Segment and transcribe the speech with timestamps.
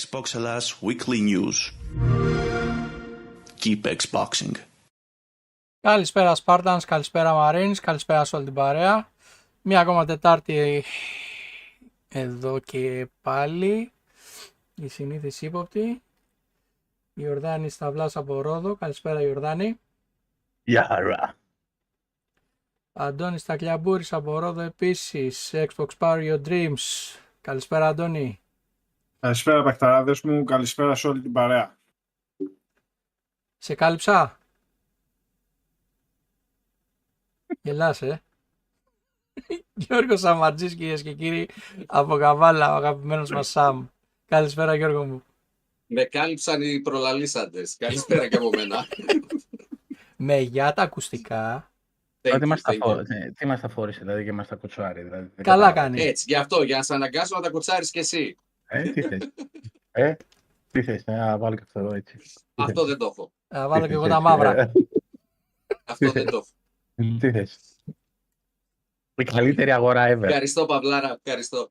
[0.00, 1.72] Xbox Ελλάς Weekly News.
[3.64, 4.52] Keep Xboxing.
[5.80, 9.10] Καλησπέρα Spartans, καλησπέρα Marines, καλησπέρα σε όλη την παρέα.
[9.62, 10.84] Μία ακόμα Τετάρτη
[12.08, 13.92] εδώ και πάλι.
[14.74, 15.80] Η συνήθιση ύποπτη.
[15.80, 16.02] Η
[17.14, 18.74] Ιορδάνη Σταυλάς από Ρόδο.
[18.76, 19.80] Καλησπέρα Ιορδάνη.
[20.62, 21.34] Γεια χαρά.
[22.92, 25.50] Αντώνης Τακλιαμπούρης από Ρόδο επίσης.
[25.52, 27.16] Xbox Power Your Dreams.
[27.40, 28.40] Καλησπέρα Αντώνη.
[29.20, 31.78] Καλησπέρα παιχταράδες μου, καλησπέρα σε όλη την παρέα.
[33.58, 34.38] Σε κάλυψα.
[37.62, 38.22] Γελάς, ε.
[39.74, 41.48] Γιώργος Σαματζής, κυρίες και κύριοι,
[41.86, 43.86] από Καβάλα, ο αγαπημένος μας Σαμ.
[44.26, 45.22] Καλησπέρα, Γιώργο μου.
[45.86, 47.76] Με κάλυψαν οι προλαλήσαντες.
[47.76, 48.86] Καλησπέρα και από μένα.
[50.16, 51.70] Με για τα ακουστικά.
[52.22, 52.78] Thank τι you, μας τα thank you.
[52.80, 55.02] φόρησε, ναι, τι μας τα φόρησε δηλαδή και μας τα κοτσάρει.
[55.02, 55.72] Δηλαδή, δεν Καλά κατάλαβα.
[55.72, 56.04] κάνεις.
[56.04, 58.36] Έτσι, γι' αυτό, για να σε αναγκάσω να τα κοτσάρεις κι εσύ.
[58.72, 59.30] Ε, τι θες.
[59.92, 60.14] ε,
[60.70, 62.18] τι θες, ε, να βάλω και αυτό εδώ έτσι.
[62.54, 63.32] Αυτό δεν το έχω.
[63.48, 64.60] Θα βάλω Τι και εγώ θες, τα έτσι, μαύρα.
[64.60, 64.72] ε,
[65.84, 67.18] Αυτό δεν το έχω.
[67.18, 67.58] Τι θες.
[69.14, 70.22] Η καλύτερη αγορά ever.
[70.22, 71.20] Ευχαριστώ, Παυλάρα.
[71.22, 71.70] Ευχαριστώ.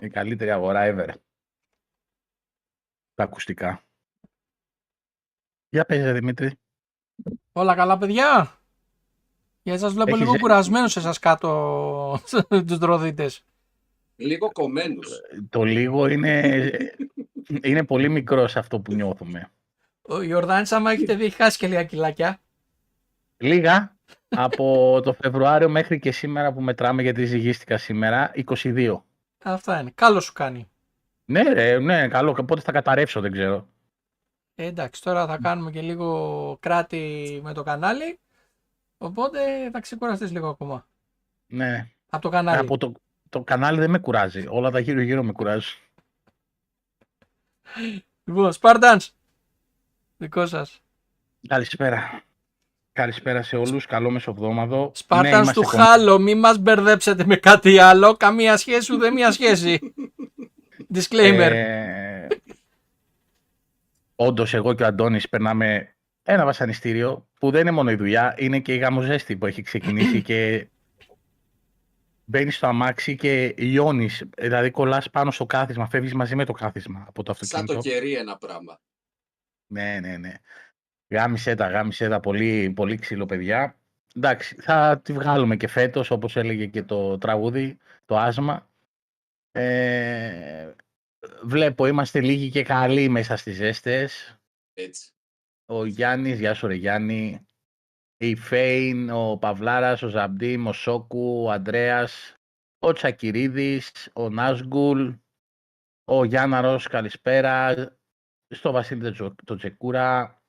[0.00, 1.14] Η καλύτερη αγορά ever.
[3.14, 3.82] Τα ακουστικά.
[5.68, 6.58] Για πες, ρε, Δημήτρη.
[7.52, 8.58] Όλα καλά, παιδιά;
[9.62, 12.20] Για σας βλέπω Έχεις- λίγο κουρασμένους εσάς κάτω
[12.66, 13.44] τους δροδίτες.
[14.16, 15.08] Λίγο κομμένους.
[15.48, 16.70] Το λίγο είναι,
[17.62, 19.50] είναι πολύ μικρός σε αυτό που νιώθουμε.
[20.02, 22.40] Ο Ιορδάνης, άμα έχετε δει, έχει χάσει και λίγα κιλάκια.
[23.36, 23.96] Λίγα
[24.28, 29.02] από το Φεβρουάριο μέχρι και σήμερα που μετράμε γιατί ζυγίστηκα σήμερα, 22.
[29.42, 29.90] Αυτά είναι.
[29.94, 30.68] Καλό σου κάνει.
[31.24, 32.32] Ναι, ρε, ναι, καλό.
[32.32, 33.68] Πότε θα καταρρεύσω, δεν ξέρω.
[34.54, 38.18] Ε, εντάξει, τώρα θα κάνουμε και λίγο κράτη με το κανάλι.
[38.98, 40.86] Οπότε θα ξεκουραστείς λίγο ακόμα.
[41.46, 41.90] Ναι.
[42.10, 42.58] Από το κανάλι.
[42.58, 42.92] Από το,
[43.36, 44.44] το κανάλι δεν με κουράζει.
[44.48, 45.78] Όλα τα γύρω-γύρω με κουράζουν.
[48.24, 49.08] Λοιπόν, Spartans.
[50.16, 50.80] Δικό σας.
[51.48, 52.22] Καλησπέρα.
[52.92, 53.86] Καλησπέρα σε όλους.
[53.86, 54.92] Καλό μεσοβδόμαδο.
[55.06, 58.16] Spartans Ναι, είμαστε του κομμα- Χάλο, μη μας μπερδέψετε με κάτι άλλο.
[58.16, 59.78] Καμία σχέση ούτε μία σχέση.
[60.94, 61.50] Disclaimer.
[61.52, 62.26] Ε,
[64.16, 68.58] όντως, εγώ και ο Αντώνης περνάμε ένα βασανιστήριο που δεν είναι μόνο η δουλειά, είναι
[68.60, 70.66] και η γαμοζέστη που έχει ξεκινήσει και
[72.28, 77.04] μπαίνεις στο αμάξι και λιώνεις, δηλαδή κολλάς πάνω στο κάθισμα, φεύγεις μαζί με το κάθισμα
[77.08, 77.74] από το Σαν αυτοκίνητο.
[77.74, 78.80] το κερί ένα πράγμα.
[79.66, 80.32] Ναι, ναι, ναι.
[81.14, 83.80] Γάμισε τα, γάμισε τα, πολύ, πολύ ξύλο παιδιά.
[84.14, 88.68] Εντάξει, θα τη βγάλουμε και φέτος, όπως έλεγε και το τραγούδι, το άσμα.
[89.52, 90.72] Ε,
[91.42, 94.38] βλέπω, είμαστε λίγοι και καλοί μέσα στις ζέστες.
[94.74, 95.10] Έτσι.
[95.66, 97.46] Ο Γιάννης, γεια σου ρε Γιάννη.
[98.18, 102.34] Η Φέιν, ο Παυλάρας, ο Ζαμπτίμ, ο Σόκου, ο Ανδρέας,
[102.78, 105.10] ο Τσακυρίδης, ο Νάσγκουλ,
[106.04, 107.74] ο Γιάνναρος, καλησπέρα.
[108.54, 110.42] Στο Βασίλη το Τζο- το Τσεκούρα,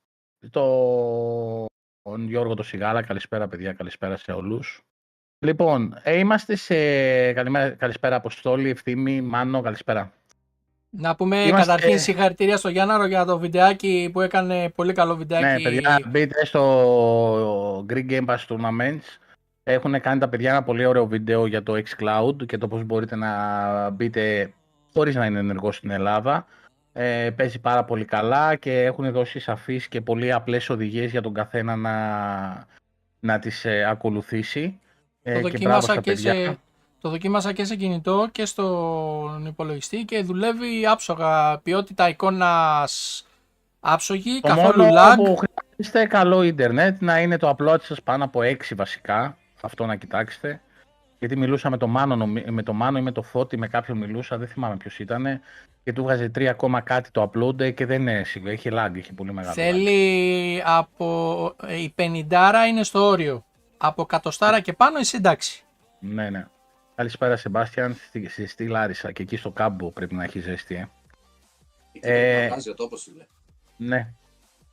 [0.49, 4.81] τον Γιώργο το Σιγάλα, καλησπέρα παιδιά, καλησπέρα σε όλους.
[5.45, 7.33] Λοιπόν, ε, είμαστε σε...
[7.33, 10.13] Καλημέρα, καλησπέρα Αποστόλη, Ευθύμη, Μάνο, καλησπέρα.
[10.89, 15.63] Να πούμε Είμαστε- καταρχήν συγχαρητήρια στο Γιάνναρο για το βιντεάκι που έκανε πολύ καλό βιντεάκι.
[15.63, 19.17] Ναι, παιδιά, μπείτε στο Greek Game Pass Tournaments.
[19.63, 23.15] Έχουν κάνει τα παιδιά ένα πολύ ωραίο βίντεο για το xCloud και το πώς μπορείτε
[23.15, 24.53] να μπείτε
[24.93, 26.45] χωρίς να είναι ενεργό στην Ελλάδα.
[26.93, 31.33] Ε, παίζει πάρα πολύ καλά και έχουν δώσει σαφείς και πολύ απλές οδηγίες για τον
[31.33, 31.95] καθένα να,
[33.19, 34.79] να τις ε, ακολουθήσει.
[35.23, 36.33] Ε, Το μπράβο δοκίμασα στα και, παιδιά.
[36.33, 36.57] σε,
[37.01, 41.59] το δοκίμασα και σε κινητό και στον υπολογιστή και δουλεύει άψογα.
[41.59, 43.25] Ποιότητα εικόνας
[43.79, 45.15] άψογη, Το καθόλου μόνο lag.
[45.15, 49.37] που χρειάζεστε καλό ίντερνετ, να είναι το upload σας πάνω από 6 βασικά.
[49.61, 50.61] Αυτό να κοιτάξετε.
[51.19, 53.97] Γιατί μιλούσα με το Μάνο, νομι- με το Μάνο ή με το Φώτη, με κάποιον
[53.97, 55.41] μιλούσα, δεν θυμάμαι ποιος ήταν.
[55.83, 58.51] Και του βγάζει 3 ακόμα κάτι το upload ε, και δεν είναι σίγουρο.
[58.51, 59.55] Έχει lag, έχει πολύ μεγάλο lag.
[59.55, 61.53] Θέλει από...
[61.67, 63.45] ε, Η 50 είναι στο όριο.
[63.77, 65.63] Από κατοστάρα και πάνω είσαι εντάξει.
[65.99, 66.45] Ναι, ναι.
[66.97, 70.75] Καλησπέρα Σεμπάστιαν, στη, στη, στη Λάρισα και εκεί στο κάμπο πρέπει να έχει ζέστη.
[70.75, 70.87] Ε.
[72.01, 72.69] Ε, Ε...
[72.69, 73.27] ο τόπος σου, λέει.
[73.77, 74.13] Ναι.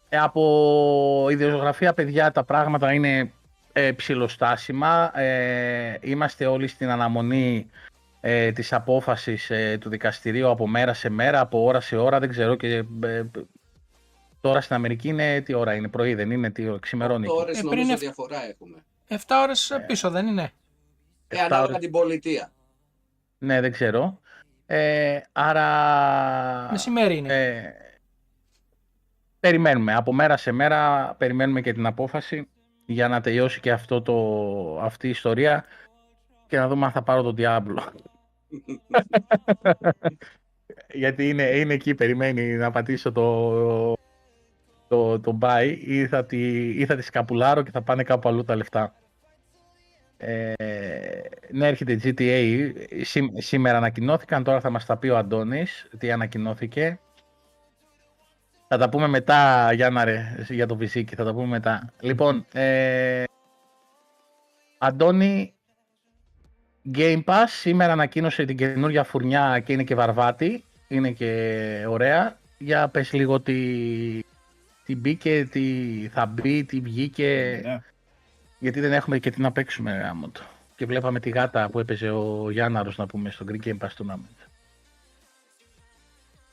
[0.08, 3.32] Ε, από ιδεογραφία, παιδιά, τα πράγματα είναι
[3.72, 5.20] ε, ψηλοστάσιμα.
[5.20, 7.70] Ε, είμαστε όλοι στην αναμονή
[8.20, 12.28] ε, της απόφασης ε, του δικαστηρίου από μέρα σε μέρα, από ώρα σε ώρα, δεν
[12.28, 13.24] ξέρω και ε,
[14.40, 17.26] τώρα στην Αμερική είναι, τι ώρα είναι, πρωί δεν είναι, τι ώρα, ξημερώνει.
[17.26, 17.48] Οκτώ εκεί.
[17.50, 18.84] ώρες Ε, πριν νομίζω εφ- διαφορά έχουμε.
[19.08, 20.52] 7 ώρες πίσω δεν είναι;
[21.38, 21.78] Ε, Εφτά ανάλογα ώρες.
[21.78, 22.50] την πολιτεία.
[23.38, 24.20] Ναι, δεν ξέρω.
[24.66, 26.68] Ε, άρα...
[26.70, 27.34] Μεσημέρι είναι.
[27.34, 27.74] Ε,
[29.40, 29.94] περιμένουμε.
[29.94, 32.48] Από μέρα σε μέρα περιμένουμε και την απόφαση
[32.86, 35.64] για να τελειώσει και αυτό το, αυτή η ιστορία
[36.46, 37.82] και να δούμε αν θα πάρω τον Diablo.
[41.02, 43.92] γιατί είναι, είναι εκεί, περιμένει να πατήσω το,
[44.88, 48.44] το, το buy ή θα, τη, ή θα τη σκαπουλάρω και θα πάνε κάπου αλλού
[48.44, 48.94] τα λεφτά.
[50.26, 50.52] Ε,
[51.50, 52.72] ναι, έρχεται GTA.
[53.02, 56.98] Σή- σήμερα ανακοινώθηκαν, τώρα θα μας τα πει ο Αντώνης τι ανακοινώθηκε.
[58.68, 61.92] Θα τα πούμε μετά, Γιάννα ρε, εσύ για το φυσίκι, θα τα πούμε μετά.
[62.00, 63.24] Λοιπόν, ε,
[64.78, 65.54] Αντώνη,
[66.94, 72.38] Game Pass σήμερα ανακοίνωσε την καινούργια φουρνιά και είναι και βαρβάτη, είναι και ωραία.
[72.58, 73.54] Για πες λίγο τι,
[74.84, 75.64] τι μπήκε, τι
[76.12, 77.78] θα μπει, τι βγήκε, Ναι.
[78.64, 80.44] Γιατί δεν έχουμε και τι να παίξουμε γάμο του.
[80.76, 84.48] Και βλέπαμε τη γάτα που έπαιζε ο Γιάνναρος να πούμε στο Greek Game Pass Tournament.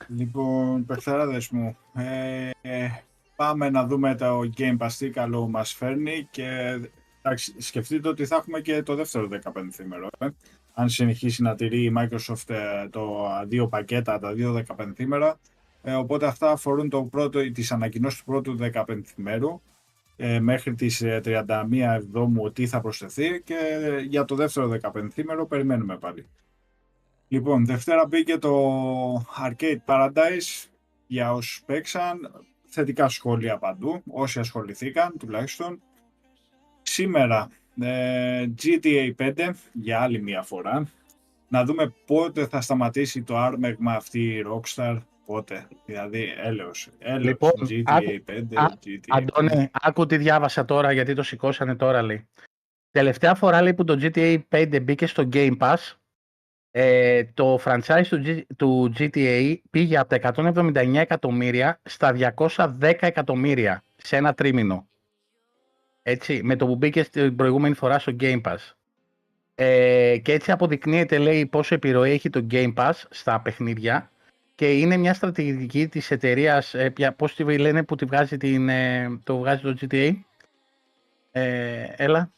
[0.07, 2.89] Λοιπόν, παιχταράδες μου, ε, ε,
[3.35, 6.79] πάμε να δούμε το Game Pass τι καλό μας φέρνει και
[7.21, 10.07] εντάξει, σκεφτείτε ότι θα έχουμε και το δεύτερο 15ήμερο.
[10.17, 10.27] Ε.
[10.73, 15.33] Αν συνεχίσει να τηρεί η Microsoft ε, το δύο πακέτα, τα δύο 15ήμερα,
[15.81, 19.70] ε, οπότε αυτά αφορούν το πρώτο, τις ανακοινώσεις του πρώτου 15ήμερου ε,
[20.39, 25.97] μέχρι τις ε, 31 Εβδόμου τι θα προσθεθεί και ε, για το δεύτερο 15ήμερο περιμένουμε
[25.97, 26.27] πάλι.
[27.27, 28.75] Λοιπόν, Δευτέρα μπήκε το
[29.17, 30.69] Arcade Paradise
[31.07, 32.45] για όσους παίξαν.
[32.73, 35.81] Θετικά σχόλια παντού, όσοι ασχοληθήκαν τουλάχιστον.
[36.81, 37.49] Σήμερα
[37.79, 40.87] ε, GTA 5 για άλλη μια φορά.
[41.47, 44.97] Να δούμε πότε θα σταματήσει το άρμεγμα αυτή η Rockstar.
[45.31, 46.89] Πότε, δηλαδή έλεος.
[46.99, 47.23] έλεος.
[47.25, 49.17] Λοιπόν, GTA άκου- 5, α- GTA 5.
[49.17, 52.27] Αντώνη, άκου τι διάβασα τώρα γιατί το σηκώσανε τώρα λέει.
[52.91, 55.75] Τελευταία φορά λέει που το GTA 5 μπήκε στο Game Pass
[56.71, 63.83] ε, το franchise του, G- του GTA πήγε από τα 179 εκατομμύρια στα 210 εκατομμύρια
[63.95, 64.87] σε ένα τρίμηνο.
[66.03, 68.71] Έτσι, με το που μπήκε την προηγούμενη φορά στο Game Pass.
[69.55, 74.10] Ε, και έτσι αποδεικνύεται, λέει, πόσο επιρροή έχει το Game Pass στα παιχνίδια
[74.61, 78.69] και είναι μια στρατηγική της εταιρείας, ε, ποια- πώς τη λένε που τη βγάζει την,
[78.69, 80.11] ε, το βγάζει το GTA.
[81.31, 82.31] Ε, έλα,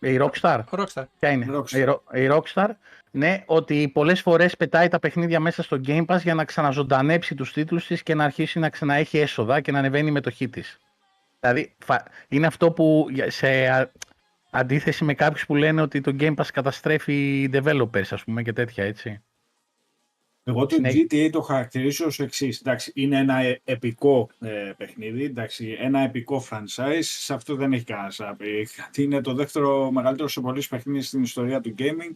[0.00, 0.60] η Rockstar.
[0.70, 1.04] Rockstar.
[1.18, 1.72] Ποια είναι, Rockstar.
[1.76, 2.68] Η, Ro- η Rockstar.
[3.10, 7.52] Ναι, ότι πολλές φορές πετάει τα παιχνίδια μέσα στο Game Pass για να ξαναζωντανέψει τους
[7.52, 10.78] τίτλους της και να αρχίσει να ξαναέχει έσοδα και να ανεβαίνει η μετοχή της.
[11.40, 13.90] Δηλαδή, φα- είναι αυτό που για- σε α-
[14.50, 18.84] αντίθεση με κάποιους που λένε ότι το Game Pass καταστρέφει developers, ας πούμε, και τέτοια,
[18.84, 19.22] έτσι.
[20.48, 21.06] Εγώ το Συνέχεια.
[21.10, 22.60] GTA το χαρακτηρίζω ως εξής.
[22.60, 27.00] Εντάξει, είναι ένα ε- επικό ε, παιχνίδι, εντάξει, ένα επικό franchise.
[27.00, 28.68] Σε αυτό δεν έχει κανένα να πει.
[28.74, 32.14] Γιατί είναι το δεύτερο μεγαλύτερο σε πολλές παιχνίδι στην ιστορία του gaming.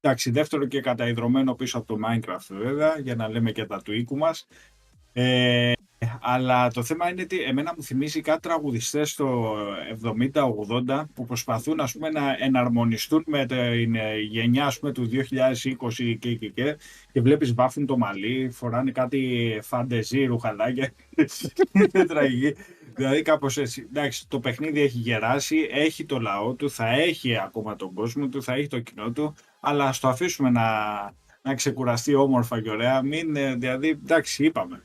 [0.00, 3.92] Εντάξει, δεύτερο και καταϊδρωμένο πίσω από το Minecraft βέβαια, για να λέμε και τα του
[3.92, 4.46] οίκου μας.
[5.12, 5.72] Ε,
[6.20, 9.54] αλλά το θέμα είναι ότι εμένα μου θυμίζει κάτι τραγουδιστές το
[10.86, 16.16] 70-80 που προσπαθούν ας πούμε, να εναρμονιστούν με την ε, γενιά ας πούμε, του 2020
[16.18, 16.76] και, και, και
[17.12, 20.92] και βλέπεις βάφουν το μαλλί, φοράνε κάτι φαντεζή, ρουχαλάκια.
[21.72, 22.54] Είναι τραγική.
[22.94, 23.86] Δηλαδή κάπως έτσι.
[23.88, 28.42] Εντάξει, το παιχνίδι έχει γεράσει, έχει το λαό του, θα έχει ακόμα τον κόσμο του,
[28.42, 30.64] θα έχει το κοινό του, αλλά ας το αφήσουμε να,
[31.42, 33.02] να ξεκουραστεί όμορφα και ωραία.
[33.02, 34.82] Μην, ε, δηλαδή, εντάξει, είπαμε.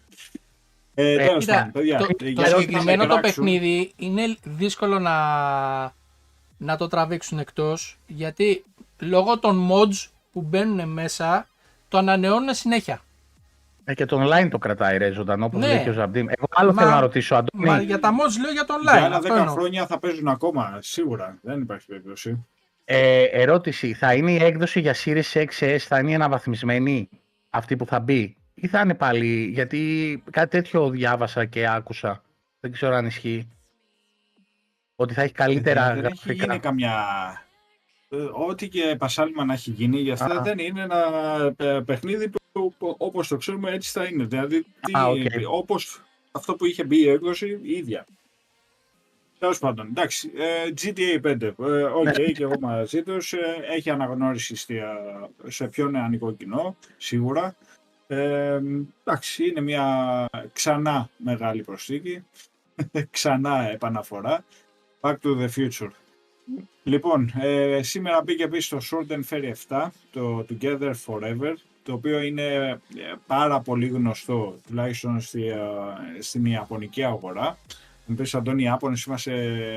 [1.02, 1.98] Ε, Ε, τέλος Κοίτα, πάντων, παιδιά.
[1.98, 5.14] το, ε, το για όσους συγκεκριμένο να το κράξουν, παιχνίδι είναι δύσκολο να,
[6.58, 8.64] να το τραβήξουν εκτός γιατί
[9.00, 11.48] λόγω των mods που μπαίνουν μέσα
[11.88, 13.02] το ανανεώνουν συνέχεια.
[13.84, 15.68] Ε, και το online το κρατάει ρε ζωντανό, όπως Ναι.
[15.68, 16.28] λέει και ο Ζαμπτίν.
[16.30, 17.66] Εγώ άλλο Μα- θέλω να ρωτήσω, Αντώνη.
[17.70, 19.04] Μα για τα mods λέω για το Για online.
[19.04, 19.54] άλλα αυτό 10 εννοώ.
[19.54, 21.38] χρόνια θα παίζουν ακόμα, σίγουρα.
[21.42, 22.46] Δεν υπάρχει περίπτωση.
[22.86, 27.10] Ε, ερώτηση, θα είναι η έκδοση για Series XS, θα είναι η αναβαθμισμένη
[27.50, 32.24] αυτή που θα μπει; Ή θα είναι πάλι, γιατί κάτι τέτοιο διάβασα και άκουσα,
[32.60, 33.48] δεν ξέρω αν ισχύει,
[34.96, 36.46] ότι θα έχει καλύτερα δεν έχει γραφικά.
[36.46, 36.96] γίνει καμιά.
[38.10, 40.42] ε, Ό,τι και πασάλειμμα να έχει γίνει, για αυτά Α.
[40.42, 41.04] δεν είναι ένα
[41.58, 44.24] ε, παιχνίδι που, που όπως το ξέρουμε έτσι θα είναι.
[44.24, 45.18] Δηλαδή, τι, Α, οκ.
[45.52, 46.02] όπως
[46.32, 48.06] αυτό που είχε μπει η έκδοση, η ίδια.
[49.40, 52.12] Τέλος πάντων, εντάξει, ε, GTA 5, ε, οκ, Ναι.
[52.32, 53.34] και εγώ μαζί τους.
[53.72, 54.84] έχει αναγνώριση στη, ε,
[55.48, 57.56] σε πιο νεανικό κοινό, σίγουρα.
[58.12, 58.62] Ε,
[59.04, 62.24] εντάξει, είναι μια ξανά μεγάλη προσθήκη,
[63.12, 64.44] ξανά επαναφορά.
[65.02, 65.90] Back to the future.
[66.84, 72.22] Λοιπόν, ε, σήμερα μπήκε επίσης το Sword and Fairy 7, το Together Forever, το οποίο
[72.22, 72.44] είναι
[72.98, 75.58] ε, πάρα πολύ γνωστό, τουλάχιστον στη, ε,
[76.20, 77.58] στην Ιαπωνική αγορά.
[78.10, 79.34] Μου πεις, Αντώνη, οι Ιάπωνες είμαστε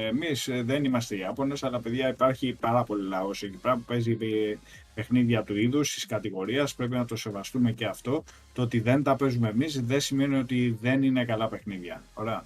[0.06, 3.82] εμείς, ε, δεν είμαστε οι Ιάπωνες, αλλά παιδιά υπάρχει πάρα πολύ λαός εκεί πέρα που
[3.82, 4.56] παίζει ε,
[4.94, 8.24] παιχνίδια του είδους, της κατηγορίας, πρέπει να το σεβαστούμε και αυτό.
[8.52, 12.02] Το ότι δεν τα παίζουμε εμείς δεν σημαίνει ότι δεν είναι καλά παιχνίδια.
[12.14, 12.44] Ωραία.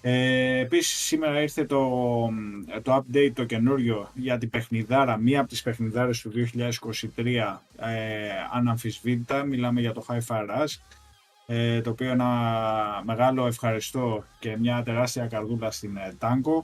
[0.00, 1.88] Ε, επίσης σήμερα ήρθε το,
[2.82, 6.32] το update το καινούριο για την παιχνιδάρα, μία από τις παιχνιδάρες του
[7.16, 10.74] 2023 ε, αναμφισβήτητα, μιλάμε για το Hi-Fi Rush
[11.52, 12.28] ε, το οποίο ένα
[13.04, 16.62] μεγάλο ευχαριστώ και μια τεράστια καρδούλα στην ε, Tango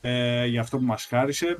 [0.00, 1.58] ε, για αυτό που μας χάρισε.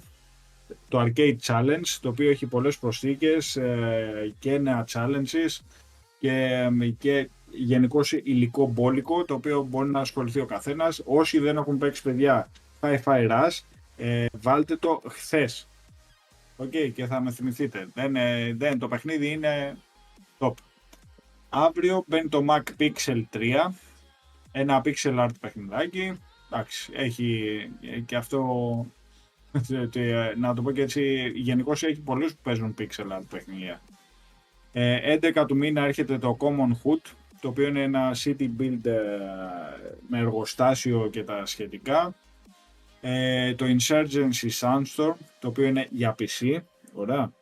[0.88, 5.58] Το Arcade Challenge, το οποίο έχει πολλές προσθήκες ε, και νέα challenges
[6.20, 11.02] και, και γενικώ υλικό μπόλικο, το οποίο μπορεί να ασχοληθεί ο καθένας.
[11.04, 13.58] Όσοι δεν έχουν παίξει παιδιά Hi-Fi Rush,
[13.96, 15.68] ε, βάλτε το χθες.
[16.56, 17.88] Οκ, και θα με θυμηθείτε.
[17.94, 19.76] Δεν, ε, δεν, το παιχνίδι είναι
[20.38, 20.52] top.
[21.48, 23.70] Αύριο μπαίνει το Mac Pixel 3,
[24.52, 26.18] ένα pixel art παιχνιδάκι.
[26.52, 28.86] Εντάξει, έχει ε, και αυτό,
[29.94, 33.80] ε, να το πω και έτσι, γενικώ έχει πολλούς που παίζουν pixel art παιχνίδια.
[34.72, 38.98] Ε, 11 του μήνα έρχεται το Common Hood, το οποίο είναι ένα city build ε,
[40.08, 42.14] με εργοστάσιο και τα σχετικά.
[43.00, 46.56] Ε, το Insurgency Sandstorm, το οποίο είναι για PC.
[46.94, 47.32] Ωραία.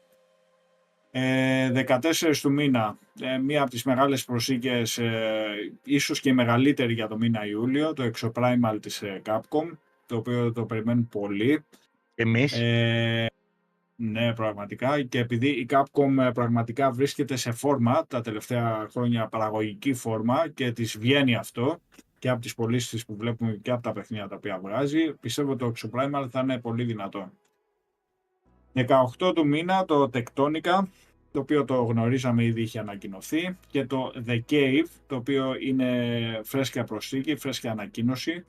[1.18, 6.92] Ε, 14 του μήνα, ε, μία από τις μεγάλες προσήκες, ε, ίσως και η μεγαλύτερη
[6.92, 9.70] για το μήνα Ιούλιο, το Exoprimal της ε, Capcom,
[10.06, 11.64] το οποίο το περιμένουν πολύ.
[12.14, 13.30] Εμείς; Ε,
[13.96, 15.02] ναι, πραγματικά.
[15.02, 20.72] Και επειδή η Capcom ε, πραγματικά βρίσκεται σε φόρμα τα τελευταία χρόνια, παραγωγική φόρμα και
[20.72, 21.80] της βγαίνει αυτό
[22.18, 25.58] και από τις πωλήσεις που βλέπουμε και από τα παιχνίδια τα οποία βγάζει, πιστεύω ότι
[25.58, 27.30] το Exoprimal θα είναι πολύ δυνατό.
[29.18, 30.82] 18 του μήνα το Tectonica,
[31.36, 36.84] το οποίο το γνωρίζαμε ήδη είχε ανακοινωθεί και το The Cave, το οποίο είναι φρέσκια
[36.84, 38.44] προσθήκη, φρέσκια ανακοίνωση.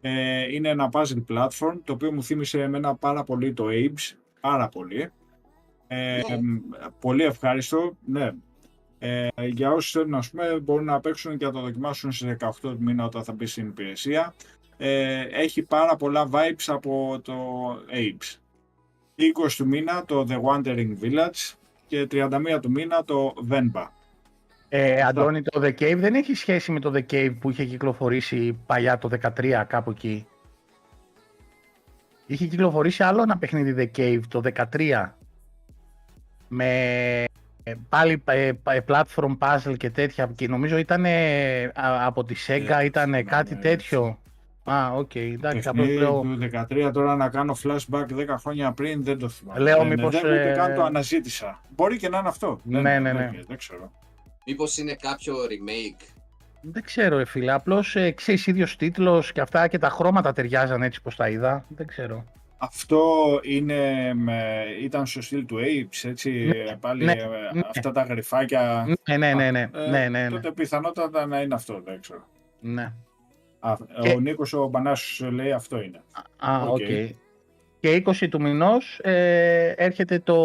[0.00, 4.68] Ε, είναι ένα puzzle platform, το οποίο μου θύμισε εμένα πάρα πολύ το Apes, πάρα
[4.68, 5.10] πολύ.
[5.86, 6.20] Ε,
[7.00, 8.30] Πολύ ευχάριστο, ναι.
[8.98, 12.50] Ε, για όσους θέλουν να πούμε, μπορούν να παίξουν και να το δοκιμάσουν στις 18
[12.60, 14.34] του μήνα όταν θα μπει στην υπηρεσία.
[14.76, 17.34] Ε, έχει πάρα πολλά vibes από το
[17.92, 18.38] Apes.
[19.16, 21.54] 20 του μήνα το The Wandering Village
[21.90, 23.86] και 31 του μήνα το Venba.
[24.68, 28.58] Ε, Αντώνη, το The Cave δεν έχει σχέση με το The Cave που είχε κυκλοφορήσει
[28.66, 30.26] παλιά το 13 κάπου εκεί;
[32.26, 34.40] Είχε κυκλοφορήσει άλλο ένα παιχνίδι The Cave το
[34.72, 35.10] 13
[36.48, 37.24] με
[37.62, 41.04] ε, πάλι ε, ε, platform puzzle και τέτοια και νομίζω ήταν
[41.74, 44.18] από τη Sega, ήταν θυμάμαι, κάτι ναι, τέτοιο.
[44.72, 46.38] Α, οκ, εντάξει, απλώς Παιχνίδι λέω, του
[46.88, 49.60] 13 τώρα να κάνω flashback 10 χρόνια πριν δεν το θυμάμαι.
[49.60, 51.60] Λέω δεν, μήπως, δεν ούτε ε, καν το αναζήτησα.
[51.68, 52.60] Μπορεί και να είναι αυτό.
[52.62, 53.42] Ναι, δεν, ναι, δεν- ναι.
[53.48, 53.90] Δεν ξέρω.
[54.46, 56.04] Μήπως είναι κάποιο remake;
[56.62, 60.82] δεν ξέρω ρε φίλε, απλώς ε, ξέρεις ίδιος τίτλος και αυτά και τα χρώματα ταιριάζαν
[60.82, 62.24] έτσι πως τα είδα, δεν ξέρω.
[62.62, 63.04] Αυτό
[63.42, 67.16] είναι με, ήταν στο στυλ του Abe's, έτσι, Ναι, πάλι ναι, ε,
[67.54, 67.60] ναι.
[67.76, 68.86] αυτά τα γριφάκια.
[69.08, 72.24] Ναι, ναι, ναι, ναι, Ε, ναι, ναι, ναι, Τότε πιθανότατα να είναι αυτό, δεν ξέρω.
[72.60, 72.92] ναι.
[73.60, 76.00] Α, Και- Ο Νίκος ο Μπανάσος λέει αυτό είναι.
[76.38, 76.68] Α, οκ.
[76.68, 76.78] Οκ.
[77.80, 80.36] Και 20 του μηνός ε, έρχεται το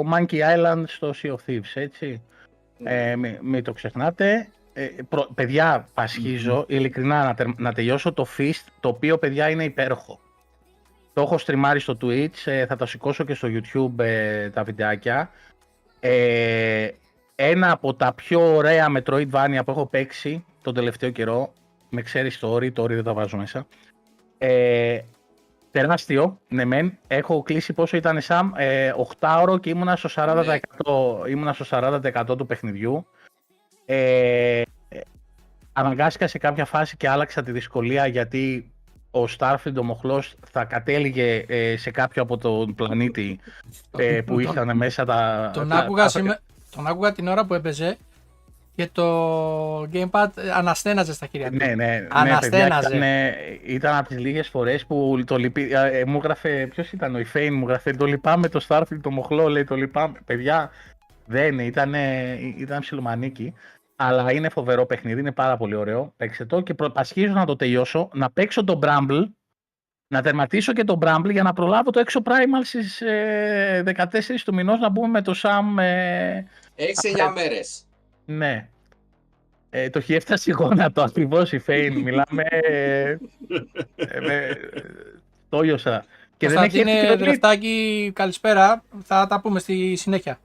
[0.00, 2.22] Monkey Island στο Sea of Thieves, έτσι.
[2.84, 4.48] Ε, μην, μην το ξεχνάτε.
[4.72, 9.64] Ε, προ- παιδιά, πασχίζω, ειλικρινά να, τερ- να τελειώσω το Fist, το οποίο παιδιά είναι
[9.64, 10.20] υπέροχο.
[11.12, 15.30] Το έχω στριμάρει στο Twitch, ε, θα τα σηκώσω και στο YouTube ε, τα βιντεάκια.
[16.00, 16.88] Ε,
[17.34, 21.52] ένα από τα πιο ωραία Metroidvania που έχω παίξει τον τελευταίο καιρό,
[21.88, 23.66] με ξέρεις το Ori, το Ori δεν τα βάζω μέσα.
[24.38, 24.98] Ε,
[25.70, 31.28] τεράστιο, ναι μεν, έχω κλείσει πόσο ήταν σαν ε, 8 ώρο και ήμουνα στο 40%,
[31.28, 33.06] ήμουνα στο 40% του παιχνιδιού.
[33.86, 35.00] Ε, ε,
[35.72, 38.70] αναγκάστηκα σε κάποια φάση και άλλαξα τη δυσκολία γιατί
[39.10, 43.40] ο Starfield ο μοχλός θα κατέληγε ε, σε κάποιο από τον πλανήτη
[43.96, 45.50] ε, που Τον- είχαν μέσα τα...
[45.54, 46.38] Τον τα- άκουγα, τα- σήμε-
[46.70, 47.96] τον άκουγα την ώρα που έπαιζε
[48.78, 51.56] και το gamepad ε, αναστέναζες στα χέρια του.
[51.56, 52.88] Ναι, ναι, ναι, Αναστέναζε.
[52.88, 57.14] παιδιά, ήταν, ήταν από τις λίγες φορές που το λυπή, ε, μου έγραφε, ποιος ήταν
[57.14, 60.18] ο Ιφέιν, μου έγραφε το λυπάμαι το Starfield το μοχλό, λέει το λυπάμαι.
[60.24, 60.70] Παιδιά,
[61.26, 61.94] δεν ήταν,
[62.58, 63.54] ήταν ψιλομανίκι,
[63.96, 66.12] αλλά είναι φοβερό παιχνίδι, είναι πάρα πολύ ωραίο.
[66.16, 69.24] Παίξτε το και προπασχίζω να το τελειώσω, να παίξω το Bramble,
[70.08, 74.04] να τερματίσω και το Bramble για να προλάβω το έξω Primal στις ε, 14
[74.44, 76.42] του μηνός να μπούμε με το Sam ε,
[76.74, 77.87] Έχεις 9 μέρες.
[78.28, 78.68] Ναι.
[79.70, 81.98] Ε, το έχει έφτασε γόνατο ακριβώς η Φέιν.
[82.00, 82.42] Μιλάμε.
[82.42, 83.16] Ε,
[83.96, 84.58] ε, με-
[85.48, 86.04] το λιώσα.
[86.36, 87.24] Και δεν έχει έρθει και Κωνσταντίνε το τρίτο.
[87.24, 88.84] Δρεφτάκη, καλησπέρα.
[89.04, 90.38] Θα τα πούμε στη συνέχεια.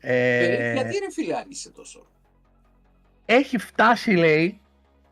[0.00, 2.06] Ε, Ε, γιατί ρε φίλε είσαι τόσο;
[3.24, 4.60] έχει φτάσει, λέει.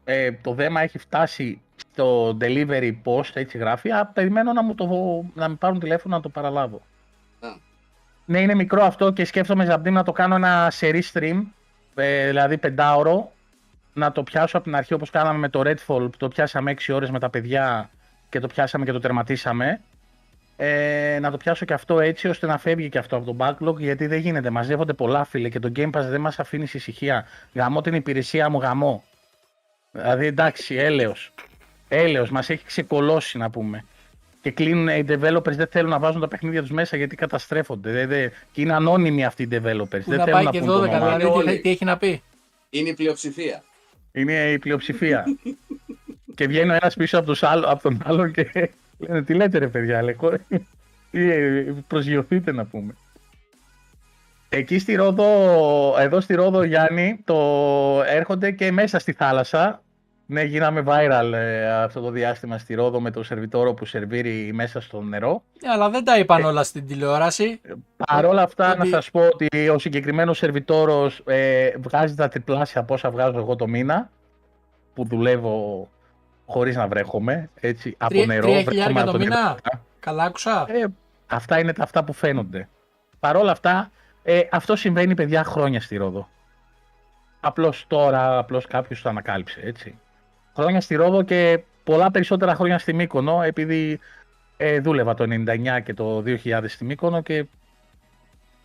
[0.04, 3.90] Ε, το δέμα έχει φτάσει στο delivery post, έτσι γράφει.
[3.90, 4.86] Α, περιμένω να μου, το,
[5.34, 6.82] να με πάρουν τηλέφωνο να το παραλάβω.
[8.28, 8.32] Α.
[8.32, 11.42] Ναι, είναι μικρό αυτό και σκέφτομαι Ζαμπτίν να το κάνω ένα σερί stream,
[11.94, 13.32] ε, δηλαδή πεντάωρο,
[13.92, 16.94] να το πιάσω από την αρχή όπως κάναμε με το Redfall που το πιάσαμε 6
[16.94, 17.90] ώρες με τα παιδιά
[18.28, 19.80] και το πιάσαμε και το τερματίσαμε.
[20.56, 23.76] ε, να το πιάσω και αυτό έτσι ώστε να φεύγει και αυτό από το backlog
[23.78, 24.50] γιατί δεν γίνεται.
[24.50, 27.26] Μαζεύονται πολλά φίλε και το Game Pass δεν μας αφήνει σε ησυχία.
[27.54, 29.04] Γαμώ την υπηρεσία μου, γαμώ.
[29.92, 31.32] Δηλαδή εντάξει, έλεος.
[31.88, 33.84] Έλεος, μας έχει ξεκολώσει να πούμε.
[34.40, 37.90] Και κλείνουν οι developers, δεν θέλουν να βάζουν τα παιχνίδια τους μέσα γιατί καταστρέφονται.
[37.90, 40.02] Δεν, δεν, και είναι ανώνυμοι αυτοί οι developers.
[40.04, 41.16] Που δεν να θέλουν πάει να και πούν το 12, όνομα.
[41.16, 41.50] δηλαδή Όλοι.
[41.50, 42.22] τι, τι έχει να πει;
[42.70, 43.62] Είναι η πλειοψηφία.
[44.12, 45.24] Είναι η πλειοψηφία.
[46.34, 49.58] και βγαίνει ο ένας πίσω από, τους άλλο, από τον άλλον και λένε τι λέτε
[49.58, 50.40] ρε παιδιά, λέει, κόρη,
[51.10, 52.94] τι, ε, προσγειωθείτε να πούμε.
[54.48, 55.26] Εκεί στη Ρόδο,
[55.98, 57.36] εδώ στη Ρόδο Γιάννη, το
[58.06, 59.82] έρχονται και μέσα στη θάλασσα.
[60.30, 64.80] Ναι, γίναμε viral ε, αυτό το διάστημα στη Ρόδο με το σερβιτόρο που σερβίρει μέσα
[64.80, 65.42] στο νερό.
[65.64, 67.60] Ναι, αλλά δεν τα είπαν όλα στην τηλεόραση.
[68.06, 72.80] Παρ' όλα αυτά, ότι- να σας πω ότι ο συγκεκριμένος σερβιτόρος ε, βγάζει τα τριπλάσια
[72.80, 74.10] από όσα βγάζω εγώ το μήνα,
[74.94, 75.88] που δουλεύω
[76.46, 78.40] χωρίς να βρέχομαι, έτσι, από Τρία- νερό.
[78.46, 79.30] τρία βρέχομαι χιλιάρικα από το νερό.
[79.34, 79.56] μήνα;
[80.00, 80.66] Καλά άκουσα.
[80.68, 80.84] Ε,
[81.26, 82.68] αυτά είναι τα αυτά που φαίνονται.
[83.20, 83.90] Παρ' όλα αυτά,
[84.22, 86.28] ε, αυτό συμβαίνει παιδιά χρόνια στη Ρόδο.
[87.40, 89.98] Απλώς τώρα, απλώς κάποιος το ανακάλυψε, έτσι.
[90.60, 94.00] Χρόνια στη Ρόδο και πολλά περισσότερα χρόνια στη Μύκονο, επειδή
[94.56, 97.44] ε, δούλευα το 99 και το 2000 στη Μύκονο και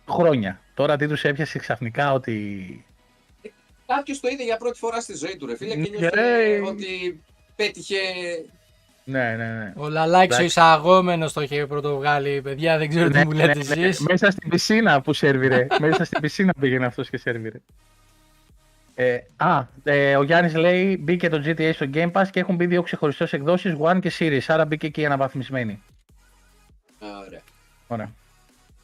[0.08, 0.60] χρόνια.
[0.74, 2.84] Τώρα τι τους έπιασε ξαφνικά ότι...
[3.86, 6.60] Κάποιος το είδε για πρώτη φορά στη ζωή του, ρε φίλε, και Ναι, νιώθε ρε.
[6.66, 7.20] ότι
[7.56, 7.96] πέτυχε.
[9.04, 9.72] Ναι, ναι, ναι.
[9.76, 10.44] Ο Λαλάκης ο Εντάξει.
[10.44, 13.86] εισαγόμενος το είχε πρωτοβγάλει, παιδιά, δεν ξέρω τι Ναι, μου λέτε ναι, ναι.
[13.86, 14.00] εσείς.
[14.00, 15.66] Μέσα στην πισίνα που σερβιρε.
[15.80, 17.60] Μέσα στην πισίνα πήγαινε αυτός και σερβιρε.
[18.94, 22.66] Ε, α, ε, ο Γιάννης λέει μπήκε το GTA στο Game Pass και έχουν μπει
[22.66, 25.82] δύο ξεχωριστές εκδόσεις One και Series, άρα μπήκε και η αναβαθμισμένη.
[27.26, 27.40] Ωραία.
[27.86, 28.10] Ωραία.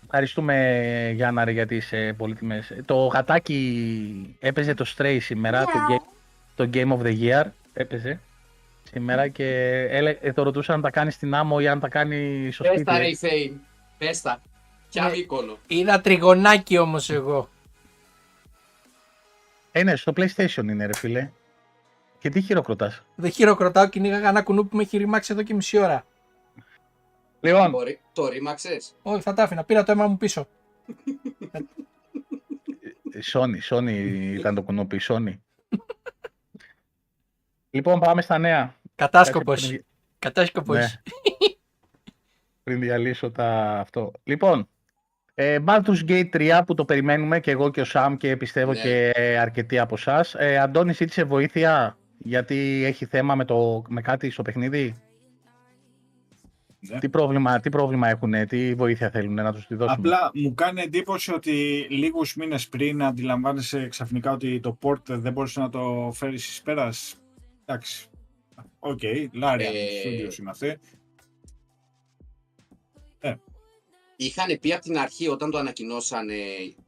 [0.04, 0.54] Ευχαριστούμε
[1.14, 2.72] Γιάννα ρε, για τις ε, πολύτιμες.
[2.84, 6.12] Το γατάκι έπαιζε το Stray σήμερα, το, game,
[6.54, 8.20] το Game of the Year έπαιζε
[8.90, 9.46] σήμερα και
[9.90, 12.72] έλε, ε, το ρωτούσα αν τα κάνει στην άμμο ή αν τα κάνει στο Πες
[12.72, 12.84] σπίτι.
[12.90, 13.60] τα, ρε η Φέιν.
[13.98, 14.40] Πες τα.
[14.90, 15.10] Ποια Ναι.
[15.10, 15.58] μήκονο.
[15.66, 17.48] Είδα τριγωνάκι όμως εγώ.
[19.72, 21.30] Ε, ναι, στο PlayStation είναι ρε φίλε.
[22.18, 23.02] Και τι χειροκροτάς.
[23.14, 26.06] Δεν χειροκροτάω, κυνήγαγα ένα κουνούπι που με έχει ρημάξει εδώ και μισή ώρα.
[27.40, 28.94] Λοιπόν, Το, ρι- το ρήμαξες.
[29.02, 29.64] Όχι, θα τα άφηνα.
[29.64, 30.48] Πήρα το αίμα μου πίσω.
[33.32, 33.88] Sony, Sony
[34.38, 35.34] ήταν το κουνούπι, Sony.
[37.70, 38.74] λοιπόν, πάμε στα νέα.
[38.94, 39.66] Κατάσκοπος.
[39.66, 39.84] Πριν-
[40.18, 40.76] Κατάσκοπος.
[40.76, 40.86] Ναι.
[42.62, 44.12] Πριν διαλύσω τα αυτό.
[44.22, 44.68] Λοιπόν,
[45.42, 48.80] ε, Baldur's Gate 3 που το περιμένουμε και εγώ και ο Σαμ και πιστεύω Ναι.
[48.80, 50.34] και ε, αρκετοί από εσάς.
[50.34, 54.94] Ε, Αντώνη, ζήτησε βοήθεια; Γιατί έχει θέμα με, το, με κάτι στο παιχνίδι;
[56.80, 56.98] Ναι.
[56.98, 60.80] Τι πρόβλημα, τι πρόβλημα έχουν, τι βοήθεια θέλουν να τους τη δώσουμε; Απλά μου κάνει
[60.80, 66.48] εντύπωση ότι λίγους μήνες πριν αντιλαμβάνεσαι ξαφνικά ότι το port δεν μπορούσε να το φέρεις
[66.48, 67.14] εις πέρας.
[67.64, 68.06] Εντάξει.
[68.78, 70.78] Οκ, okay, Larian Ε, Studios είναι αυτή.
[74.22, 76.34] Είχαν πει από την αρχή όταν το ανακοινώσανε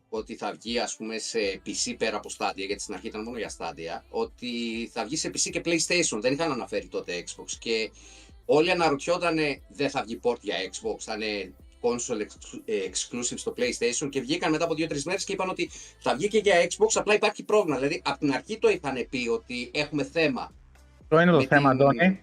[0.09, 3.39] ότι θα βγει ας πούμε σε PC πέρα από Stadia, γιατί στην αρχή ήταν μόνο
[3.39, 4.49] για Stadia, ότι
[4.93, 6.19] θα βγει σε PC και PlayStation.
[6.21, 7.91] Δεν είχαν αναφέρει τότε Xbox και
[8.45, 9.37] όλοι αναρωτιόταν
[9.69, 14.21] δεν θα βγει port για Xbox, θα είναι console ex- ε, exclusive στο PlayStation και
[14.21, 17.43] βγήκαν μετά από 2-3 μέρες και είπαν ότι θα βγει και για Xbox, απλά υπάρχει
[17.43, 17.77] πρόβλημα.
[17.79, 20.53] Δηλαδή από την αρχή το είχαν πει ότι έχουμε θέμα.
[21.09, 22.21] Το είναι το με θέμα, την- Αντώνη.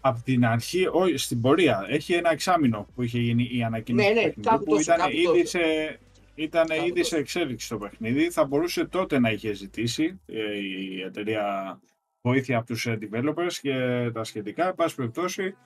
[0.00, 1.86] Από την αρχή, όχι, στην πορεία.
[1.88, 4.82] Έχει ένα εξάμεινο που είχε γίνει η ανακοίνωση Ναι, ναι, του παιχνιδιού, κάπου που τόσο,
[4.92, 5.44] ήταν κάπου ήδη, τόσο.
[5.46, 5.98] σε,
[6.34, 7.16] ήταν Κάπου ήδη σε τόσο.
[7.16, 8.30] εξέλιξη το παιχνίδι.
[8.30, 11.80] Θα μπορούσε τότε να είχε ζητήσει ε, η εταιρεία
[12.22, 13.74] βοήθεια από τους ε, developers και
[14.14, 14.68] τα σχετικά.
[14.68, 15.56] Εν πάση περιπτώσει,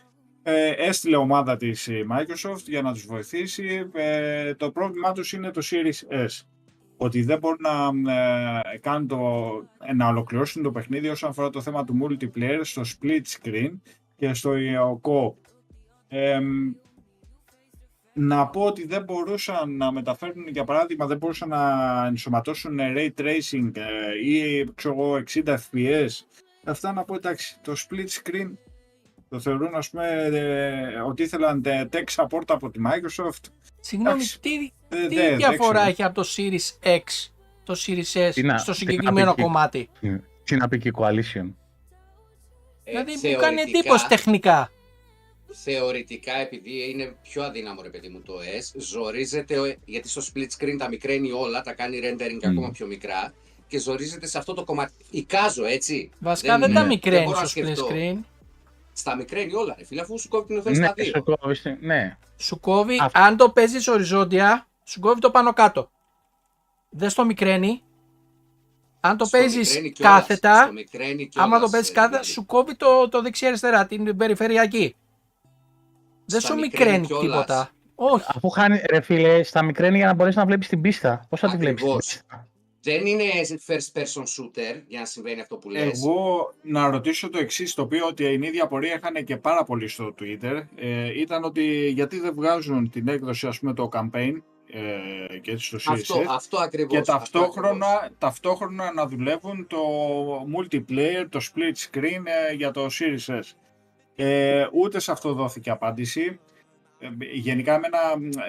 [0.43, 3.91] ε, έστειλε ομάδα της η Microsoft για να τους βοηθήσει.
[3.93, 6.41] Ε, το πρόβλημά τους είναι το Series S.
[6.97, 8.13] Ότι δεν μπορούν να,
[8.73, 9.17] ε, κάνουν το,
[9.87, 13.71] ε, να ολοκληρώσουν το παιχνίδι όσον αφορά το θέμα του multiplayer στο split screen
[14.17, 14.53] και στο
[15.03, 15.33] co
[16.09, 16.73] Εμ,
[18.13, 23.71] να πω ότι δεν μπορούσαν να μεταφέρουν, για παράδειγμα, δεν μπορούσαν να ενσωματώσουν ray tracing
[23.75, 26.09] ε, ή ξέρω εγώ 60 fps.
[26.65, 28.51] Αυτά να πω εντάξει, το split screen
[29.29, 33.45] το θεωρούν ας πούμε ε, ότι ήθελαν ε, tech support από τη Microsoft.
[33.81, 34.41] Συγγνώμη, Εντάξει.
[34.41, 34.55] τι,
[34.89, 35.91] Ε, τι δε- δεν διαφορά ξέρω.
[35.91, 37.31] έχει από το Series X,
[37.65, 39.43] το Series S, Τι να- στο τι να συγκεκριμένο πει εκεί.
[39.43, 39.89] κομμάτι;
[40.45, 41.53] Τι να πει και η Coalition;
[42.85, 44.71] Ε, Δηλαδή μου θεωρητικά- κάνει εντύπωση τεχνικά.
[45.53, 50.47] θεωρητικά επειδή είναι πιο αδύναμο ρε παιδί μου το S, ζορίζεται, ο- γιατί στο split
[50.59, 52.49] screen τα μικραίνει όλα, τα κάνει rendering Μμ.
[52.51, 53.35] ακόμα πιο μικρά
[53.69, 54.93] και ζορίζεται σε αυτό το κομμάτι.
[55.11, 56.11] Εικάζω έτσι.
[56.19, 56.75] Βασικά δεν, ναι.
[56.75, 57.89] τα δεν μικραίνεις μπορώ να στο split σκεφτώ.
[57.91, 58.19] screen.
[58.93, 61.13] Στα μικραίνει όλα ρε φίλε, αφού σου κόβει την οθόνη Ναι, στα δύο.
[61.17, 62.17] σου κόβεις την- ναι.
[62.37, 63.21] Σου κόβει, Αυτό.
[63.21, 65.91] αν το παίζεις οριζόντια, σου κόβει το πάνω κάτω.
[66.91, 67.83] Δεν στο μικραίνει.
[69.07, 72.11] Αν το Στο παίζεις μικραίνει κιόλας, κάθετα, στο μικραίνει κιόλας, άμα το παίζεις ε, κάθετα,
[72.19, 72.31] δηλαδή.
[72.33, 74.97] σου κόβει το, το δεξί-αριστερά, την περιφερειακή.
[76.25, 77.45] Δεν Στα σου μικραίνει μικραίνει κιόλας.
[77.45, 77.71] τίποτα.
[77.95, 78.25] Όχι.
[78.29, 81.27] Αφού χάνει, ρε φίλε, στα μικραίνει για να μπορέσεις να βλέπεις την πίστα.
[81.29, 82.07] Πώς θα τη βλέπεις την Ακριβώς.
[82.07, 82.49] πίστα;
[82.83, 83.25] Δεν είναι
[83.67, 85.83] first person shooter για να συμβαίνει αυτό που λες.
[85.83, 89.89] Εγώ να ρωτήσω το εξής, το οποίο ότι η ίδια απορία είχαν και πάρα πολύ
[89.89, 90.63] στο Twitter.
[90.77, 94.33] Ε, ήταν ότι γιατί δεν βγάζουν την έκδοση, ας πούμε, το campaign
[94.77, 96.91] ε, και έτσι στο Series Αυτό, S, αυτό ακριβώς.
[96.93, 98.19] και αυτό ταυτόχρονα, ακριβώς.
[98.19, 99.79] ταυτόχρονα να δουλεύουν το
[100.57, 103.53] multiplayer, το split screen ε, για το Series S.
[104.17, 106.39] Ε, ούτε σε αυτό δόθηκε απάντηση.
[106.99, 107.99] Ε, γενικά εμένα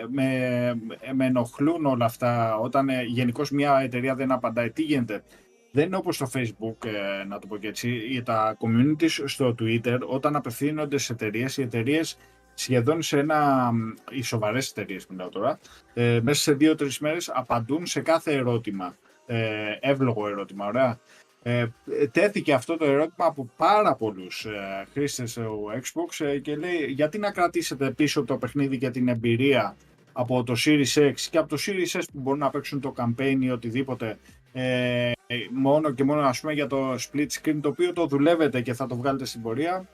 [0.09, 0.81] με,
[1.13, 4.71] με ενοχλούν όλα αυτά όταν ε, γενικώς μια εταιρεία δεν απαντάει.
[4.71, 5.23] Τι γίνεται;
[5.71, 9.55] Δεν είναι όπως στο Facebook, ε, να το πω και έτσι, ή τα communities στο
[9.59, 12.17] Twitter, όταν απευθύνονται σε εταιρείες, οι εταιρείες
[12.55, 13.71] σχεδόν σε ένα,
[14.09, 15.59] οι σοβαρές εταιρείες μιλάω τώρα,
[15.93, 18.95] ε, μέσα σε δύο-τρεις μέρες απαντούν σε κάθε ερώτημα.
[19.25, 20.99] Ε, εύλογο ερώτημα, ωραία.
[21.47, 21.67] Ε,
[22.11, 27.17] τέθηκε αυτό το ερώτημα από πάρα πολλούς ε, χρήστες στο Xbox ε, και λέει γιατί
[27.17, 29.75] να κρατήσετε πίσω το παιχνίδι και την εμπειρία
[30.13, 33.37] από το Series X και από το Series S που μπορούν να παίξουν το campaign
[33.39, 34.17] ή οτιδήποτε
[34.53, 35.11] ε,
[35.51, 38.85] μόνο και μόνο ας πούμε για το split screen το οποίο το δουλεύετε και θα
[38.85, 39.87] το βγάλετε στην πορεία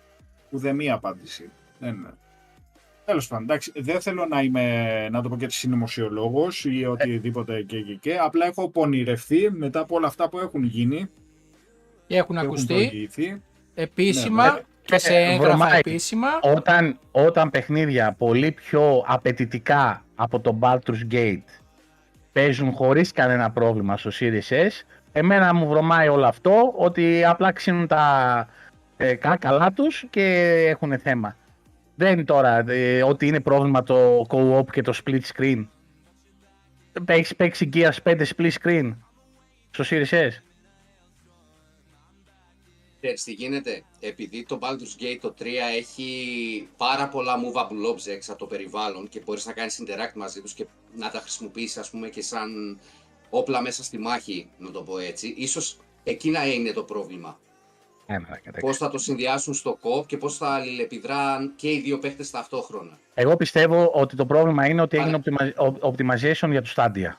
[0.49, 1.49] ουδέμια απάντηση.
[1.79, 2.17] Δεν,
[3.05, 7.61] Τέλος πάντων, εντάξει, δεν θέλω να είμαι, να το πω και έτσι, συνωμοσιολόγος ή οτιδήποτε
[7.61, 8.17] και, και, και.
[8.17, 11.09] Απλά έχω πονηρευτεί μετά από όλα αυτά που έχουν γίνει.
[12.07, 13.41] Και έχουν που ακουστεί Έχουν προηγηθεί.
[13.73, 14.59] επίσημα ναι.
[14.85, 15.79] και σε Ε, έγγραφα βρωμάει.
[15.79, 16.27] επίσημα.
[16.41, 21.41] Όταν, όταν παιχνίδια πολύ πιο απαιτητικά από το Baldur's Gate
[22.31, 24.69] παίζουν χωρίς κανένα πρόβλημα στο Series S,
[25.11, 28.47] εμένα μου βρωμάει όλο αυτό ότι απλά ξύνουν τα
[28.97, 30.23] ε, κάκαλά τους και
[30.69, 31.35] έχουν θέμα.
[31.95, 35.67] Δεν είναι τώρα ε, ότι είναι πρόβλημα το co-op και το split screen.
[37.05, 38.95] Έχεις παίξει Gears 5 split screen
[39.69, 40.29] στο Series S.
[43.01, 45.45] Ξέρεις τι γίνεται, επειδή το Baldur's Gate το 3
[45.77, 50.53] έχει πάρα πολλά movable objects από το περιβάλλον και μπορείς να κάνεις interact μαζί τους
[50.53, 52.79] και να τα χρησιμοποιήσεις ας πούμε και σαν
[53.29, 57.39] όπλα μέσα στη μάχη, να το πω έτσι, ίσως εκείνα είναι το πρόβλημα.
[58.13, 58.59] Ε, μαλάκα, εντάξει.
[58.65, 62.97] Πώς θα το συνδυάσουν στο κοπ και πώς θα αλληλεπιδράν και οι δύο παίχτες ταυτόχρονα.
[63.13, 65.51] Εγώ πιστεύω ότι το πρόβλημα είναι ότι έγινε Άρα.
[65.57, 67.11] optima- ο- optimization για το Stadia.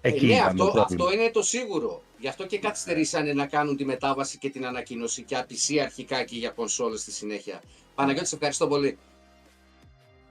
[0.00, 1.04] Εκεί ε, ναι, ήταν αυτό, το πρόβλημα.
[1.04, 2.02] αυτό είναι το σίγουρο.
[2.18, 6.24] Γι' αυτό και καθυστερήσανε να κάνουν τη μετάβαση και την ανακοίνωση και από PC αρχικά
[6.24, 7.60] και για κονσόλες στη συνέχεια.
[7.94, 8.98] Παναγιώτη, σε ευχαριστώ πολύ.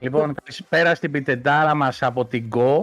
[0.00, 2.82] Λοιπόν, καλησπέρα στην πιτεντάρα μας από την Go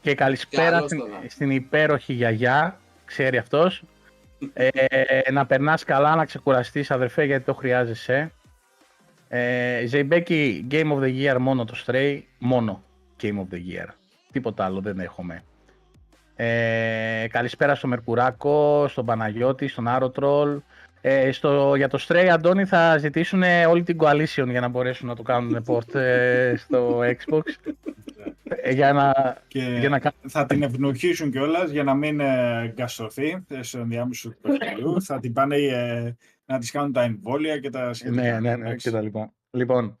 [0.00, 1.22] και καλησπέρα Καλώς στην, το να.
[1.28, 3.82] στην υπέροχη γιαγιά, ξέρει αυτός.
[4.52, 8.32] Ε, να περνάς καλά, να ξεκουραστείς αδερφέ γιατί το χρειάζεσαι.
[9.28, 12.82] Ε, Ζεϊμπέκη, Game of the Year μόνο το Stray, μόνο
[13.22, 13.86] Game of the Year.
[14.32, 15.42] Τίποτα άλλο δεν έχουμε.
[16.36, 20.60] Ε, καλησπέρα στο Μερκουράκο, στον Παναγιώτη, στον Άρωτρολ.
[21.00, 25.16] Ε, στο, για το Stray, Αντώνη, θα ζητήσουν όλη την coalition για να μπορέσουν να
[25.16, 27.72] το κάνουν port ε, στο Xbox.
[28.66, 32.72] Ε, για να, Και για να κάνουν θα την ευνοχήσουν κιόλας για να μην ε,
[32.74, 35.02] γκαστρωθεί ε, στο ενδιάμεσο του παιχνιδιού.
[35.02, 38.22] θα την πάνε ε, να της κάνουν τα εμβόλια και τα σχετικά.
[38.22, 38.88] Ναι, ναι, ναι, εντάξει.
[38.88, 39.32] και τα λοιπά.
[39.50, 39.98] Λοιπόν,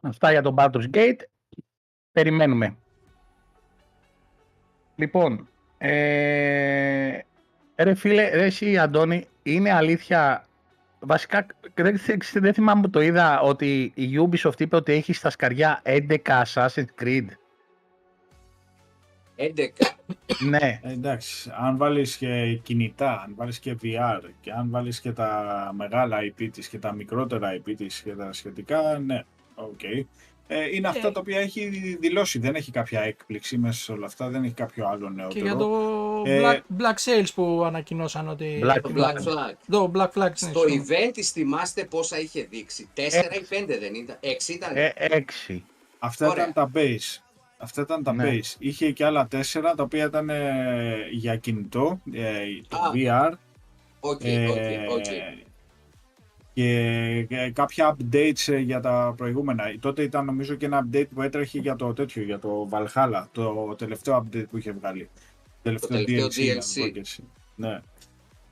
[0.00, 1.20] αυτά για τον Baldur's Gate.
[2.12, 2.76] Περιμένουμε.
[4.96, 7.18] Λοιπόν, ε,
[7.76, 10.45] ρε φίλε, ρε εσύ Αντώνη, είναι αλήθεια,
[11.06, 15.30] βασικά δεν, δεν- δεν θυμάμαι που το είδα ότι η Ubisoft είπε ότι έχει στα
[15.30, 17.26] σκαριά 11 Assassin's Creed.
[19.36, 19.50] 11.
[20.48, 25.12] ναι, Ε, εντάξει, αν βάλεις και κινητά, αν βάλεις και VR και αν βάλεις και
[25.12, 29.22] τα μεγάλα IP της και τα μικρότερα IP της και τα σχετικά, ναι,
[29.54, 29.80] οκ.
[30.48, 31.10] Ε, είναι αυτά Ε.
[31.10, 31.68] τα οποία έχει
[32.00, 35.44] δηλώσει, δεν έχει κάποια έκπληξη μέσα σε όλα αυτά, δεν έχει κάποιο άλλο Και νεότερο.
[35.44, 38.60] για το Ε, Black, Black Sails που ανακοινώσαν ότι...
[38.64, 39.54] Black Το Black Flag.
[39.70, 40.30] Το Black Flag.
[40.30, 40.84] ναι, Στο συγγνώμη.
[40.88, 42.88] event της θυμάστε πόσα είχε δείξει.
[42.94, 44.16] 4 ή 5 δεν ήταν.
[44.20, 44.70] 6 ήταν.
[44.76, 44.92] ε,
[45.48, 45.60] 6.
[45.98, 46.48] Αυτά Ωραία.
[46.48, 47.20] ήταν τα base.
[47.58, 48.24] Αυτά ήταν τα Ναι.
[48.30, 48.54] base.
[48.58, 53.32] Είχε και άλλα τέσσερα τα οποία ήταν ε, για κινητό, ε, το Α, VR.
[54.00, 55.04] Οκ, ε, οκ, οκ.
[56.56, 59.64] Και ε, κάποια updates ε, για τα προηγούμενα.
[59.80, 63.74] Τότε ήταν νομίζω και ένα update που έτρεχε για το τέτοιο, για το Valhalla, το
[63.78, 65.08] τελευταίο update που είχε βγάλει.
[65.62, 66.54] Τελευταίο, τελευταίο DLC.
[66.56, 66.92] να το πω DLC.
[66.92, 67.24] και έτσι.
[67.54, 67.80] Ναι.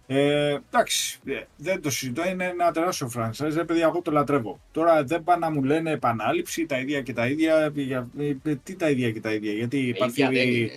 [0.06, 4.60] Ε, εντάξει, ε, δεν το συζητώ, είναι ένα τεράστιο franchise, ρε παιδιά, εγώ το λατρεύω.
[4.70, 8.54] Τώρα δεν πάνε να μου λένε επανάληψη, τα ίδια και τα ίδια, για, ε, ε,
[8.62, 10.70] τι τα ίδια και τα ίδια, γιατί Ε, υπάρχει ίδια δεν είναι.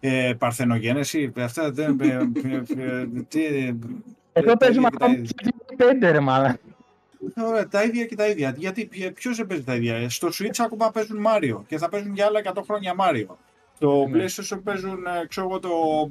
[0.00, 2.00] ε, παρθενογένεση, αυτά δεν...
[2.00, 3.76] ε, ε, ε, τι, ε,
[4.32, 5.34] Εδώ τα παίζουμε ίδια και τα ακόμα ίδια.
[5.76, 6.60] 5 ρε μάλλον.
[7.36, 8.54] Ωραία, τα ίδια και τα ίδια.
[8.56, 10.10] Γιατί ποιο δεν παίζει τα ίδια.
[10.10, 13.34] Στο Switch ακόμα παίζουν Mario και θα παίζουν για άλλα 100 χρόνια Mario.
[13.76, 14.24] Στο Ναι.
[14.24, 15.68] PlayStation παίζουν ε, ξέρω εγώ, το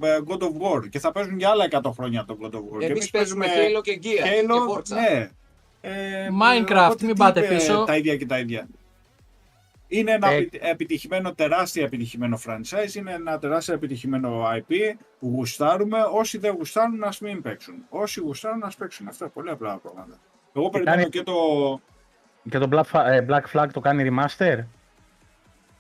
[0.08, 0.48] ε, God of
[0.80, 2.80] War και θα παίζουν για άλλα 100 χρόνια το God of War.
[2.80, 4.96] Και Εμείς παίζουμε Halo και Gear και Halo, Forza.
[4.96, 5.30] ναι.
[5.82, 7.84] Ε, Minecraft, οπότε μην τι πάτε είπε πίσω.
[7.84, 8.68] Τα ίδια και τα ίδια.
[9.88, 14.74] Είναι ένα Ε, επι- επιτυχημένο, τεράστια επιτυχημένο franchise, είναι ένα τεράστια επιτυχημένο IP
[15.20, 16.00] που γουστάρουμε.
[16.14, 17.76] Όσοι δεν γουστάρουν, ας μην παίξουν.
[17.90, 19.08] Όσοι γουστάρουν, ας παίξουν.
[19.08, 20.20] Αυτά πολύ απλά πράγματα.
[20.54, 21.34] Εγώ περιμένω κάνει- και το...
[22.50, 24.58] Και το Black, Fa- ε, Black Flag το κάνει remaster;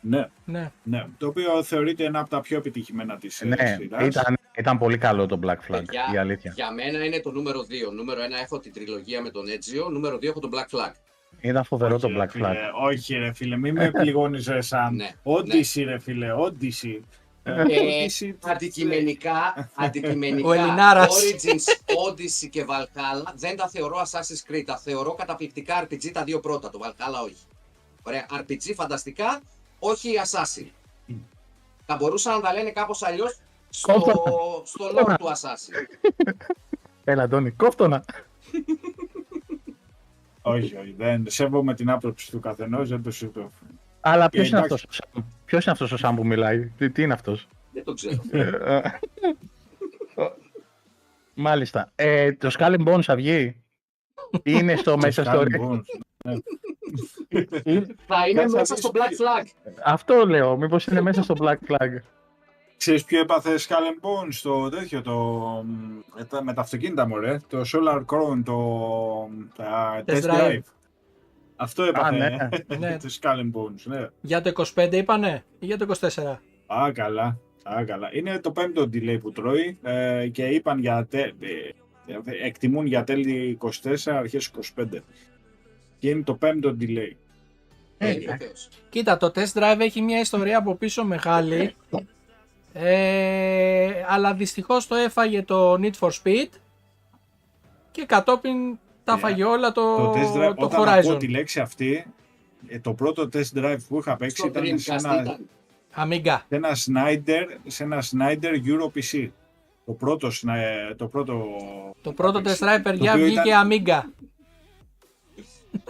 [0.02, 0.72] Ναι, Ναι.
[0.84, 1.06] ναι.
[1.18, 4.06] Το οποίο θεωρείται ένα από τα πιο επιτυχημένα της ε, Ναι, σειράς.
[4.08, 6.52] ήταν, ήταν πολύ καλό το Black Flag, Παιδιά, η αλήθεια.
[6.56, 7.92] Για μένα είναι το νούμερο 2.
[7.94, 10.92] Νούμερο 1 έχω την τριλογία με τον Ezio, νούμερο 2 έχω τον Black Flag.
[11.42, 12.86] Ήταν φοβερό Όχι, το ρε Black φίλε, Flag.
[12.90, 14.96] όχι ρε φίλε, μην με πληγώνεις ρε σαν.
[14.96, 17.04] Ναι, Όντιση ρε φίλε, όντιση.
[17.58, 21.08] Ε, Όντιση, αντικειμενικά, αντικειμενικά Ο Ελληνάρας.
[21.16, 24.64] Origins, Odyssey και Valhalla δεν τα θεωρώ Assassin's Creed.
[24.66, 26.70] Τα θεωρώ καταπληκτικά RPG τα δύο πρώτα.
[26.70, 27.38] Το Valhalla όχι.
[28.04, 29.42] Ωραία, RPG φανταστικά,
[29.80, 30.66] όχι Assassin.
[31.86, 34.32] Θα μπορούσαν να τα λένε κάπως αλλιώς στο, Κόφτωνα.
[34.64, 35.74] στο lore του Assassin.
[37.04, 38.04] Έλα, Αντώνη, κόφτονα.
[40.42, 40.94] Όχι, όχι.
[40.98, 43.52] Δεν σέβομαι την άποψη του καθενός, δεν το συζητώ.
[44.02, 44.74] Αλλά ποιος είναι εντάξει.
[44.74, 45.24] αυτός; Ο Σαμ.
[45.46, 48.22] Ποιος είναι αυτός ο Σαμ που μιλάει, τι, τι είναι αυτός; δεν το ξέρω.
[51.34, 51.92] Μάλιστα.
[51.96, 53.56] Ε, το Skull and Bones θα βγει.
[54.44, 55.32] Είναι στο μέσα στο.
[55.42, 55.82] Skull and Bones.
[58.08, 59.72] Θα είναι Κάτσε να μέσα δεις στο Black τι- Flag.
[59.84, 60.58] Αυτό λέω.
[60.58, 61.90] Μήπως είναι μέσα στο Black Flag.
[62.78, 65.18] Ξέρεις ποιο έπαθε Skull and Bones, το τέτοιο, το,
[65.68, 70.60] μ, τα- με τα αυτοκίνητα μου, ρε, το Solar Crown, το τα Test Test Drive.
[71.60, 71.64] Drive.
[71.64, 72.78] Αυτό έπαθε ναι.
[72.78, 72.98] Ναι.
[73.04, 74.08] το Skull and Bones, ναι.
[74.22, 76.38] Για το 25 είπανε ή για το 24.
[76.68, 77.40] Α, καλά.
[77.64, 78.10] Α, καλά.
[78.14, 83.58] Είναι το πέμπτο delay που τρώει ε, και είπαν για τε, ε, εκτιμούν για τέλη
[83.84, 84.86] 24, αρχές 25.
[86.00, 87.12] Και είναι το πέμπτο delay.
[87.98, 88.70] Ε, Τέλειο Θεός.
[88.90, 91.76] Κοίτα, το test drive έχει μια ιστορία από πίσω μεγάλη.
[92.74, 96.48] Ε, αλλά δυστυχώς το έφαγε το Need for Speed
[97.92, 100.98] και κατόπιν τα Ε, έφαγε όλα το, το test drive, το όταν Horizon.
[100.98, 102.06] ακούω τη λέξη αυτή,
[102.68, 105.50] ε, το πρώτο test drive που είχα παίξει Στο ήταν σε Dreamcast ένα, ήταν.
[105.96, 106.38] Amiga.
[106.48, 109.30] σε ένα Snyder, σε ένα Snyder Euro PC.
[109.86, 111.46] Το πρώτο, σνα- το πρώτο,
[112.02, 114.02] Το πρώτο test drive, παιδιά, οποίο βγήκε ήταν- Amiga.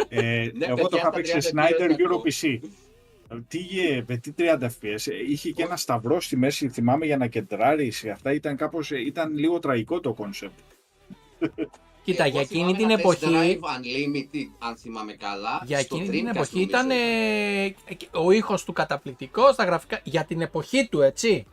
[0.10, 2.22] ε, Ναι, εγώ παιδιά, το είχα στα παίξει σε 32 Snyder Euro ακούω.
[2.26, 2.60] PC.
[3.48, 5.12] Τι, ε, με τι 30 FPS.
[5.12, 8.06] ε, Είχε και ένα σταυρό στη μέση, θυμάμαι, για να κεντράρεις.
[8.06, 10.60] Αυτά ήταν κάπως, ε, ήταν λίγο τραγικό το κόνσεπτ.
[12.12, 15.62] Κοίτα, Εγώ για εκείνη θυμάμαι την ένα test εποχή, Drive Unlimited, αν θυμάμαι καλά.
[15.66, 16.96] για στο εκείνη την Dreamcast εποχή νομίζω ήταν ε,
[18.12, 21.46] ο ήχος του καταπληκτικός, τα γραφικά, για την εποχή του, έτσι.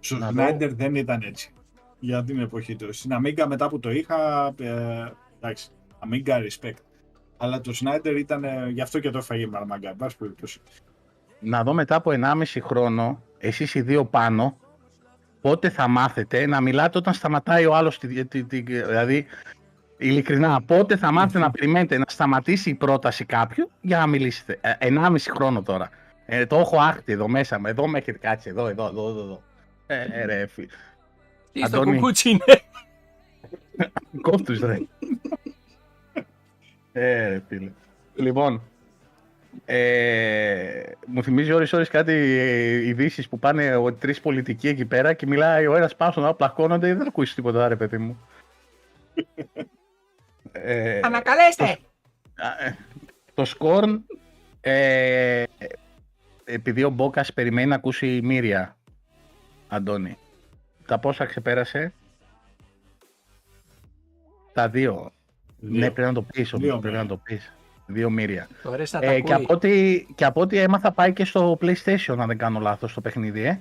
[0.00, 0.44] Στο Να δω.
[0.44, 1.52] Snyder δεν ήταν έτσι.
[1.98, 2.92] Για την εποχή του.
[2.92, 5.68] Στην Amiga μετά που το είχα, ε, εντάξει,
[6.00, 6.76] Amiga respect.
[7.36, 9.88] Αλλά το Snyder ήταν, ε, γι' αυτό και το έφαγε η Μαρμάγκα.
[9.88, 10.60] εν πάση περιπτώσει.
[11.40, 14.56] Να δω μετά από 1,5 χρόνο, εσείς οι δύο πάνω,
[15.40, 19.26] πότε θα μάθετε να μιλάτε όταν σταματάει ο άλλος, τη- τη- τη- δηλαδή,
[19.98, 24.58] ειλικρινά, πότε θα μάθετε να περιμένετε να σταματήσει η πρόταση κάποιου για να μιλήσετε.
[24.60, 25.90] Ε, 1,5 χρόνο τώρα.
[26.26, 29.20] Ε, το έχω άχτη εδώ μέσα μου, εδώ με έχετε κάτσει, εδώ, εδώ, εδώ, εδώ.
[29.20, 29.42] εδώ.
[29.86, 30.68] Ε, ε, ρε, φι...
[31.52, 31.96] Τι στο Αντώνη.
[31.98, 32.44] κουκούτσι είναι;
[34.20, 34.78] Κόφτους ρε.
[36.92, 37.70] ε, ρε φίλε.
[38.14, 38.62] Λοιπόν,
[39.64, 45.12] ε, μου θυμίζει ώρες ώρες κάτι ε, ειδήσεις που πάνε ο, τρεις πολιτικοί εκεί πέρα
[45.12, 48.18] και μιλάει ο ένας πάνω στον άλλο, πλακώνονται, δεν ακούεις τίποτα ρε παιδί μου.
[50.52, 51.64] ε, Ανακαλέστε!
[52.36, 52.76] Α, ε,
[53.34, 54.06] το Σκόρν,
[54.60, 55.44] ε,
[56.44, 58.76] επειδή ο Μπόκας περιμένει να ακούσει η Μύρια,
[59.68, 60.16] Αντώνη,
[60.86, 61.92] τα πόσα ξεπέρασε,
[64.52, 65.10] τα δύο.
[65.58, 65.78] Δύο.
[65.78, 67.55] Ναι, πρέπει να το πεις, όμως, Δύο πρέπει να το πεις.
[67.86, 68.48] Δύο Μύρια.
[68.62, 69.44] Το ωραίες να τα Ε, και, ακούει.
[69.44, 73.00] από ό,τι, και από ό,τι έμαθα πάει και στο PlayStation, αν δεν κάνω λάθος, το
[73.00, 73.60] παιχνίδι, ε.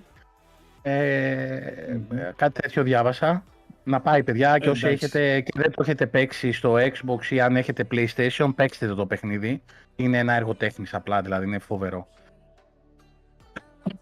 [0.82, 2.00] Ε,
[2.36, 3.44] κάτι τέτοιο διάβασα.
[3.84, 5.06] Να πάει, παιδιά, και όσοι Εντάξει.
[5.06, 9.06] έχετε και δεν το έχετε παίξει στο Xbox ή αν έχετε PlayStation, παίξτε το, το
[9.06, 9.62] παιχνίδι.
[9.96, 12.08] Είναι ένα έργο τέχνης απλά, δηλαδή είναι φοβερό.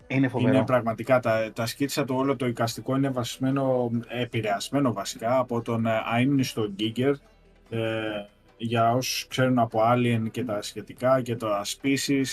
[0.07, 0.55] Είναι φοβερό.
[0.55, 5.85] Είναι πραγματικά, τα, τα σκίτσα του όλο το εικαστικό είναι βασισμένο, επηρεασμένο βασικά από τον
[5.85, 7.13] ε, αείμνηστο Giger.
[7.69, 7.79] Ε,
[8.65, 12.23] για όσους ξέρουν από Alien και τα σχετικά και το Species,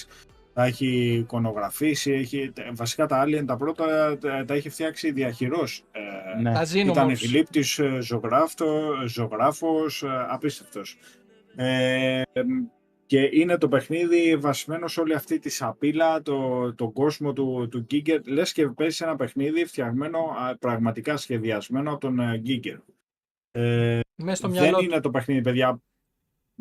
[0.53, 5.85] τα έχει εικονογραφήσει, έχει, βασικά τα Alien τα πρώτα τα, τα έχει φτιάξει διαχειρός.
[5.93, 6.53] Ε, Ναι.
[6.53, 7.17] Τα Ήταν Xenomorphs.
[7.29, 10.97] γλύπτης, ε, ζωγράφτο, ζωγράφος, ε, απίστευτος.
[11.57, 12.23] Ε,
[13.07, 17.87] και είναι το παιχνίδι βασισμένο σε όλη αυτή τη σαπίλα, το, τον κόσμο του, του
[17.91, 18.21] Giger.
[18.27, 22.79] Λες και παίζει ένα παιχνίδι φτιαγμένο, α, πραγματικά σχεδιασμένο από τον ε, Giger.
[23.51, 24.85] Ε, Μέσα στο δεν μυαλό του.
[24.85, 25.81] είναι το παιχνίδι, παιδιά.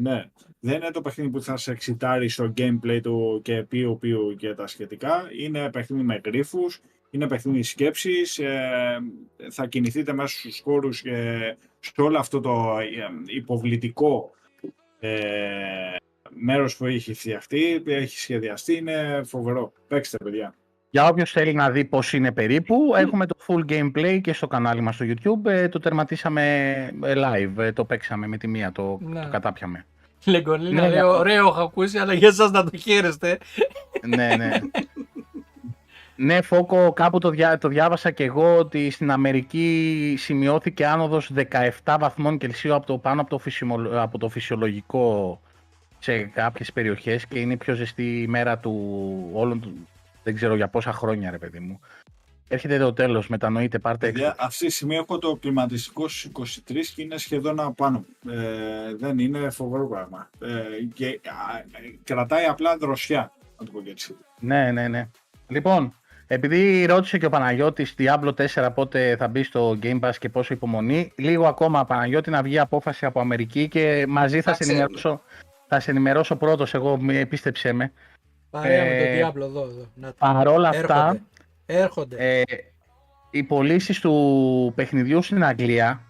[0.01, 0.23] Ναι,
[0.59, 4.53] δεν είναι το παιχνίδι που θα σε εξητάρει στο gameplay του και πίου πίου και
[4.53, 5.27] τα σχετικά.
[5.39, 8.99] Είναι παιχνίδι με γρίφους, είναι παιχνίδι σκέψης, ε,
[9.49, 12.85] θα κινηθείτε μέσα στους χώρους και σε όλο αυτό το ε,
[13.25, 14.31] υποβλητικό
[14.99, 15.95] ε,
[16.29, 19.73] μέρος που έχει φτιαχτεί, έχει σχεδιαστεί, είναι φοβερό.
[19.87, 20.55] Παίξτε παιδιά.
[20.89, 24.81] Για όποιος θέλει να δει πώς είναι περίπου, έχουμε το full gameplay και στο κανάλι
[24.81, 25.49] μας στο YouTube.
[25.49, 26.43] Ε, το τερματίσαμε
[27.03, 29.21] ε, live, ε, το παίξαμε με τη μία, το, Ναι.
[29.21, 29.85] το κατάπιαμε.
[30.25, 31.03] Λεγκολίνα Ναι, λέει: ναι.
[31.03, 33.37] Ωραίο, έχω ακούσει, αλλά για εσάς να το χαίρεστε.
[34.07, 34.51] ναι, ναι.
[36.15, 41.31] ναι, Φόκο, κάπου το, διά, το διάβασα και εγώ ότι στην Αμερική σημειώθηκε άνοδος
[41.83, 45.39] 17 βαθμών Κελσίου από το, πάνω από το, φυσιμολο- από το φυσιολογικό
[45.99, 48.73] σε κάποιες περιοχές και είναι η πιο ζεστή ημέρα του
[49.33, 49.87] όλων του,
[50.29, 51.79] δεν ξέρω για πόσα χρόνια ρε παιδί μου.
[52.47, 54.23] Έρχεται το τέλος, μετανοείτε, πάρτε έξω.
[54.23, 56.31] Παιδιά, αυτή τη στιγμή έχω το κλιματιστικό στους
[56.69, 58.05] 23 και είναι σχεδόν απάνω.
[58.29, 60.29] Ε, δεν είναι φοβερό πράγμα.
[60.41, 60.47] Ε,
[60.93, 61.63] και α, ε,
[62.03, 64.15] κρατάει απλά δροσιά, να το πω και έτσι.
[64.39, 65.09] Ναι, ναι, ναι.
[65.47, 65.93] Λοιπόν,
[66.27, 70.53] επειδή ρώτησε και ο Παναγιώτης Diablo 4 πότε θα μπει στο Game Pass και πόσο
[70.53, 74.81] υπομονή, λίγο ακόμα Παναγιώτη να βγει απόφαση από Αμερική και μαζί θα Τα σε ξέρουμε.
[74.83, 75.21] ενημερώσω,
[75.67, 77.91] θα σε ενημερώσω πρώτος, εγώ μη πίστεψέ με.
[78.49, 79.61] Παρέα με Ε, τον Diablo εδώ.
[79.63, 79.85] εδώ.
[79.95, 80.15] Να το.
[80.19, 81.07] Παρόλα αυτά,
[81.65, 82.15] Έρχονται.
[82.15, 82.15] Έρχονται.
[82.39, 82.43] ε,
[83.31, 86.01] οι πωλήσεις του παιχνιδιού στην Αγγλία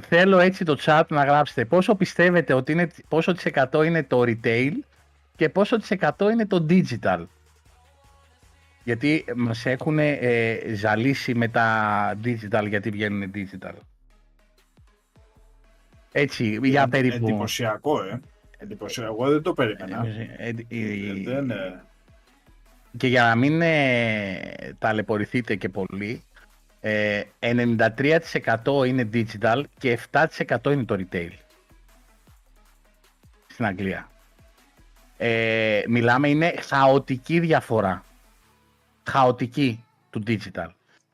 [0.00, 4.22] θέλω έτσι το chat να γράψετε πόσο πιστεύετε ότι είναι, πόσο της εκατό είναι το
[4.26, 4.72] retail
[5.36, 7.24] και πόσο της εκατό είναι το digital;
[8.84, 13.72] Γιατί μας έχουν ε, ζαλίσει με τα digital γιατί βγαίνουν digital.
[16.12, 17.26] Έτσι, για περίπου.
[17.28, 18.20] Εντυπωσιακό, ε.
[18.62, 19.12] Εντυπωσιακό.
[19.12, 20.06] Εγώ δεν το περίμενα.
[20.06, 21.82] Ε, ε, ε, Ε, δεν, ε,
[22.96, 26.22] Και για να μην ε, ταλαιπωρηθείτε και πολύ,
[26.80, 31.30] ε, 93% είναι digital και 7% είναι το retail.
[33.46, 34.08] Στην Αγγλία.
[35.16, 38.04] Ε, μιλάμε, είναι χαοτική διαφορά.
[39.10, 40.68] Χαοτική του digital.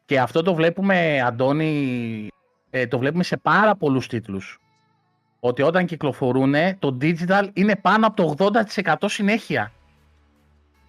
[0.05, 2.29] Και αυτό το βλέπουμε, Αντώνη,
[2.71, 4.61] ε, το βλέπουμε σε πάρα πολλούς τίτλους.
[5.47, 8.51] Ότι όταν κυκλοφορούν, το digital είναι πάνω από το
[8.85, 9.73] 80% συνέχεια.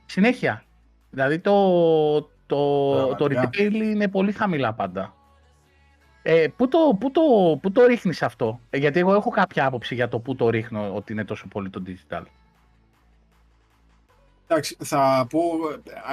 [0.05, 0.63] Συνέχεια.
[1.09, 1.51] Δηλαδή το,
[2.21, 3.49] το, το Πραγματικά.
[3.53, 5.13] retail είναι πολύ χαμηλά πάντα.
[6.21, 7.21] Ε, πού, το, πού, το,
[7.61, 10.95] πού το ρίχνεις αυτό, Ε, γιατί εγώ έχω κάποια άποψη για το πού το ρίχνω
[10.95, 12.23] ότι είναι τόσο πολύ το digital.
[14.47, 15.41] Εντάξει, θα πω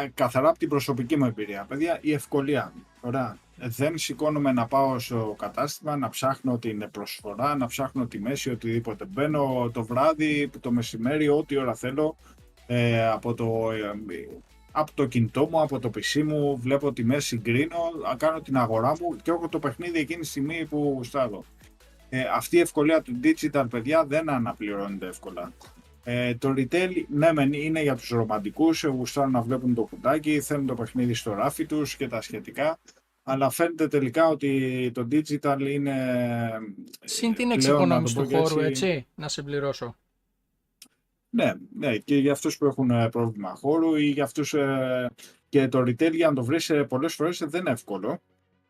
[0.02, 1.64] ε, καθαρά από την προσωπική μου εμπειρία.
[1.68, 2.72] Παιδιά, η ευκολία.
[3.04, 3.38] Ωραία.
[3.56, 9.04] Δεν σηκώνομαι να πάω στο κατάστημα, να ψάχνω την προσφορά, να ψάχνω τη μέση, οτιδήποτε.
[9.04, 12.16] Μπαίνω το βράδυ, το μεσημέρι, ό,τι ώρα θέλω,
[12.66, 14.26] ε, από, το, ε,
[14.72, 17.76] από το κινητό μου, από το PC μου, βλέπω τη μέση, συγκρίνω,
[18.12, 21.44] α, κάνω την αγορά μου και έχω το παιχνίδι εκείνη τη στιγμή που γουστάρω.
[22.08, 25.52] Ε, αυτή η ευκολία του digital, παιδιά, δεν αναπληρώνεται εύκολα.
[26.04, 30.40] Ε, το retail, ναι, μεν είναι για τους ρομαντικούς, ε, γουστάρουν να βλέπουν το κουτάκι,
[30.40, 32.78] θέλουν το παιχνίδι στο ράφι τους και τα σχετικά,
[33.22, 35.90] αλλά φαίνεται τελικά ότι το digital είναι...
[37.00, 39.96] ε, Συν την πλέον, εξοικονόμηση να το του πω και χώρου, έτσι, να συμπληρώσω.
[41.30, 45.10] Ναι, ναι, και για αυτούς που έχουν ε, πρόβλημα χώρου ή για αυτούς ε,
[45.48, 48.20] και το retail για να το βρεις ε, πολλές φορές ε, δεν είναι εύκολο.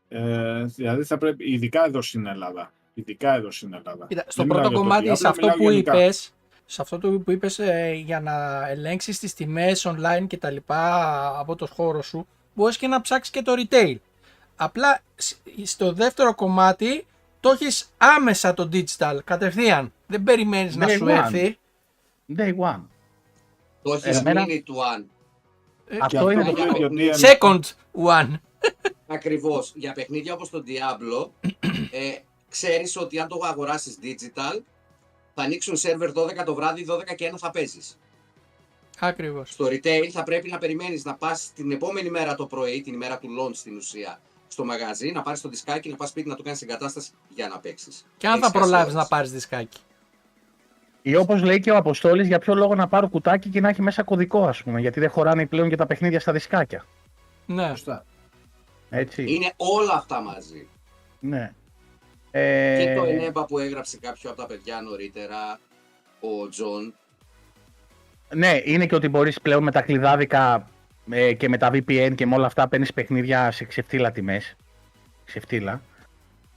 [0.09, 2.72] Ε, δηλαδή θα πρέπει, ειδικά εδώ στην Ελλάδα.
[2.95, 4.07] Ειδικά εδώ στην Ελλάδα.
[4.07, 5.93] Κοίτα, στο Δεν μιλάω πρώτο για το κομμάτι, Diablo, σε αυτό μιλάω που γενικά.
[6.65, 10.51] Είπες, σε αυτό το που είπες ε, για να ελέγξεις τις τιμές online και τα
[10.51, 13.97] λοιπά από το χώρο σου, μπορείς και να ψάξεις και το retail.
[14.57, 17.07] Απλά σ- στο δεύτερο κομμάτι
[17.41, 19.93] το έχεις άμεσα το digital, κατευθείαν.
[20.07, 21.09] Δεν περιμένεις να Day σου one.
[21.09, 21.59] έρθει.
[22.37, 22.81] Day one.
[23.83, 25.07] Το έχεις Εμένα- mini του αν.
[25.89, 27.61] Και Αυτό είναι το το πιο- ότι είναι- Second
[28.07, 28.31] one.
[29.07, 29.73] Ακριβώς.
[29.75, 31.29] Για παιχνίδια όπως το Diablo,
[31.91, 32.12] ε,
[32.49, 34.61] ξέρεις ότι αν το αγοράσεις digital,
[35.35, 37.99] θα ανοίξουν σερβερ 12 το βράδυ, 12 και 1 θα παίζεις.
[38.99, 39.51] Ακριβώς.
[39.51, 43.18] Στο retail θα πρέπει να περιμένεις να πας την επόμενη μέρα το πρωί, την ημέρα
[43.18, 46.43] του launch στην ουσία, στο μαγαζί, να πάρεις το δισκάκι, να πας σπίτι να το
[46.43, 48.07] κάνεις εγκατάσταση για να παίξεις.
[48.16, 49.03] Και αν θα Έχεις χάσει προλάβεις ώρες.
[49.03, 49.80] να πάρεις δισκάκι.
[51.03, 53.82] Ή όπως λέει και ο Αποστόλης, για ποιο λόγο να πάρω κουτάκι και να έχει
[53.82, 56.85] μέσα κωδικό, ας πούμε, γιατί δεν χωράνε πλέον και τα παιχνίδια στα δισκάκια.
[57.47, 57.68] Ναι.
[57.68, 58.05] Σωστά.
[58.91, 59.24] Έτσι.
[59.28, 60.68] Είναι όλα αυτά μαζί.
[61.20, 61.53] Ναι.
[62.37, 65.61] Ε, Και το NBA που έγραψε κάποιο από τα παιδιά νωρίτερα,
[66.20, 66.95] ο Τζον;
[68.35, 70.68] Ναι, είναι και ότι μπορείς πλέον με τα κλειδάδικα
[71.11, 74.55] ε, και με τα VPN και με όλα αυτά παίρνεις παιχνίδια σε ξεφτύλα τιμές.
[75.24, 75.80] Ξεφτύλα.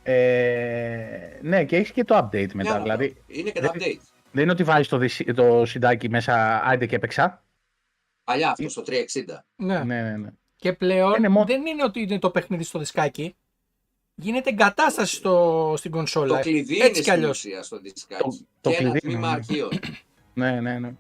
[0.04, 2.74] Ε, ναι, και έχεις και το update μετά.
[2.76, 4.02] Ναι, δηλαδή, Είναι και τα δεν- update.
[4.32, 7.44] δεν είναι ότι βάζεις το, δυσι- το σιντάκι μέσα, άιντε και έπαιξα.
[8.24, 9.46] Παλιά αυτό στο 360.
[9.56, 9.84] ναι.
[9.84, 10.30] Ναι, ναι, ναι.
[10.56, 13.36] Και πλέον Είναι μόνο- δεν είναι ότι είναι το παιχνίδι στο δισκάκι.
[14.20, 16.36] Γίνεται εγκατάσταση στο, στην κονσόλα.
[16.36, 17.38] Το κλειδί Έτσι είναι κι στην αλλιώς.
[17.38, 18.24] ουσία στο δισκάκι.
[18.24, 19.34] Το- το και ένα κλειδί, τμήμα ναι.
[19.34, 19.70] αρχείων.
[20.34, 20.92] ναι, ναι, ναι.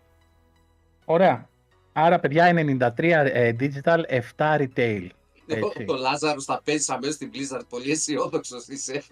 [1.05, 1.49] Ωραία.
[1.93, 2.53] Άρα, παιδιά,
[2.97, 2.99] 93
[3.33, 3.99] ε, digital,
[4.37, 5.07] 7 retail.
[5.45, 5.85] Λοιπόν, Έτσι.
[5.85, 7.61] το Λάζαρο θα παίζεις αμέσως στην Blizzard.
[7.69, 9.03] Πολύ αισιόδοξος είσαι.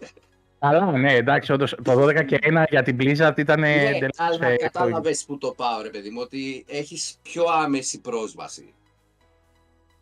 [0.60, 4.48] Αλλά ναι, εντάξει, όντως, το 12 και 1 για την Blizzard ήταν Ναι, εντελώς, αλλά
[4.48, 8.74] ε, κατάλαβες που το πάω, ρε παιδί μου, ότι έχεις πιο άμεση πρόσβαση.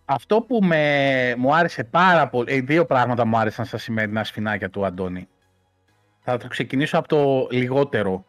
[0.05, 4.69] Αυτό που με, μου άρεσε πάρα πολύ, ε, δύο πράγματα μου άρεσαν στα σημερινά σφινάκια
[4.69, 5.27] του Αντώνη.
[6.19, 8.25] Θα το ξεκινήσω από το λιγότερο.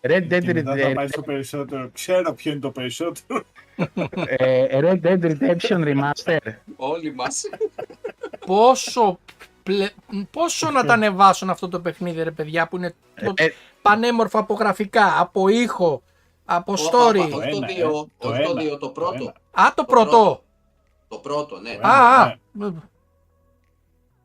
[0.00, 1.90] Red Dead, Και μετά θα Redemption, πάει στο περισσότερο.
[1.92, 3.42] Ξέρω ποιο είναι το περισσότερο.
[4.26, 6.36] ε, Red Dead Redemption Remaster.
[6.76, 7.44] Όλοι μας.
[8.46, 9.18] Πόσο,
[9.62, 9.88] πλε...
[10.30, 12.94] πόσο να τα ανεβάσουν αυτό το παιχνίδι ρε παιδιά που είναι
[13.24, 13.32] το...
[13.36, 13.48] Ε,
[13.82, 16.02] πανέμορφο από γραφικά, από ήχο,
[16.44, 17.18] από story.
[17.18, 19.14] Όχι το ένα, 2, ε, το όχι το ένα, 2, το το πρώτο.
[19.14, 19.66] ένα.
[19.66, 20.44] Α, το το πρωτό.
[21.08, 21.74] Το πρώτο, ναι.
[21.74, 22.38] Το Α, α.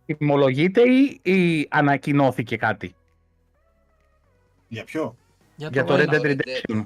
[0.05, 2.95] Τιμολογείται ή, ή ανακοινώθηκε κάτι;
[4.67, 5.15] Για ποιο;
[5.55, 6.11] για το Red ένα.
[6.13, 6.85] Dead Redemption.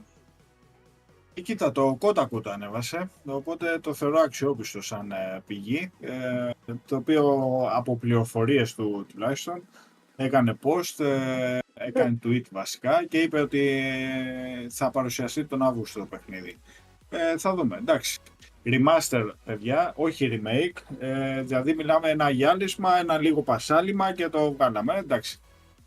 [1.34, 6.50] Ε, Κοίτα, το Kotaku το ανέβασε, οπότε το θεωρώ αξιόπιστο σαν ε, πηγή, ε,
[6.86, 9.62] το οποίο από πληροφορίες του τουλάχιστον
[10.16, 16.06] έκανε post, ε, έκανε tweet βασικά και είπε ότι ε, θα παρουσιαστεί τον Αύγουστο το
[16.06, 16.60] παιχνίδι.
[17.10, 18.20] Ε, θα δούμε, εντάξει.
[18.66, 24.98] Remaster, παιδιά, όχι remake, ε, δηλαδή μιλάμε ένα γυάλισμα, ένα λίγο πασάλιμα και το βγάλαμε,
[24.98, 25.40] εντάξει.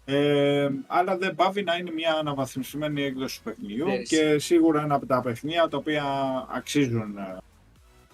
[0.04, 4.08] Ε, αλλά δεν πάβει να είναι μια αναβαθμισμένη έκδοση του παιχνιδιού Ξέρεις.
[4.08, 6.04] και σίγουρα ένα από τα παιχνίδια τα οποία
[6.50, 7.36] αξίζουν ε,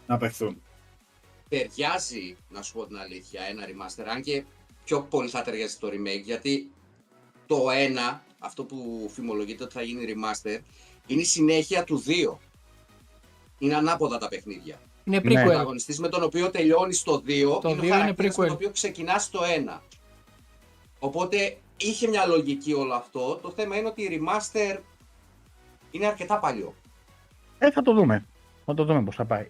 [0.07, 0.63] να παιχθούν.
[1.49, 4.45] Ταιριάζει, να σου πω την αλήθεια, ένα remaster, αν και
[4.85, 6.71] πιο πολύ θα ταιριάζει το remake, γιατί
[7.47, 7.67] το
[8.15, 10.59] 1, αυτό που φημολογείται ότι θα γίνει remaster,
[11.07, 12.37] είναι η συνέχεια του 2.
[13.59, 14.77] Είναι ανάποδα τα παιχνίδια.
[15.05, 15.31] Είναι Ναι.
[15.31, 15.45] Ο prequel.
[15.45, 18.47] πρωταγωνιστής με τον οποίο τελειώνεις το 2 Το είναι δύο ο είναι χαρακτήρας με prequel.
[18.49, 19.83] τον οποίο ξεκινάς το 1.
[20.99, 23.35] Οπότε είχε μια λογική όλο αυτό.
[23.43, 24.79] Το θέμα είναι ότι η remaster
[25.91, 26.75] είναι αρκετά παλιό.
[27.59, 28.25] Ε, θα το δούμε.
[28.65, 29.47] Θα το δούμε πώς θα πάει.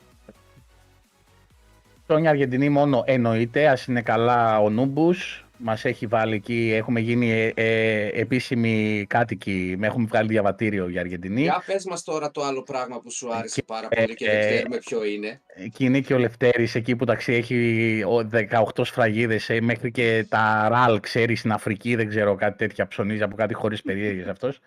[2.06, 5.43] Χρόνια Αργεντινή μόνο εννοείται, ας είναι καλά ο Νούμπους.
[5.58, 11.00] Μας έχει βάλει εκεί, έχουμε γίνει ε, ε, επίσημοι κάτοικοι, με έχουμε βγάλει διαβατήριο για
[11.00, 11.40] Αργεντινή.
[11.42, 14.40] Για πες μας τώρα το άλλο πράγμα που σου άρεσε Και- πάρα πολύ και δεν
[14.40, 15.40] ε, ξέρουμε ποιο είναι.
[15.54, 20.26] Εκεί είναι και ο Λευτέρης, εκεί που ταξί έχει ο- 18 σφραγίδες, ε, μέχρι και
[20.28, 24.58] τα ραλ, ξέρεις, στην Αφρική, δεν ξέρω, κάτι τέτοια ψωνίζει από κάτι χωρίς περίεργες αυτός.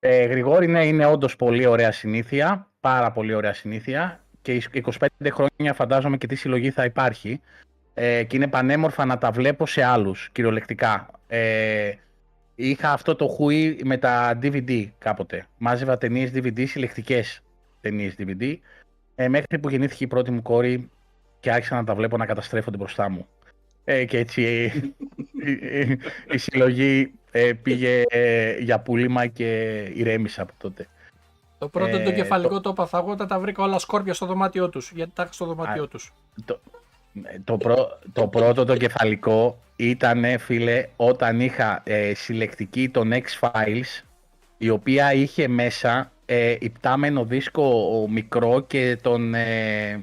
[0.00, 5.30] Ε, Γρηγόρη, ναι, είναι όντως πολύ ωραία συνήθεια, πάρα πολύ ωραία συνήθεια και οι 25
[5.30, 7.40] χρόνια φαντάζομαι και τι συλλογή θα υπάρχει
[8.00, 11.10] ε, και είναι πανέμορφα να τα βλέπω σε άλλους, κυριολεκτικά.
[11.26, 11.92] Ε,
[12.54, 15.46] είχα αυτό το χουί με τα DVD κάποτε.
[15.58, 17.42] Μάζευα ταινίες DVD, συλλεκτικές
[17.80, 18.54] ταινίες DVD
[19.14, 20.90] ε, μέχρι που γεννήθηκε η πρώτη μου κόρη
[21.40, 23.26] και άρχισα να τα βλέπω να καταστρέφονται μπροστά μου.
[23.84, 24.62] Ε, και έτσι ε,
[25.48, 25.98] η, η-
[26.32, 30.86] η συλλογή ε, πήγε ε, για πούλημα και ηρέμησα από τότε.
[31.58, 34.68] Το πρώτο Ε, το κεφαλικό το έπαθα εγώ όταν τα βρήκα όλα σκόρπια στο δωμάτιό
[34.68, 34.90] τους.
[34.94, 36.12] Γιατί τα είχα στο δωμάτιό τους.
[36.44, 36.60] Το,
[37.44, 44.04] το, πρω- το πρώτο το κεφαλικό ήταν, φίλε, όταν είχα ε, συλλεκτική των X-Files,
[44.58, 50.00] η οποία είχε μέσα ε, υπτάμενο δίσκο ο μικρό και τον, ε,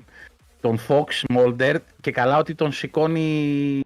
[0.61, 3.81] τον Fox Mulder και καλά ότι τον σηκώνει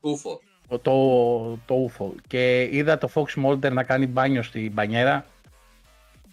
[0.00, 0.40] Ούφο.
[0.68, 2.14] το, το, το ούφο.
[2.26, 5.26] Και είδα το Fox Mulder να κάνει μπάνιο στην μπανιέρα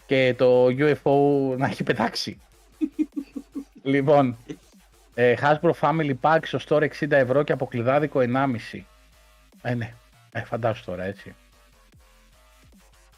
[0.06, 2.40] και το UFO να έχει πετάξει.
[3.82, 4.36] λοιπόν,
[5.20, 8.80] ε, Hasbro Family Pack στο store 60 ευρώ και αποκλειδάδικο 1,5.
[9.62, 9.92] Ε, ναι.
[10.32, 11.34] Ε, φαντάσου τώρα, έτσι.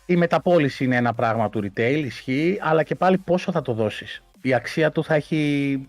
[0.06, 4.22] Η μεταπόληση είναι ένα πράγμα του retail, ισχύει, αλλά και πάλι πόσο θα το δώσεις.
[4.42, 5.88] Η αξία του θα έχει,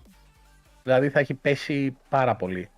[0.83, 2.69] δηλαδή θα έχει πέσει πάρα πολύ.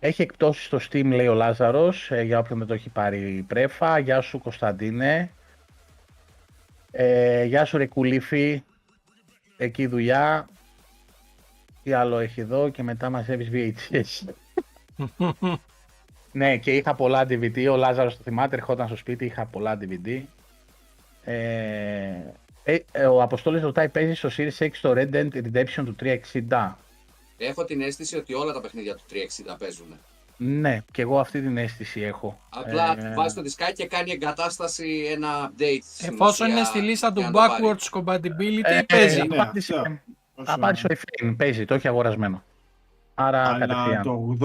[0.00, 3.42] Έχει εκπτώσεις στο Steam, λέει ο Λάζαρος, ε, για όποιον δεν το έχει πάρει η
[3.42, 3.98] πρέφα.
[3.98, 5.30] Γεια σου Κωνσταντίνε.
[6.90, 8.62] Ε, γεια σου Ρεκουλήφη.
[9.56, 10.48] Εκεί δουλειά.
[11.84, 14.28] Τι άλλο έχει εδώ και μετά μαζεύεις VHS.
[16.32, 17.68] ναι, και είχα πολλά DVD.
[17.70, 20.20] Ο Λάζαρος το θυμάται, ερχόταν στο σπίτι, είχα πολλά DVD.
[21.24, 21.34] Ε,
[22.64, 26.72] ε, ε, ο Αποστόλης ρωτάει, παίζεις στο Series X το Red Dead Redemption του 360.
[27.38, 29.86] Έχω την αίσθηση ότι όλα τα παιχνίδια του 360 παίζουν.
[30.36, 32.38] Ναι, και εγώ αυτή την αίσθηση έχω.
[32.50, 35.78] Απλά Ε, βάζει το δισκάκι και κάνει εγκατάσταση ένα update.
[35.94, 37.62] στην Εφόσον ουσία, είναι στη λίστα του για να το πάρει.
[37.62, 39.20] backwards compatibility, Ε, παίζει.
[40.36, 40.52] Ε, Ναι, απάντησε, αυτό.
[40.52, 42.42] Όσο- απάντησε ο Εφραίμ, παίζει, το έχει αγορασμένο.
[43.16, 44.02] Άρα Αλλά κατευθείαν.
[44.02, 44.36] το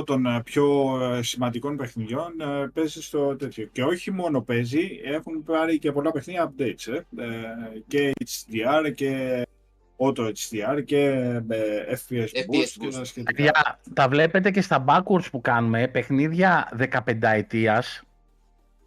[0.00, 3.68] 80% των ε, πιο ε, σημαντικών παιχνιδιών ε, παίζει στο τέτοιο.
[3.72, 6.92] Και όχι μόνο παίζει, έχουν πάρει και πολλά παιχνίδια updates.
[6.92, 7.22] Ε.
[7.22, 9.42] Ε, και HDR και
[9.96, 10.98] Auto HDR και
[11.48, 12.92] ε, FPS, FPS boost και boost.
[12.92, 13.32] τα σχετικά.
[13.34, 16.68] Παιδιά, τα βλέπετε και στα backwards που κάνουμε, παιχνίδια
[17.06, 18.02] 15 ετίας,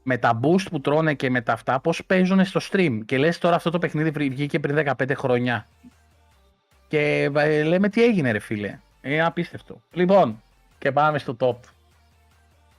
[0.04, 3.00] με τα boost που τρώνε και με τα αυτά, πώς παίζουν στο stream.
[3.06, 5.68] Και λες τώρα αυτό το παιχνίδι βρει- βγήκε πριν 15 χρόνια.
[6.88, 8.80] Και ε, λέμε τι έγινε ρε φίλε.
[9.02, 9.82] Είναι απίστευτο.
[9.92, 10.44] Λοιπόν,
[10.78, 11.56] και πάμε στο top.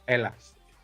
[0.04, 0.34] Έλα.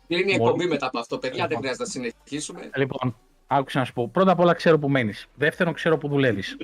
[0.07, 0.49] Κλείνει η Μόνο.
[0.51, 1.57] εκπομπή μετά από αυτό, παιδιά; Δεν Λοιπόν.
[1.61, 2.69] χρειάζεται να συνεχίσουμε.
[2.75, 3.15] Λοιπόν,
[3.47, 4.07] άκουσα να σου πω.
[4.09, 5.27] Πρώτα απ' όλα ξέρω που μένεις.
[5.35, 6.57] Δεύτερον, ξέρω που δουλεύεις.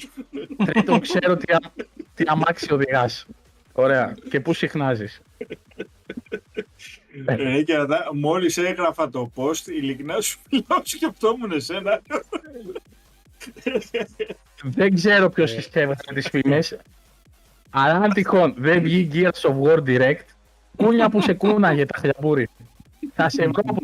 [0.66, 1.72] Τρίτον, ξέρω τι, α-
[2.14, 3.26] τι αμάξι οδηγάς.
[3.74, 4.16] Ωραία.
[4.30, 5.22] Και πού συχνάζεις.
[7.26, 12.02] Ε, και να- μόλις έγραφα το post, ειλικρινά σου μιλάω, σκεφτόμουν εσένα.
[14.64, 15.56] Δεν ξέρω ποιος Ε.
[15.56, 16.78] συσκεύασε τις φήμες.
[17.70, 20.26] Αλλά αν τυχόν δεν βγει Gears of War Direct,
[20.76, 22.50] κούνια που σε κούναγε τα χλιαμπούρι.
[23.14, 23.84] Θα σε βρω που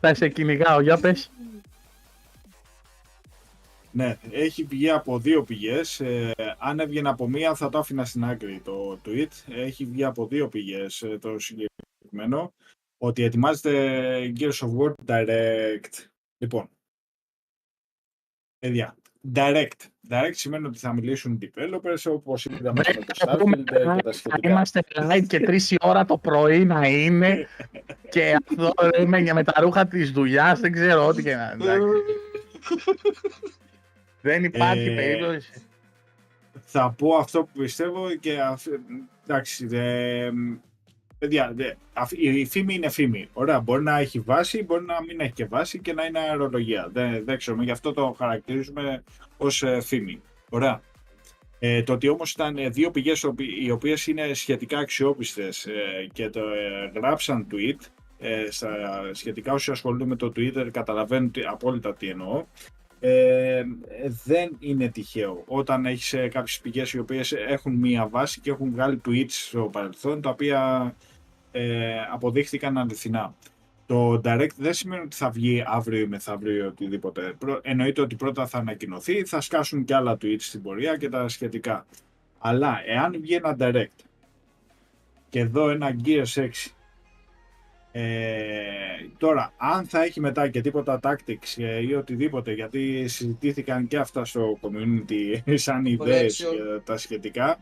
[0.00, 0.80] θα σε κυνηγάω.
[0.80, 1.30] Για πες.
[3.92, 6.00] Ναι, έχει βγει από δύο πηγές.
[6.00, 9.28] Ε, αν έβγαινε από μία θα το άφηνα στην άκρη το tweet.
[9.48, 12.52] Έχει βγει από δύο πηγές ε, το συγκεκριμένο.
[12.98, 16.08] Ότι ετοιμάζεται Gears of War Direct.
[16.38, 16.68] Λοιπόν,
[18.60, 18.94] παιδιά,
[19.34, 19.86] Direct.
[20.10, 23.78] Direct σημαίνει ότι θα μιλήσουν developers όπως είδαμε Βρε, με το θα πούμε, Starfield ε,
[23.96, 24.48] και τα Θα σχετικά.
[24.50, 27.46] είμαστε live και τρεις η ώρα το πρωί να είναι
[28.10, 30.60] και αυτό ρε, με, με τα ρούχα της δουλειάς.
[30.60, 31.50] Δεν ξέρω ό,τι και να.
[31.50, 31.82] εντάξει.
[34.20, 35.52] Δεν υπάρχει Ε, περίπτωση.
[36.64, 38.66] θα πω αυτό που πιστεύω και αφ-
[39.26, 40.30] εντάξει, δε,
[41.20, 43.28] παιδιά, δε, αφ- η φήμη είναι φήμη.
[43.32, 46.88] Ωραία, μπορεί να έχει βάση, μπορεί να μην έχει και βάση και να είναι αερολογία.
[46.92, 49.02] Δεν, δεν ξέρουμε, γι' αυτό το χαρακτηρίζουμε
[49.36, 50.20] ως ε, φήμη.
[50.50, 50.80] Ωραία.
[51.58, 56.06] Ε, το ότι όμως ήταν ε, δύο πηγές οποι- οι οποίες είναι σχετικά αξιόπιστες ε,
[56.12, 57.86] και το ε, γράψαν tweet,
[58.18, 62.44] ε, στα, σχετικά όσοι ασχολούνται με το Twitter καταλαβαίνουν τι- απόλυτα τι εννοώ,
[63.00, 63.62] ε,
[64.24, 65.42] δεν είναι τυχαίο.
[65.46, 69.68] Όταν έχεις ε, κάποιες πηγές οι οποίες έχουν μία βάση και έχουν βγάλει tweets στο
[69.72, 70.94] παρελθόν τα οποία
[71.52, 73.34] ε, αποδείχθηκαν αληθινά.
[73.86, 77.34] Το direct δεν σημαίνει ότι θα βγει αύριο ή μεθαύριο ή οτιδήποτε.
[77.38, 81.28] Προ- Εννοείται ότι πρώτα θα ανακοινωθεί, θα σκάσουν και άλλα tweets στην πορεία και τα
[81.28, 81.86] σχετικά.
[82.38, 84.04] Αλλά εάν βγει ένα direct
[85.28, 86.48] και εδώ ένα Gears 6
[87.92, 88.02] ε,
[89.18, 94.24] τώρα, αν θα έχει μετά και τίποτα tactics ε, ή οτιδήποτε, γιατί συζητήθηκαν και αυτά
[94.24, 96.54] στο community σαν ιδέες Collection.
[96.54, 97.58] για τα σχετικά,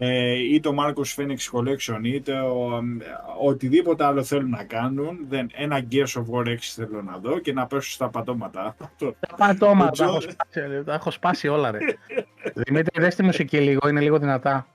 [0.00, 5.50] ε, ή το Marcos Phoenix Collection, είτε ο, ε, οτιδήποτε άλλο θέλουν να κάνουν, δεν,
[5.54, 8.74] ένα Gears of War 6 θέλω να δω και να πέσω στα πατώματα.
[8.78, 9.14] Αυτό.
[9.28, 11.78] Τα πατώματα, τα Τζο- έχω σπάσει, ρε, τα έχω σπάσει όλα ρε.
[12.64, 14.66] Δημήτρη, δες τη μουσική λίγο, είναι λίγο δυνατά.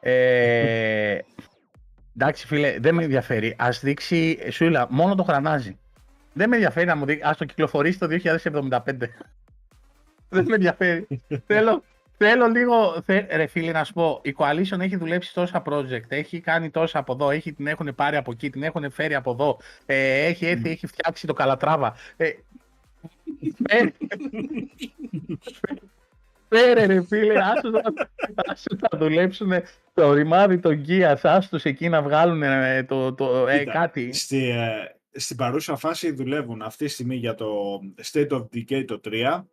[0.00, 1.18] Ε,
[2.16, 3.56] εντάξει φίλε, δεν με ενδιαφέρει.
[3.58, 5.78] Ας δείξει, Σούιλα, μόνο το γρανάζι.
[6.32, 8.80] Δεν με ενδιαφέρει να μου δείξει, ας το κυκλοφορήσει το 2075.
[10.28, 11.06] δεν με ενδιαφέρει.
[11.46, 11.82] θέλω,
[12.16, 16.40] θέλω λίγο, θε, ρε φίλε να σου πω, η Coalition έχει δουλέψει τόσα project, έχει
[16.40, 19.58] κάνει τόσα από εδώ, έχει, την έχουν πάρει από εκεί, την έχουν φέρει από εδώ,
[19.86, 21.94] ε, έχει έρθει, έχει φτιάξει το Καλατράβα.
[22.16, 22.30] Ε,
[23.68, 23.94] φέρε-
[26.48, 27.80] Φέρε ρε φίλε, άσου να,
[28.34, 29.52] άσου να δουλέψουν
[29.94, 34.12] το ρημάδι των Gears, άστος εκεί να βγάλουν ε, το, το, ε, Κοίτα, κάτι.
[34.12, 34.68] Στη, ε,
[35.18, 37.80] στην παρούσα φάση δουλεύουν αυτή τη στιγμή για το
[38.12, 39.46] State of Decay το 3, ωραία,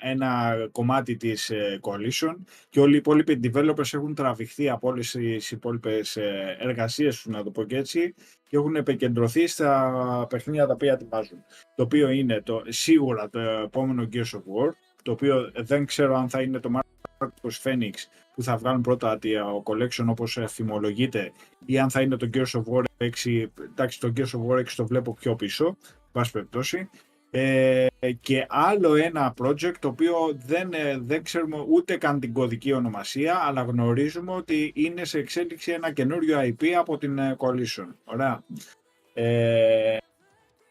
[0.00, 2.34] ένα κομμάτι της ε, Coalition
[2.68, 7.42] και όλοι οι υπόλοιποι developers έχουν τραβηχθεί από όλες τις υπόλοιπες ε, εργασίες τους, να
[7.42, 8.14] το πω και έτσι,
[8.48, 11.38] και έχουν επικεντρωθεί στα παιχνίδια τα οποία ετοιμάζουν.
[11.76, 14.70] Το οποίο είναι το, σίγουρα το επόμενο Gears of War,
[15.02, 17.94] το οποίο δεν ξέρω αν θα είναι το Marcos Phoenix
[18.34, 21.32] που θα βγάλουν πρώτα το collection όπως ε, φημολογείται
[21.66, 24.64] ή αν θα είναι το Gears of War 6, εντάξει το Gears of War 6
[24.76, 25.76] το βλέπω πιο πίσω,
[26.12, 26.88] πάση περιπτώσει.
[27.32, 27.86] Ε,
[28.20, 30.14] και άλλο ένα project το οποίο
[30.46, 35.72] δεν, ε, δεν ξέρουμε ούτε καν την κωδική ονομασία αλλά γνωρίζουμε ότι είναι σε εξέλιξη
[35.72, 37.86] ένα καινούριο IP από την ε, Coalition.
[38.04, 38.42] Ωραία.
[39.14, 39.96] Ε,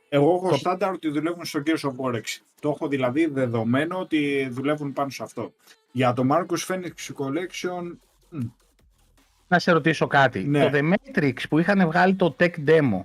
[0.10, 2.20] εγώ έχω Το- στάνταρ ότι δουλεύουν στο Gears of War 6.
[2.62, 5.54] Το έχω δηλαδή δεδομένο ότι δουλεύουν πάνω σε αυτό.
[5.92, 7.96] Για το Marcus Phoenix Collection
[8.30, 8.40] μ,
[9.48, 10.44] Να σε ρωτήσω κάτι.
[10.44, 10.70] Ναι.
[10.70, 13.02] Το The Matrix που είχαν βγάλει το tech demo,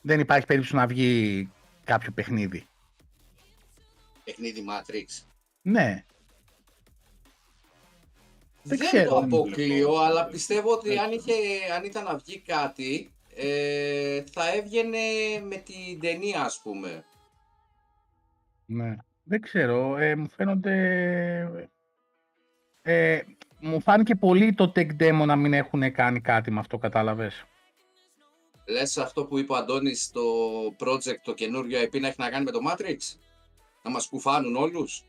[0.00, 1.50] δεν υπάρχει περίπτωση να βγει
[1.88, 2.66] κάποιο παιχνίδι.
[4.24, 5.22] Παιχνίδι Matrix.
[5.62, 6.04] Ναι.
[8.62, 9.08] Δεν Δεν, ξέρω.
[9.08, 9.98] το Δεν αποκλείω, βλέπω.
[9.98, 11.32] αλλά πιστεύω ότι Δεν- αν, είχε,
[11.76, 14.98] αν ήταν να βγει κάτι, ε, θα έβγαινε
[15.42, 17.04] με την ταινία, ας πούμε.
[18.66, 18.96] Ναι.
[19.22, 19.96] Δεν ξέρω.
[19.96, 21.68] Ε, μου φαίνονται...
[22.82, 23.20] Ε,
[23.60, 27.44] μου φάνηκε πολύ το tech demo να μην έχουν κάνει κάτι με αυτό, κατάλαβες;
[28.70, 30.20] Λες αυτό που είπε ο Αντώνης το
[30.80, 32.96] project, το καινούριο IP να έχει να κάνει με το Matrix;
[33.82, 35.04] Να μας κουφάνουν όλους;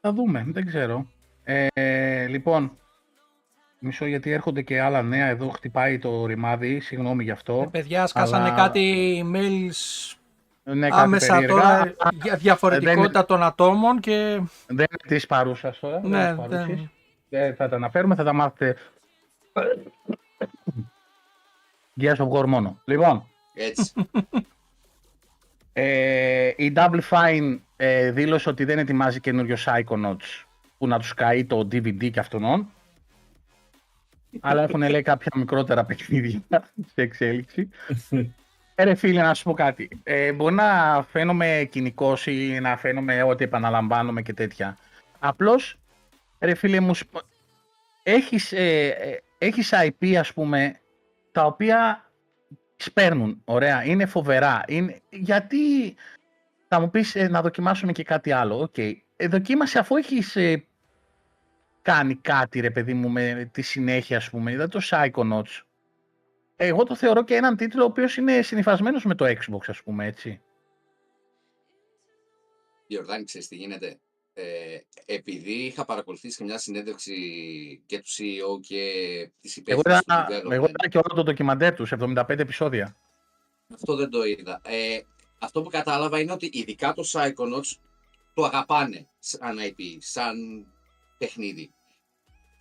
[0.00, 1.06] Θα δούμε, δεν ξέρω.
[1.44, 2.78] Ε, λοιπόν,
[3.78, 5.26] μισό γιατί έρχονται και άλλα νέα.
[5.26, 7.68] Εδώ χτυπάει το ρημάδι, συγγνώμη γι' Ε, αυτό.
[7.72, 10.14] παιδιά, σκάσανε Αλλά- κάτι emails
[10.64, 11.54] Ναι, κάτι άμεσα περίεργα.
[11.60, 16.00] τώρα για διαφορετικότητα των ατόμων και Δεν είναι της παρούσας τώρα.
[16.00, 16.66] δεν ναι, είναι της παρούσης.
[16.76, 16.90] δεν...
[17.28, 18.76] Δεν θα τα αναφέρουμε, θα τα μάθετε.
[22.00, 22.80] Gears of War μόνο.
[22.84, 23.92] Λοιπόν, Έτσι.
[25.72, 30.44] ε, η Double Fine ε, δήλωσε ότι δεν ετοιμάζει καινούριο Psychonauts
[30.78, 32.68] που να τους καεί το DVD και αυτόν.
[34.40, 36.42] αλλά έχουν λέει κάποια μικρότερα παιχνίδια
[36.94, 37.68] σε εξέλιξη.
[38.74, 39.88] Ε, ρε φίλε, να σου πω κάτι.
[40.02, 44.76] Ε, μπορεί να φαίνομαι κοινικός ή να φαίνομαι ότι επαναλαμβάνομαι και τέτοια.
[45.18, 45.78] Απλώς,
[46.40, 47.16] ρε φίλε μου, σπ-
[48.02, 50.80] έχεις, ε, ε, έχεις IP, ας πούμε,
[51.38, 52.10] τα οποία
[52.76, 54.62] σπέρνουν, ωραία, είναι φοβερά.
[54.66, 55.00] Είναι...
[55.10, 55.96] Γιατί
[56.68, 58.60] θα μου πεις ε, να δοκιμάσουμε και κάτι άλλο.
[58.60, 58.78] Οκ.
[58.78, 60.66] Ε, δοκίμασε αφού έχεις ε,
[61.82, 64.52] κάνει κάτι, ρε παιδί μου, με τη συνέχεια, ας πούμε.
[64.52, 65.62] Είδα το Psychonauts.
[66.56, 70.06] Εγώ το θεωρώ και έναν τίτλο ο οποίος είναι συνυφασμένος με το Xbox, ας πούμε,
[70.06, 70.40] έτσι.
[72.86, 73.98] Γιορδάνη, ξέρεις τι γίνεται;
[74.40, 77.14] Ε, επειδή είχα παρακολουθήσει και μια συνέντευξη
[77.86, 78.82] και του CEO και
[79.40, 80.52] της Εγώ υπεύθυνης είδα, του development.
[80.52, 82.96] εγώ είδα και όλο το ντοκιμαντέρ τους, 75 επεισόδια.
[83.74, 84.60] Αυτό δεν το είδα.
[84.64, 85.00] Ε,
[85.38, 87.76] αυτό που κατάλαβα είναι ότι ειδικά το Psychonauts
[88.34, 90.66] το αγαπάνε σαν IP, σαν
[91.18, 91.70] παιχνίδι.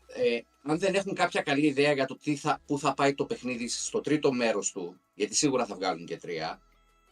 [0.07, 3.25] Ε, αν δεν έχουν κάποια καλή ιδέα για το τι θα, πού θα πάει το
[3.25, 6.61] παιχνίδι στο τρίτο μέρος του, γιατί σίγουρα θα βγάλουν και τρία,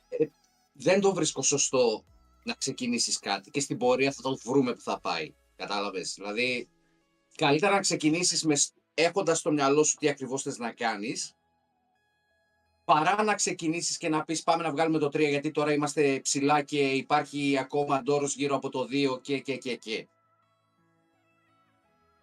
[0.10, 0.26] ε,
[0.74, 2.06] δεν το βρίσκω σωστό
[2.46, 5.34] να ξεκινήσεις κάτι και στην πορεία θα το βρούμε που θα πάει.
[5.56, 6.70] Κατάλαβες; Δηλαδή,
[7.36, 11.34] καλύτερα να ξεκινήσεις μες, σ- έχοντας στο μυαλό σου τι ακριβώς θες να κάνεις
[12.86, 16.62] παρά να ξεκινήσεις και να πεις πάμε να βγάλουμε το 3 γιατί τώρα είμαστε ψηλά
[16.62, 20.08] και υπάρχει ακόμα ντόρος γύρω από το 2 και και και και.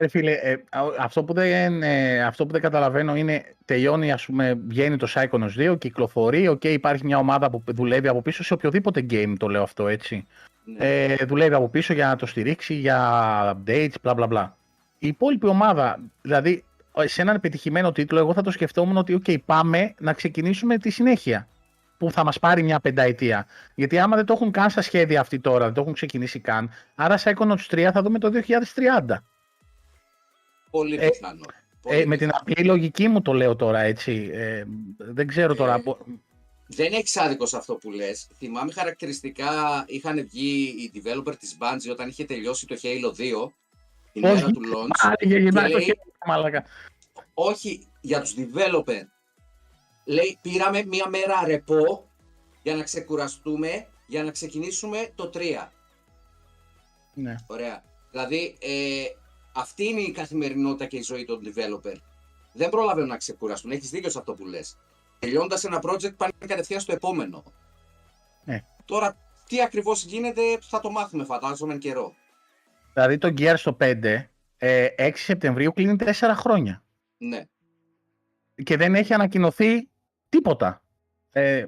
[0.02, 4.26] Ρε φίλε, ε, α- αυτό, που δεν, ε, αυτό που δεν καταλαβαίνω είναι τελειώνει, ας
[4.26, 8.54] πούμε, βγαίνει το Psychonauts 2, κυκλοφορεί, οκ, υπάρχει μια ομάδα που δουλεύει από πίσω σε
[8.54, 10.26] οποιοδήποτε game, το λέω αυτό έτσι.
[10.64, 11.04] Ναι.
[11.04, 12.98] Ε, δουλεύει από πίσω για να το στηρίξει, για
[13.52, 14.50] updates, bla bla bla.
[14.98, 16.64] Η υπόλοιπη ομάδα, δηλαδή
[17.04, 21.48] σε έναν επιτυχημένο τίτλο, εγώ θα το σκεφτόμουν ότι, οκ, πάμε να ξεκινήσουμε τη συνέχεια.
[21.98, 23.46] Που θα μας πάρει μια πενταετία.
[23.74, 26.70] Γιατί άμα δεν το έχουν καν στα σχέδια αυτή τώρα, δεν το έχουν ξεκινήσει καν,
[26.94, 29.22] άρα Psychonauts 3 θα δούμε το 2030.
[30.72, 31.44] Πολύ ε, πιθανό.
[31.82, 32.44] Πολύ Ε, με την πιθανό.
[32.52, 34.30] απλή λογική μου το λέω τώρα, έτσι.
[34.32, 34.64] Ε,
[34.98, 35.74] δεν ξέρω τώρα.
[35.74, 35.98] Ε, μπο-
[36.66, 38.26] Δεν έχεις άδικος σε αυτό που λες.
[38.36, 43.52] Θυμάμαι χαρακτηριστικά είχαν βγει οι developer της Bungie όταν είχε τελειώσει το Halo 2
[44.12, 44.88] την Όχι, μέρα του launch.
[45.02, 46.64] Άρη, γυρνάει το λέει- χέρι, μαλάκα.
[47.34, 49.00] όχι για τους developer.
[50.04, 52.08] Λέει, πήραμε μία μέρα ρεπό
[52.62, 55.72] για να ξεκουραστούμε, για να ξεκινήσουμε το 3.
[57.14, 57.34] Ναι.
[57.46, 57.82] Ωραία.
[58.10, 59.02] Δηλαδή, ε,
[59.52, 61.94] αυτή είναι η καθημερινότητα και η ζωή των developer.
[62.52, 63.70] Δεν προλαβαίνουν να ξεκουραστούν.
[63.70, 64.76] Έχεις δίκιο σε αυτό που λες.
[65.18, 67.42] Τελειώντας ένα project πάνε κατευθείαν στο επόμενο.
[68.44, 68.64] Ναι.
[68.84, 72.14] Τώρα, τι ακριβώς γίνεται θα το μάθουμε φαντάζομαι εν καιρό.
[72.92, 76.84] Δηλαδή το Gears στο 5, ε, 6 Σεπτεμβρίου κλείνει 4 χρόνια.
[77.16, 77.44] Ναι.
[78.64, 79.88] Και δεν έχει ανακοινωθεί
[80.28, 80.82] τίποτα.
[81.30, 81.64] Ε,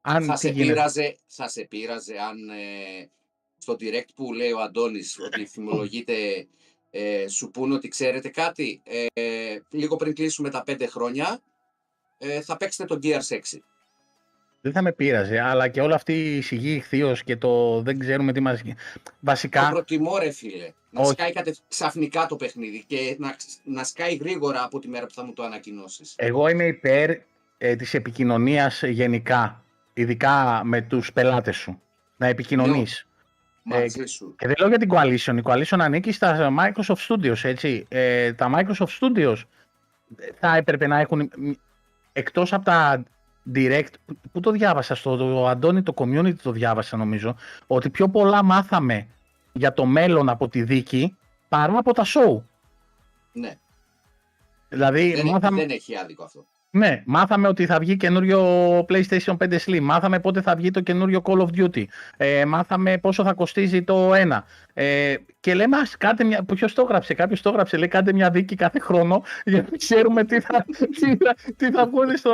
[0.00, 0.72] αν θα, τι σε γίνεται.
[0.72, 3.10] πείραζε, θα σε πείραζε αν ε,
[3.58, 6.46] στο direct που λέει ο Αντώνης ότι θυμολογείται
[6.94, 11.40] ε, σου πούνε ότι ξέρετε κάτι; Ε, λίγο πριν κλείσουμε τα πέντε χρόνια
[12.18, 13.58] ε, θα παίξετε το Gears 6.
[14.60, 18.32] Δεν θα με πείραζε, αλλά και όλη αυτή η σιγή ηχθείος και το δεν ξέρουμε
[18.32, 18.62] τι μας...
[19.02, 20.72] Το Βασικά, προτιμώ ρε φίλε.
[20.90, 21.10] Να Όχι.
[21.10, 21.54] σκάει κατε...
[21.68, 25.42] ξαφνικά το παιχνίδι και να, να σκάει γρήγορα από τη μέρα που θα μου το
[25.42, 26.14] ανακοινώσεις.
[26.16, 27.10] εγώ είμαι υπέρ
[27.58, 31.80] ε, της επικοινωνίας γενικά, ειδικά με τους πελάτες σου.
[32.16, 33.06] Να επικοινωνείς.
[33.62, 34.34] Μαζί σου.
[34.38, 35.36] Και δεν λέω για την Coalition.
[35.38, 37.86] Η Coalition ανήκει στα Microsoft Studios, έτσι.
[37.88, 39.36] Ε, τα Microsoft Studios
[40.40, 41.50] θα έπρεπε να έχουν, μ,
[42.12, 43.02] εκτός από τα
[43.54, 47.36] direct, που- πού το διάβασα, στο το, Αντώνη το community το διάβασα νομίζω,
[47.66, 49.06] ότι πιο πολλά μάθαμε
[49.52, 51.16] για το μέλλον από τη δίκη
[51.48, 52.42] παρά από τα show.
[53.32, 53.58] Ναι,
[54.68, 56.46] Δηλαδή, δεν, μάθαμε, δεν έχει άδικο αυτό.
[56.74, 58.40] Ναι, μάθαμε ότι θα βγει καινούριο
[58.88, 59.80] PlayStation 5 Slim.
[59.80, 61.84] Μάθαμε πότε θα βγει το καινούριο Call of Duty.
[62.16, 64.44] Ε, μάθαμε πόσο θα κοστίζει το ένα.
[64.74, 66.44] Ε, και λέμε, ας κάντε μια.
[66.54, 67.76] Ποιος το έγραψε, κάποιος το έγραψε.
[67.76, 70.64] Λέει, κάντε μια δίκη κάθε χρόνο για να ξέρουμε τι θα,
[71.00, 72.32] τι θα, τι θα βγουν στο,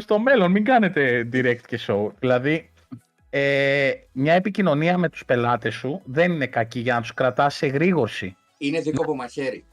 [0.00, 0.50] στο μέλλον.
[0.50, 2.06] Μην κάνετε direct και show.
[2.18, 2.70] Δηλαδή,
[3.30, 7.66] ε, μια επικοινωνία με τους πελάτες σου δεν είναι κακή για να τους κρατάς σε
[7.66, 8.36] γρήγορση.
[8.58, 9.64] Είναι δικό από μαχαίρι.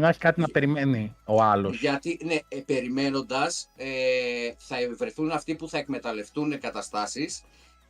[0.00, 1.80] Να έχει κάτι να περιμένει ο άλλος.
[1.80, 3.86] Γιατί, ναι, ε, περιμένοντας, ε,
[4.58, 7.42] θα βρεθούν αυτοί που θα εκμεταλλευτούν καταστάσεις,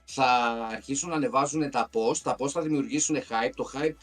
[0.04, 0.24] θα
[0.70, 3.94] αρχίσουν να ανεβάζουν τα post, τα post θα δημιουργήσουν hype, το hype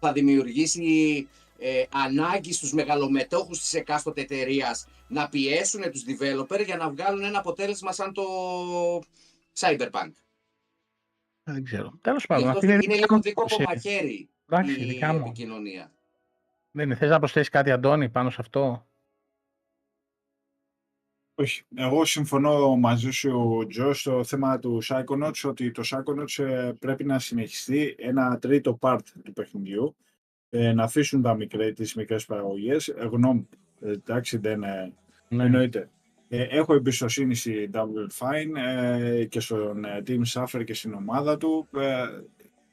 [0.00, 4.76] θα δημιουργήσει ε, ανάγκη στους μεγαλομετόχους της εκάστοτε εταιρεία
[5.08, 8.22] να πιέσουν τους developer για να βγάλουν ένα αποτέλεσμα σαν το
[9.58, 10.10] Cyberpunk.
[11.42, 11.98] Δεν ξέρω.
[12.00, 13.88] Τέλος Γι' πάντων, αυτό αυτή είναι, είναι η λίγο δικιά μου δικό από άποψη.
[13.88, 15.18] μαχαίρι Εντάξει, η δικά μου.
[15.24, 15.92] επικοινωνία.
[16.76, 16.94] Δεν είναι.
[16.94, 18.86] Θες να προσθέσεις κάτι, Αντώνη, πάνω σε αυτό;
[21.34, 21.62] Όχι.
[21.74, 27.18] Εγώ συμφωνώ μαζί σου, Τζος, στο θέμα του Psychonauts, ότι το Psychonauts ε, πρέπει να
[27.18, 29.96] συνεχιστεί ένα τρίτο part του παιχνιδιού,
[30.50, 32.88] ε, να αφήσουν τα μικρέ, τις μικρές παραγωγές.
[32.88, 33.48] Ε, γνώμη,
[33.80, 34.92] ε, εντάξει, δεν ε,
[35.28, 35.44] Ναι.
[35.44, 35.90] εννοείται.
[36.28, 41.36] Ε, έχω εμπιστοσύνη στη Double Fine ε, και στον ε, Team Suffer και στην ομάδα
[41.36, 41.68] του.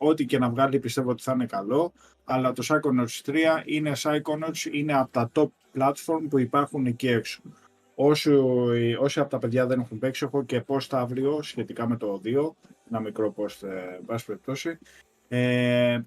[0.03, 1.93] Ε, ό,τι και να βγάλει πιστεύω ότι θα είναι καλό,
[2.23, 3.35] αλλά το Psychonauts 3
[3.65, 7.41] είναι Psychonauts, είναι από τα top platform που υπάρχουν εκεί έξω.
[7.95, 8.31] Όσοι,
[8.99, 12.51] όσοι από τα παιδιά δεν έχουν παίξει, έχω και post αύριο σχετικά με το 2,
[12.89, 14.77] ένα μικρό post, ε, εν πάση περιπτώσει.
[15.27, 15.99] Ε,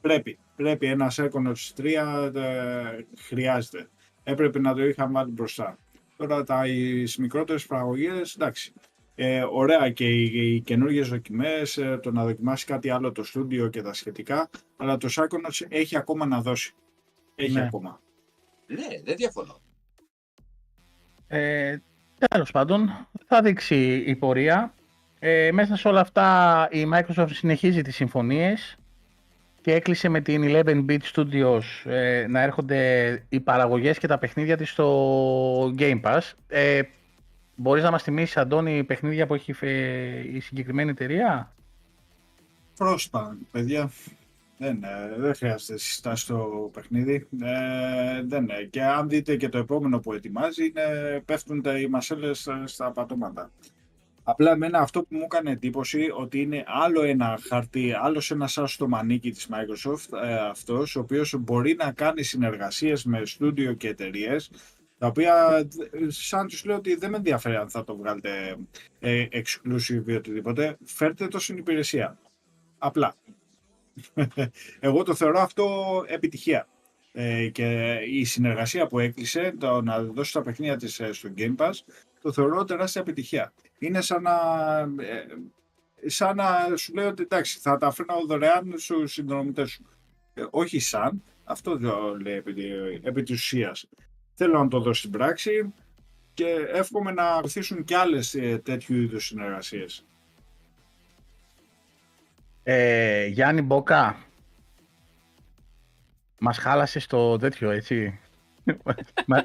[0.00, 3.88] πρέπει, πρέπει ένα Psychonauts 3 ε, χρειάζεται.
[4.22, 5.78] Έπρεπε να το είχαν βάλει μπροστά.
[6.16, 8.72] Τώρα τα οι μικρότερες παραγωγές, εντάξει,
[9.18, 13.82] ε, ωραία και οι, οι καινούργιες δοκιμές, το να δοκιμάσεις κάτι άλλο το στούντιο και
[13.82, 16.74] τα σχετικά, αλλά το Psychonauts έχει ακόμα να δώσει.
[17.34, 17.62] Έχει Ναι.
[17.62, 18.00] ακόμα.
[18.66, 19.60] Ναι, δεν διαφωνώ.
[21.28, 21.76] Ε,
[22.28, 24.74] τέλος πάντων, θα δείξει η πορεία.
[25.18, 28.76] Ε, μέσα σε όλα αυτά η Microsoft συνεχίζει τις συμφωνίες
[29.60, 34.70] και έκλεισε με την 11-bit Studios ε, να έρχονται οι παραγωγές και τα παιχνίδια της
[34.70, 36.20] στο Game Pass.
[36.48, 36.80] Ε,
[37.56, 41.54] μπορείς να μας θυμίσεις, Αντώνη, παιχνίδια που έχει φε- η συγκεκριμένη εταιρεία;
[42.78, 43.90] Frostpunk, παιδιά.
[44.58, 47.26] Δεν, ε, δεν χρειάζεται συστάσει στο παιχνίδι.
[47.42, 48.68] Ε, δεν, είναι.
[48.70, 52.90] και αν δείτε και το επόμενο που ετοιμάζει, είναι, πέφτουν τα, οι μασέλες ε, στα
[52.92, 53.50] πατώματα.
[54.22, 58.66] Απλά εμένα αυτό που μου έκανε εντύπωση ότι είναι άλλο ένα χαρτί, άλλο ένα σαν
[58.66, 63.88] στο μανίκι της Microsoft ε, αυτός, ο οποίος μπορεί να κάνει συνεργασίες με στούντιο και
[63.88, 64.50] εταιρείες,
[64.98, 68.56] τα οποία ε, σαν τους λέω ότι δεν με ενδιαφέρει αν θα το βγάλετε
[68.98, 72.18] ε, exclusive ή οτιδήποτε, φέρτε το στην υπηρεσία.
[72.78, 73.14] Απλά.
[74.80, 76.68] Εγώ το θεωρώ αυτό επιτυχία.
[77.18, 81.56] Ε, και η συνεργασία που έκλεισε, το να δώσει τα παιχνίδια της ε, στο Game
[81.56, 81.72] Pass,
[82.22, 83.52] το θεωρώ τεράστια επιτυχία.
[83.78, 84.34] Είναι σαν να,
[85.04, 85.26] ε,
[86.08, 89.86] σαν να σου λέω ότι εντάξει, θα τα φέρνω δωρεάν στους συνδρομητές σου.
[90.34, 92.54] Ε, όχι σαν, αυτό το λέει επί,
[93.02, 93.88] επί της ουσίας.
[94.38, 95.72] Θέλω να το δω στην πράξη
[96.34, 100.04] και εύχομαι να αρθίσουν και άλλες ε, τέτοιου είδους συνεργασίες.
[102.62, 104.16] Ε, Γιάννη Μπόκα,
[106.38, 108.18] μας χάλασες στο τέτοιο, έτσι.
[109.26, 109.44] Μα,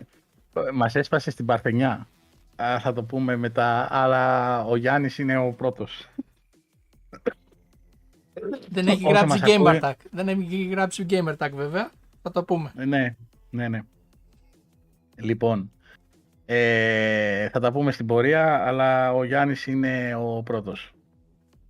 [0.74, 2.08] μας έσπασες στην Παρθενιά.
[2.56, 6.08] Α, θα το πούμε μετά, αλλά ο Γιάννης είναι ο πρώτος.
[8.70, 9.80] Δεν έχει Όσο γράψει μας ακούει.
[9.82, 9.94] Gamer Tag.
[10.12, 11.92] Δεν έχει γράψει Gamer Tag βέβαια.
[12.22, 12.74] Θα το πούμε.
[12.78, 13.16] Ε, Ναι,
[13.50, 13.82] ναι, ναι.
[15.22, 15.72] Λοιπόν,
[16.46, 20.94] ε, θα τα πούμε στην πορεία, αλλά ο Γιάννης είναι ο πρώτος.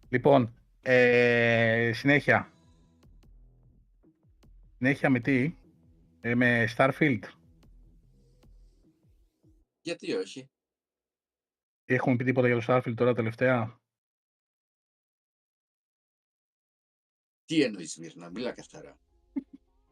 [0.10, 2.52] Λοιπόν, ε, συνέχεια.
[4.78, 5.54] Συνέχεια με τι;
[6.22, 7.20] Ε, με Starfield.
[9.82, 10.50] Γιατί όχι;
[11.86, 13.80] Έχουμε πει τίποτα για το Starfield τώρα τελευταία;
[17.46, 18.98] Τι εννοείς Μύρνα, μιλά καθαρά.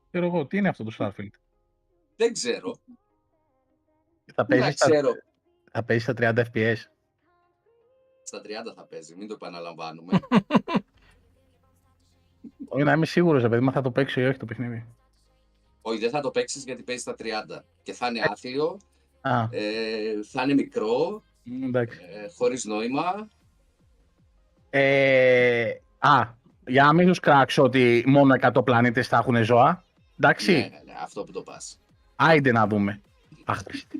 [0.09, 1.33] Ξέρω εγώ, τι είναι αυτό το Starfield;
[2.15, 2.81] Δεν ξέρω.
[4.39, 5.11] Θα Δεν παίζεις, στα, ξέρω.
[5.71, 6.75] θα παίζεις στα 30 FPS.
[8.23, 10.19] Στα 30 θα παίζει, μην το επαναλαμβάνουμε.
[12.71, 14.85] Όχι να είμαι σίγουρος, ρε παιδί, μα θα το παίξει ή όχι το παιχνίδι.
[15.81, 17.59] όχι, δεν θα το παίξεις γιατί παίζεις στα 30.
[17.83, 18.79] Και θα είναι άθλιο,
[19.21, 21.99] Α, ε, θα είναι μικρό, μ, εντάξει.
[22.01, 23.29] ε, χωρίς νόημα.
[24.69, 26.21] Ε, α,
[26.67, 29.83] για να μην τους κράξω ότι μόνο 100 πλανήτες θα έχουν ζώα.
[30.19, 31.79] Εντάξει, Ναι, ναι, ναι, αυτό που το πας.
[32.15, 33.01] άιντε να δούμε.
[33.45, 33.97] Αχ, Χριστέ.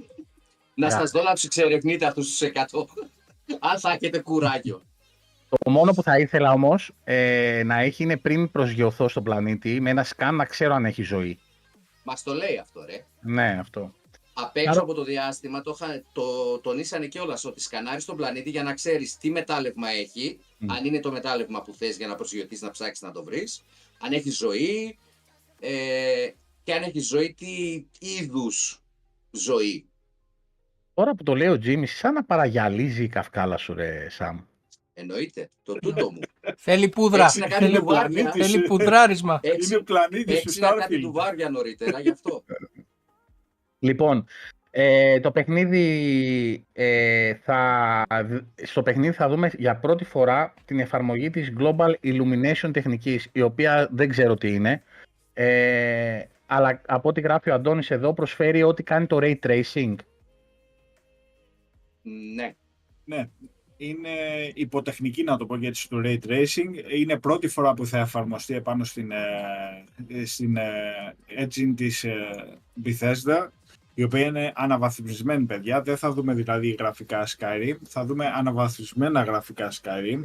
[0.80, 0.98] Να Γεια.
[1.00, 2.86] σας δω να τους εξερευνείτε αυτούς τους 100.
[3.60, 4.82] Αν θα έχετε κουράγιο.
[5.50, 9.90] το μόνο που θα ήθελα όμως ε, να έχει είναι πριν προσγειωθώ στον πλανήτη με
[9.90, 11.40] ένα σκάν να ξέρω αν έχει ζωή.
[12.04, 13.06] Μας το λέει αυτό, ρε.
[13.22, 13.94] Ναι, αυτό.
[14.34, 18.50] Απ' έξω Άρα- από το διάστημα το, είχα- το τονίσανε κιόλα ότι σκανάρεις τον πλανήτη
[18.50, 20.72] για να ξέρεις τι μετάλλευμα έχει, Μμ.
[20.72, 23.62] αν είναι το μετάλλευμα που θες για να προσγειωθείς να ψάξεις να το βρεις,
[24.00, 24.98] αν έχεις ζωή
[25.60, 25.72] ε,
[26.64, 28.82] και αν έχεις ζωή τι είδους
[29.32, 29.89] ζωή.
[31.00, 34.40] Τώρα που το λέει ο Τζίμις, σαν να παραγιαλίζει η καυκάλα σου, ρε Σαμ.
[34.94, 36.20] Εννοείται, το τούτο μου.
[36.58, 37.26] Θέλει πούδρα.
[37.26, 38.08] Έχει να κάνει Θέλει, λουβάρια.
[38.08, 38.52] πλανήτης.
[38.52, 39.40] θέλει πουδράρισμα.
[39.44, 41.02] Έχει, Είναι πλανήτης του έχει να κάνει Starfield.
[41.02, 42.44] του βάρια νωρίτερα γι' αυτό.
[43.80, 44.26] Λοιπόν,
[44.72, 48.06] ε, το παιχνίδι ε, θα,
[48.64, 53.90] στο παιχνίδι θα δούμε για πρώτη φορά την εφαρμογή της Global Illumination τεχνικής, η οποία
[53.92, 54.84] δεν ξέρω τι είναι,
[55.34, 59.96] ε, αλλά από ό,τι γράφει ο Αντώνης εδώ προσφέρει ό,τι κάνει το Ray Tracing.
[62.36, 62.56] Ναι.
[63.06, 63.30] Ναι,
[63.78, 64.10] είναι
[64.54, 66.70] υποτεχνική να το πω γιατί στο Ray Tracing.
[66.98, 72.18] Είναι πρώτη φορά που θα εφαρμοστεί επάνω στην, ε, στην ε, engine της ε,
[72.84, 73.48] Bethesda.
[73.94, 75.82] η οποία είναι αναβαθμισμένη, παιδιά.
[75.82, 80.20] Δεν θα δούμε δηλαδή γραφικά Skyrim, θα δούμε αναβαθμισμένα γραφικά Skyrim.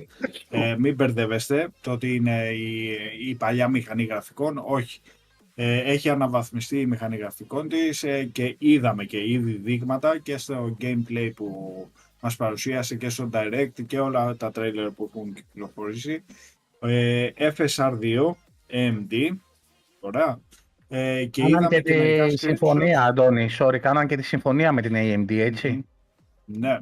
[0.50, 2.90] Ε, μην μπερδεύεστε το ότι είναι η,
[3.28, 5.00] η παλιά μηχανή γραφικών, όχι.
[5.54, 10.76] Ε, έχει αναβαθμιστεί η μηχανή γραφικών της ε, και είδαμε και ήδη δείγματα και στο
[10.80, 11.48] gameplay που
[12.20, 16.24] μας παρουσίασε και στο Direct και όλα τα trailer που έχουν κυκλοφορήσει.
[16.80, 18.30] Ε, FSR2,
[18.72, 19.12] AMD,
[20.00, 20.40] ωραία.
[20.88, 22.38] Ε, και Κάναν είδαμε και και μερικά τη screenshots.
[22.38, 25.86] συμφωνία, Αντώνη, sorry, κάναν και τη συμφωνία με την AMD, έτσι.
[26.44, 26.78] Ναι.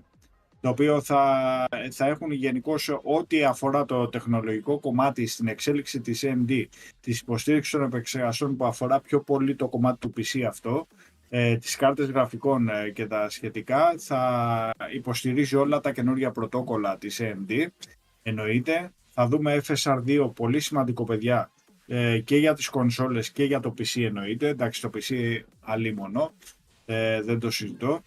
[0.62, 6.64] Το οποίο θα, θα έχουν γενικώ ό,τι αφορά το τεχνολογικό κομμάτι στην εξέλιξη της AMD,
[7.00, 10.86] της υποστήριξης των επεξεργασιών που αφορά πιο πολύ το κομμάτι του PC αυτό,
[11.28, 17.20] ε, τις κάρτες γραφικών ε, και τα σχετικά, θα υποστηρίζει όλα τα καινούργια πρωτόκολλα της
[17.22, 17.66] AMD.
[18.22, 18.92] Εννοείται.
[19.08, 21.50] Θα δούμε FSR2, πολύ σημαντικό παιδιά,
[21.86, 24.48] ε, και για τις κονσόλες και για το PC εννοείται.
[24.48, 26.32] Εντάξει, το PC αλίμονο,
[26.84, 28.02] ε, δεν το συζητώ.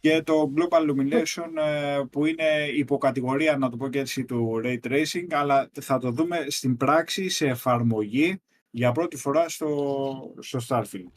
[0.00, 4.78] Και το Global Illumination ε, που είναι υποκατηγορία, να το πω και έτσι, του Ray
[4.88, 8.40] Tracing, αλλά θα το δούμε στην πράξη, σε εφαρμογή,
[8.70, 11.12] για πρώτη φορά στο, στο Starfield.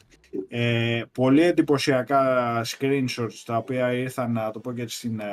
[0.48, 5.26] Ε, πολύ εντυπωσιακά screenshots τα οποία ήρθαν, να το πω και έτσι, στην, ε,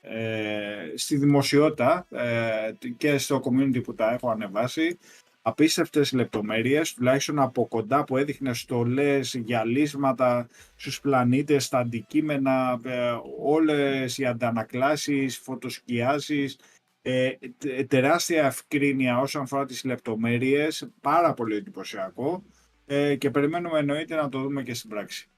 [0.00, 4.98] ε, στη δημοσιότητα ε, και στο community που τα έχω ανεβάσει
[5.46, 14.18] απίστευτες λεπτομέρειες, τουλάχιστον από κοντά που έδειχνε στολές, γυαλίσματα στους πλανήτες, τα αντικείμενα, ε, όλες
[14.18, 16.58] οι αντανακλάσεις, φωτοσκιάσεις,
[17.02, 22.44] ε, τε- τεράστια ευκρίνεια όσον αφορά τις λεπτομέρειες, πάρα πολύ εντυπωσιακό
[22.86, 25.28] ε, και περιμένουμε εννοείται να το δούμε και στην πράξη.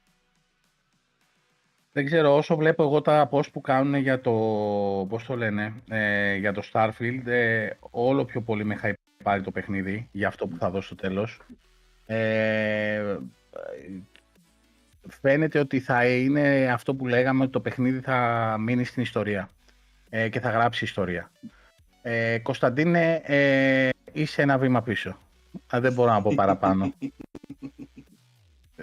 [1.92, 4.32] Δεν ξέρω, όσο βλέπω εγώ τα post που κάνουν για το,
[5.08, 8.74] πώς το λένε, ε, για το Starfield, ε, όλο πιο πολύ με
[9.26, 11.40] χαϊπάρει το παιχνίδι, για αυτό που θα δώσω στο τέλος.
[12.06, 13.16] Ε,
[15.08, 19.48] φαίνεται ότι θα είναι αυτό που λέγαμε, ότι το παιχνίδι θα μείνει στην ιστορία
[20.10, 21.30] ε, και θα γράψει ιστορία.
[22.02, 25.18] Ε, Κωνσταντίνε, ε, είσαι ένα βήμα πίσω.
[25.74, 26.92] Α, δεν μπορώ να πω παραπάνω.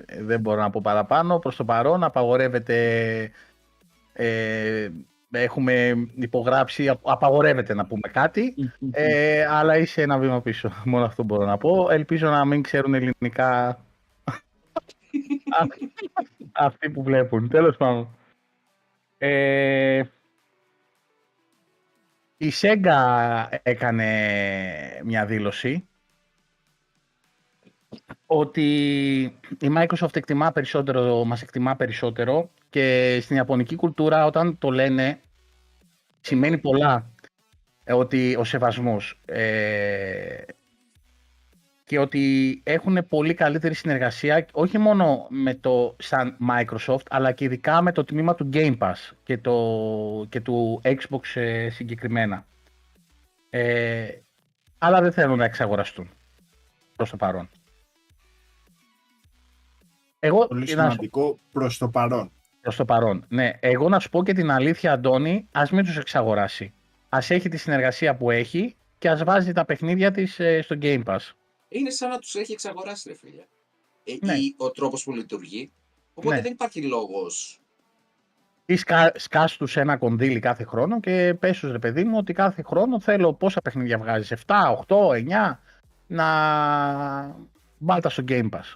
[0.06, 1.40] Ε, δεν μπορώ να πω παραπάνω.
[1.40, 3.32] Προς το παρόν απαγορεύεται,
[4.14, 4.90] ε,
[5.40, 8.56] έχουμε υπογράψει, απ- απαγορεύεται να πούμε κάτι,
[8.92, 10.72] ε, αλλά είσαι ένα βήμα πίσω.
[10.86, 11.90] Μόνο αυτό μπορώ να πω.
[11.90, 13.68] Ελπίζω να μην ξέρουν ελληνικά
[15.60, 15.68] α-
[16.52, 17.50] αυτοί που βλέπουν.
[17.50, 18.18] Τέλος πάντων.
[19.18, 20.04] Ε,
[22.38, 24.12] η Sega έκανε
[25.04, 25.88] μια δήλωση
[28.26, 28.62] ότι
[29.60, 35.20] η Microsoft εκτιμά περισσότερο, μας εκτιμά περισσότερο και στην ιαπωνική κουλτούρα όταν το λένε
[36.22, 37.12] σημαίνει πολλά
[37.84, 40.42] ε, ότι ο σεβασμός ε,
[41.84, 47.82] και ότι έχουν πολύ καλύτερη συνεργασία όχι μόνο με το σαν Microsoft αλλά και ειδικά
[47.82, 48.94] με το τμήμα του Game Pass
[49.24, 52.46] και, το, και του Xbox ε, συγκεκριμένα.
[53.50, 54.08] Ε,
[54.78, 56.10] αλλά δεν θέλουν να εξαγοραστούν
[56.96, 57.50] προς το παρόν.
[60.20, 62.32] Εγώ, Πολύ να σου- σημαντικό προς το παρόν.
[62.64, 63.26] Προς το παρόν.
[63.30, 66.74] Ναι, εγώ να σου πω και την αλήθεια, Αντώνη, ας μην τους εξαγοράσει.
[67.10, 71.04] Ας έχει τη συνεργασία που έχει και ας βάζει τα παιχνίδια της ε, στο Game
[71.04, 71.20] Pass.
[71.68, 73.42] Είναι σαν να τους έχει εξαγοράσει, ρε φίλε.
[74.04, 74.34] Ε, Ναι.
[74.34, 75.72] ή ο τρόπος που λειτουργεί.
[76.14, 76.42] Οπότε Ναι.
[76.42, 77.58] δεν υπάρχει λόγος.
[78.66, 82.34] Ή σκα, σκάς τους ένα κονδύλι κάθε χρόνο και πες τους, ρε παιδί μου, ότι
[82.34, 85.60] κάθε χρόνο θέλω πόσα παιχνίδια βγάζεις, 7, 8, 9,
[86.08, 86.26] να
[87.78, 88.74] βάλτα στο Game Pass.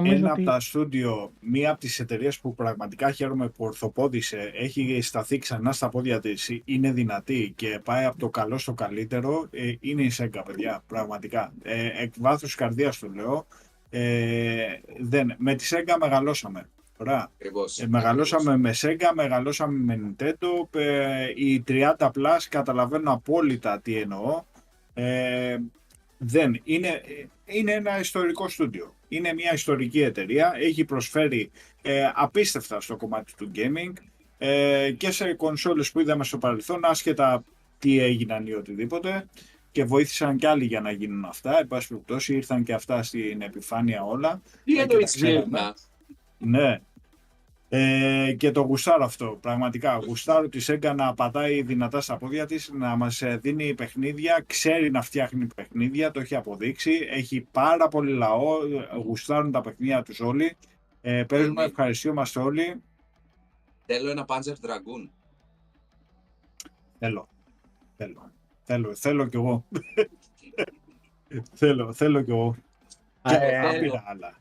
[0.00, 0.40] Νομίζω Ένα ότι...
[0.40, 5.72] από τα στούντιο, μία από τις εταιρείες που πραγματικά χαίρομαι που ορθοπόδησε, έχει σταθεί ξανά
[5.72, 10.12] στα πόδια της, είναι δυνατή και πάει από το καλό στο καλύτερο, ε, είναι η
[10.18, 11.52] Sega, παιδιά, πραγματικά.
[11.62, 13.46] Ε, εκ βάθους καρδίας το λέω.
[13.90, 14.66] Ε,
[15.00, 16.68] δεν, με τη Sega μεγαλώσαμε.
[16.96, 17.30] Ωραία.
[17.34, 17.78] Ακριβώς.
[17.78, 20.80] Ε, μεγαλώσαμε με Sega, μεγαλώσαμε με Nintendo.
[20.80, 24.42] Ε, οι 30 Plus καταλαβαίνω απόλυτα τι εννοώ.
[24.94, 25.56] Ε,
[26.18, 26.60] δεν.
[26.64, 27.00] Είναι,
[27.44, 28.95] είναι ένα ιστορικό στούντιο.
[29.08, 30.52] Είναι μια ιστορική εταιρεία.
[30.56, 31.50] Έχει προσφέρει
[31.82, 33.92] ε, απίστευτα στο κομμάτι του gaming
[34.38, 37.44] ε, και σε κονσόλες που είδαμε στο παρελθόν, άσχετα
[37.78, 39.26] τι έγιναν ή οτιδήποτε.
[39.72, 41.58] Και βοήθησαν κι άλλοι για να γίνουν αυτά.
[41.58, 44.42] Εν πάση περιπτώσει, ήρθαν και αυτά στην επιφάνεια όλα.
[44.64, 45.74] Τι Ε, εννοεί και τα ξέραμε.
[46.38, 46.80] Ναι.
[47.68, 49.96] Ε, και το γουστάρω αυτό, πραγματικά.
[50.06, 54.90] Γουστάρω τη Sega να πατάει δυνατά στα πόδια της, να μας ε, δίνει παιχνίδια, ξέρει
[54.90, 60.20] να φτιάχνει παιχνίδια, το έχει αποδείξει, έχει πάρα πολύ λαό, ε, γουστάρουν τα παιχνίδια τους
[60.20, 60.56] όλοι.
[61.00, 61.66] Ε, παίζουμε, Ναι.
[61.66, 62.82] ευχαριστούμαστε όλοι.
[63.86, 65.08] Θέλω ένα Panzer Dragoon.
[66.98, 67.28] Θέλω,
[67.96, 68.30] θέλω,
[68.62, 69.64] θέλω, θέλω κι εγώ.
[71.60, 72.56] θέλω, θέλω κι εγώ.
[73.22, 74.34] Α, Και ε, άπειρα άλλα.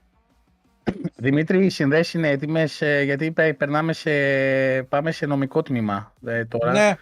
[1.15, 4.11] Δημήτρη, οι συνδέσεις είναι έτοιμες ε, γιατί πε- περνάμε σε,
[4.83, 6.71] πάμε σε νομικό τμήμα ε, τώρα.
[6.71, 6.93] Ναι,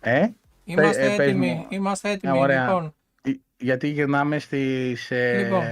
[0.00, 0.28] Ε;
[0.64, 1.46] είμαστε ε, πες έτοιμοι.
[1.54, 1.66] μου.
[1.68, 2.38] Είμαστε έτοιμοι.
[2.38, 2.64] ωραία.
[2.66, 5.10] Λοιπόν, Ε, Γιατί γυρνάμε στις...
[5.10, 5.62] ε, Λοιπόν.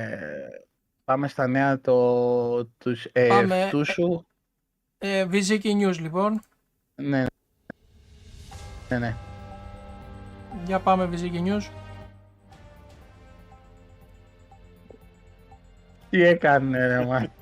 [1.05, 3.65] Πάμε στα νέα το, τους ε, Πάμε.
[3.67, 4.25] Φτούσου.
[4.99, 6.43] ε, Viziki News λοιπόν.
[6.95, 7.25] Ναι.
[8.89, 9.15] Ναι, ναι.
[10.67, 11.63] Για πάμε Viziki News.
[16.11, 17.33] Τι έκανε ρε μα.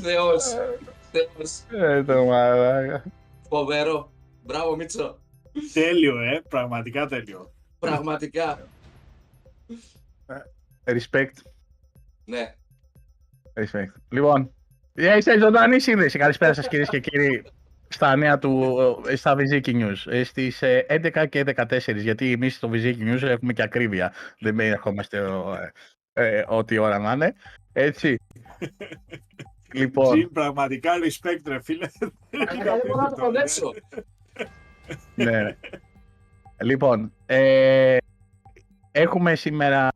[0.00, 0.44] Θεός.
[1.10, 1.60] Θεός.
[1.70, 3.04] Ε, το μαλάκα.
[3.48, 4.12] Φοβερό.
[4.42, 5.18] Μπράβο Μίτσο.
[5.72, 7.52] Τέλειο, ε, πραγματικά τέλειο.
[7.78, 8.68] Πραγματικά.
[10.84, 11.34] Respect.
[12.24, 12.54] Ναι.
[13.54, 13.92] Respect.
[14.08, 14.54] Λοιπόν,
[14.94, 16.18] ε, είστε ζωντανής σύνδεση.
[16.18, 17.44] Καλησπέρα σας κυρίες και κύριοι
[17.92, 18.76] στα νέα του,
[19.08, 20.12] ε, στα Viziki News.
[20.12, 24.12] Ε, Στις ε, 11 και 14, γιατί εμείς στο Viziki News έχουμε και ακρίβεια.
[24.38, 25.18] Δεν με ερχόμαστε
[26.12, 27.34] ε, ε, ό,τι ώρα να είναι.
[27.72, 28.18] Έτσι.
[29.72, 31.88] λοιπόν, Τζιν, πραγματικά respect, ρε φίλε.
[32.30, 32.48] Δεν
[32.86, 33.74] μπορώ να το χωνέψω.
[35.14, 35.56] ναι.
[36.62, 37.96] λοιπόν, ε,
[38.92, 39.88] έχουμε σήμερα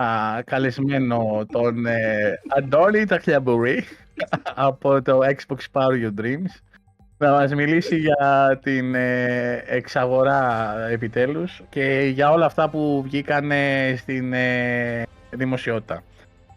[0.44, 3.84] καλεσμένο τον ε, Αντώνη Ταχλιαμπουρή
[4.68, 6.73] από το Xbox Power Your Dreams
[7.18, 13.94] να μας μιλήσει για την ε, εξαγορά επιτέλους και για όλα αυτά που βγήκαν ε,
[13.96, 16.02] στην ε, δημοσιότητα.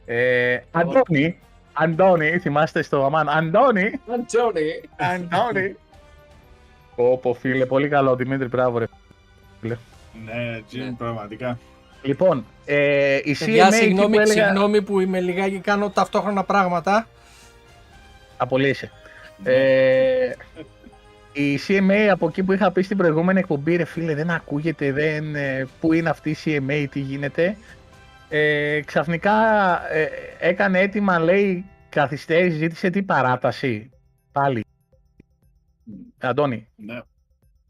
[0.06, 1.40] Ε, Αντώνη,
[1.74, 4.90] Αντώνη, θυμάστε στο αμάν, Αντώνη, Αντώνη.
[4.98, 5.76] Αντώνη.
[6.96, 8.86] Πω πω φίλε, πολύ καλό Δημήτρη, μπράβο ρε.
[9.62, 10.92] Ναι, Τζιν, Ναι.
[10.92, 11.60] πραγματικά.
[12.02, 14.46] Λοιπόν, ε, η Παιδιά, CMA εκεί συγγνώμη, που έλεγα...
[14.46, 17.08] συγγνώμη που είμαι λιγάκι κάνω ταυτόχρονα πράγματα.
[18.38, 18.92] Απολύεσαι.
[19.44, 20.32] Ε,
[21.34, 25.36] η CMA από εκεί που είχα πει στην προηγούμενη εκπομπή, ρε φίλε, δεν ακούγεται, δεν,
[25.36, 27.58] ε, πού είναι αυτή η CMA, τι γίνεται.
[28.30, 29.34] Ε, ξαφνικά
[29.94, 30.08] ε,
[30.40, 33.90] έκανε έτοιμα, λέει, καθυστέρηση, ζήτησε τι παράταση.
[34.32, 34.64] Πάλι.
[36.18, 37.00] Αντώνη, Ναι.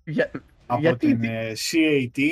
[0.03, 0.31] για,
[0.65, 2.31] Από Γιατί- την ε, CAT,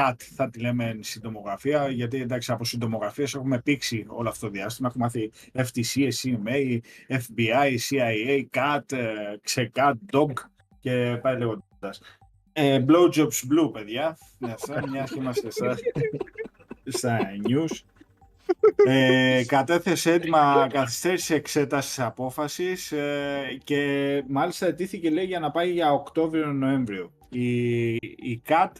[0.00, 4.52] κάτι θα τη λέμε εν συντομογραφία, γιατί εντάξει από συντομογραφίες έχουμε πήξει όλο αυτό το
[4.52, 4.88] διάστημα.
[4.88, 6.78] Έχουμε μάθει FTC, CMA,
[7.08, 9.06] FBI, CIA, CAT, ε,
[9.48, 10.32] XECAT, DOG
[10.80, 12.00] και πάει λέγοντας.
[12.52, 14.18] Ε, blowjobs blue, παιδιά.
[14.38, 15.76] Ναι, αυτά, μια και είμαστε στα,
[16.84, 17.18] στα
[17.48, 17.80] news.
[18.86, 25.92] Ε, κατέθεσε έτοιμα καθυστέρηση εξέτασης απόφασης ε, και μάλιστα αιτήθηκε λέει για να πάει για
[25.92, 27.12] Οκτώβριο-Νοέμβριο.
[27.28, 27.94] Η,
[28.30, 28.76] η ΚΑΤ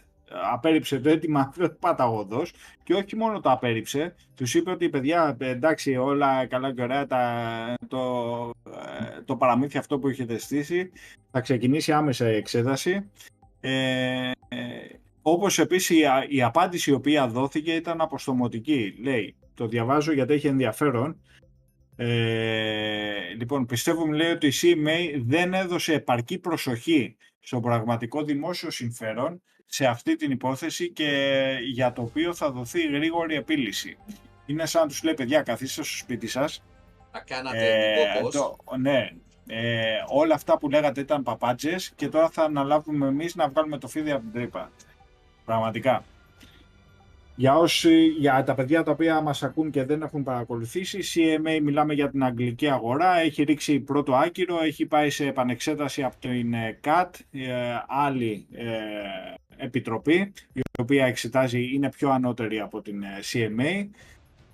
[0.53, 2.53] απέρριψε το αίτημα παταγωδός
[2.83, 7.73] και όχι μόνο το απέρριψε, τους είπε ότι παιδιά εντάξει όλα καλά και ωραία τα,
[7.87, 10.91] το, ε, το παραμύθι αυτό που έχετε στήσει
[11.31, 13.09] θα ξεκινήσει άμεσα η εξέταση.
[13.59, 14.65] Ε, ε,
[15.21, 18.95] όπως επίσης η, α- η απάντηση η οποία δόθηκε ήταν αποστομωτική.
[19.01, 21.21] Λέει, το διαβάζω γιατί έχει ενδιαφέρον.
[21.95, 29.41] Ε, λοιπόν, πιστεύουμε λέει ότι η CMA δεν έδωσε επαρκή προσοχή στο πραγματικό δημόσιο συμφέρον
[29.67, 31.09] σε αυτή την υπόθεση και
[31.63, 33.97] για το οποίο θα δοθεί γρήγορη επίλυση.
[34.45, 36.63] Είναι σαν να τους λέει, παιδιά, καθίστε στο σπίτι σας.
[37.11, 39.09] Τα κάνατε Ε, ε, το, ναι,
[39.47, 43.87] ε, όλα αυτά που λέγατε ήταν παπάντζες και τώρα θα αναλάβουμε εμείς να βγάλουμε το
[43.87, 44.71] φίδι από την τρύπα.
[45.45, 46.03] Πραγματικά.
[47.39, 51.93] Για, όσοι, για τα παιδιά τα οποία μας ακούν και δεν έχουν παρακολουθήσει, CMA μιλάμε
[51.93, 56.79] για την αγγλική αγορά, έχει ρίξει πρώτο άκυρο, έχει πάει σε επανεξέταση από την ε,
[56.83, 57.49] CAT, ε,
[57.87, 58.65] άλλη ε,
[59.57, 63.87] επιτροπή, η οποία εξετάζει, είναι πιο ανώτερη από την ε, CMA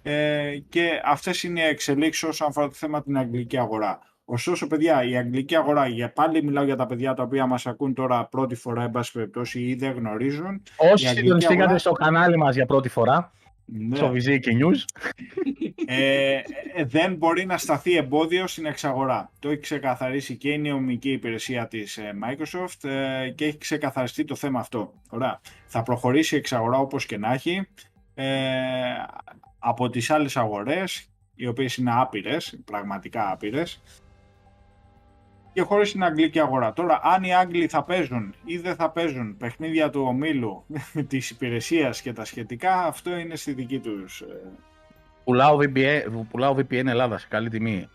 [0.03, 4.12] ε, και αυτές είναι οι εξελίξεις όσον αφορά το θέμα την αγγλική αγορά.
[4.33, 7.93] Ωστόσο, παιδιά, η αγγλική αγορά, για πάλι μιλάω για τα παιδιά τα οποία μας ακούν
[7.93, 10.61] τώρα πρώτη φορά, εν πάση περιπτώσει, ή δεν γνωρίζουν.
[10.77, 13.31] όσοι Η αγγλική συντονιστήκατε αγορά- στο κανάλι μας για πρώτη φορά,
[13.65, 13.95] Ναι.
[13.95, 15.01] στο Viziki News,
[15.85, 16.31] ε,
[16.75, 19.31] ε, δεν μπορεί να σταθεί εμπόδιο στην εξαγορά.
[19.39, 24.35] Το έχει ξεκαθαρίσει και η νομική υπηρεσία της ε, Microsoft ε, και έχει ξεκαθαριστεί το
[24.35, 24.93] θέμα αυτό.
[25.09, 25.41] Ωραία.
[25.65, 27.67] Θα προχωρήσει η εξαγορά όπως και να έχει
[28.15, 28.25] ε,
[29.59, 33.81] από τις άλλες αγορές, οι οποίες είναι άπειρες, πραγματικά άπειρες,
[35.53, 36.73] και χωρίς την αγγλική αγορά.
[36.73, 40.65] Τώρα, αν οι Άγγλοι θα παίζουν ή δεν θα παίζουν παιχνίδια του ομίλου
[41.09, 44.41] της υπηρεσίας και τα σχετικά, αυτό είναι στη δική τους ε,
[45.23, 47.89] πουλάω VPN, πουλάω VPN Ελλάδα σε καλή τιμή.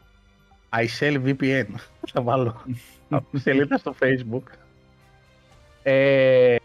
[0.73, 1.67] I sell VPN.
[2.13, 2.65] Θα βάλω
[3.43, 4.43] σελίδα στο Facebook.
[5.83, 6.57] Ε,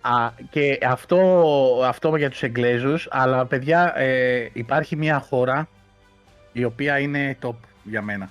[0.00, 1.18] α, και αυτό,
[1.84, 5.68] αυτό για τους Εγγλέζους, αλλά παιδιά ε, υπάρχει μια χώρα
[6.52, 7.54] η οποία είναι top
[7.84, 8.30] για μένα.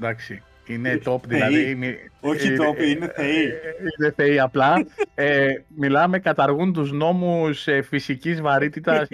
[0.00, 0.42] Εντάξει.
[0.66, 1.74] Είναι top, δηλαδή.
[1.74, 3.44] μι- Όχι ε, top, ε, είναι θεοί.
[3.44, 3.50] ε,
[3.98, 4.86] Είναι θεοί απλά.
[5.14, 9.08] Ε, μιλάμε, καταργούν τους νόμους ε, φυσικής βαρύτητας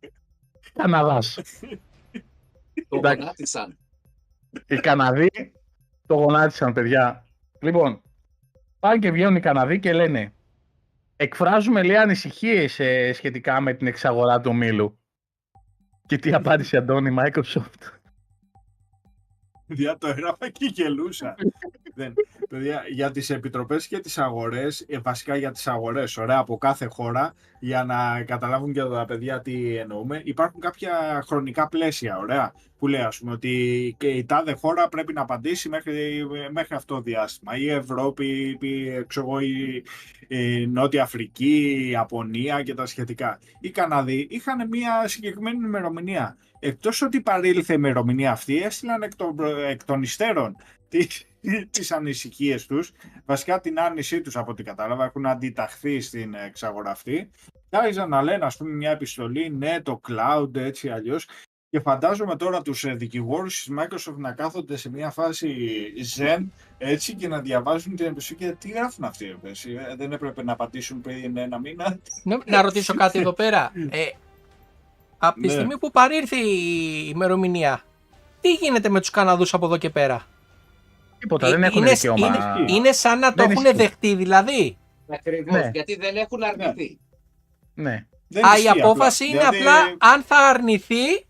[0.78, 1.38] Καναδάς.
[2.88, 3.18] Το Εντάξει.
[3.20, 3.76] γονάτισαν.
[4.66, 5.30] Οι Καναδοί
[6.06, 7.26] το γονάτισαν, παιδιά.
[7.60, 8.02] Λοιπόν,
[8.78, 10.32] πάνε και βγαίνουν οι Καναδοί και λένε
[11.16, 14.98] εκφράζουμε λέει ανησυχίες ε, σχετικά με την εξαγορά του ομίλου.
[16.06, 18.00] Και τι απάντησε Αντώνη η Microsoft.
[19.66, 21.34] Παιδιά, το έγραφα και γελούσα.
[21.94, 22.14] Δεν.
[22.48, 26.86] Παιδιά, για τις επιτροπές και τις αγορές, ε, βασικά για τις αγορές, ωραία, από κάθε
[26.86, 32.88] χώρα, για να καταλάβουν και τα παιδιά τι εννοούμε, υπάρχουν κάποια χρονικά πλαίσια, ωραία, που
[32.88, 37.00] λέει, ας πούμε, ότι και η τάδε χώρα πρέπει να απαντήσει μέχρι, μέχρι αυτό το
[37.00, 37.56] διάστημα.
[37.56, 39.82] Η Ευρώπη, η, ξέρω εγώ, η,
[40.28, 43.38] η Νότια Αφρική, η Ιαπωνία και τα σχετικά.
[43.60, 46.36] Οι Καναδοί είχαν μια συγκεκριμένη ημερομηνία.
[46.64, 50.56] Εκτός ότι παρήλθε η ημερομηνία αυτή, έστειλαν εκ των, προ- εκ των υστέρων
[50.88, 51.24] τις,
[51.70, 52.92] τις ανησυχίες τους,
[53.24, 57.30] βασικά την άρνησή τους από ό,τι κατάλαβα, έχουν αντιταχθεί στην εξαγορά αυτή.
[57.68, 61.28] Και άρχισαν να λένε, ας πούμε, μια επιστολή, ναι, το cloud, έτσι αλλιώς.
[61.70, 65.56] Και φαντάζομαι τώρα τους ε, δικηγόρους της Microsoft να κάθονται σε μια φάση
[66.16, 66.46] zen,
[66.78, 69.74] έτσι, και να διαβάζουν την επιστολή και τι γράφουν αυτοί, ρε παιδί.
[69.74, 73.72] Ε, δεν έπρεπε να απαντήσουν πριν ένα μήνα; Ναι, Να ρωτήσω κάτι εδώ πέρα.
[73.90, 74.06] Ε,
[75.24, 75.52] από τη Ναι.
[75.52, 77.82] στιγμή που παρήρθε η ημερομηνία,
[78.40, 80.26] τι γίνεται με τους Καναδούς από εδώ και πέρα;
[81.18, 82.26] Τίποτα, Ε, δεν έχουν είναι, δικαίωμα.
[82.26, 83.76] είναι, είναι σαν να το Δεν έχουν ισχύει.
[83.76, 84.76] δεχτεί δηλαδή.
[85.12, 85.70] Ακριβώς, Ναι.
[85.72, 86.98] γιατί δεν έχουν αρνηθεί.
[87.74, 88.06] Ναι.
[88.28, 89.34] Δεν Α, η ισχύει απόφαση απλά.
[89.40, 91.26] είναι Δηλαδή, απλά αν θα αρνηθεί,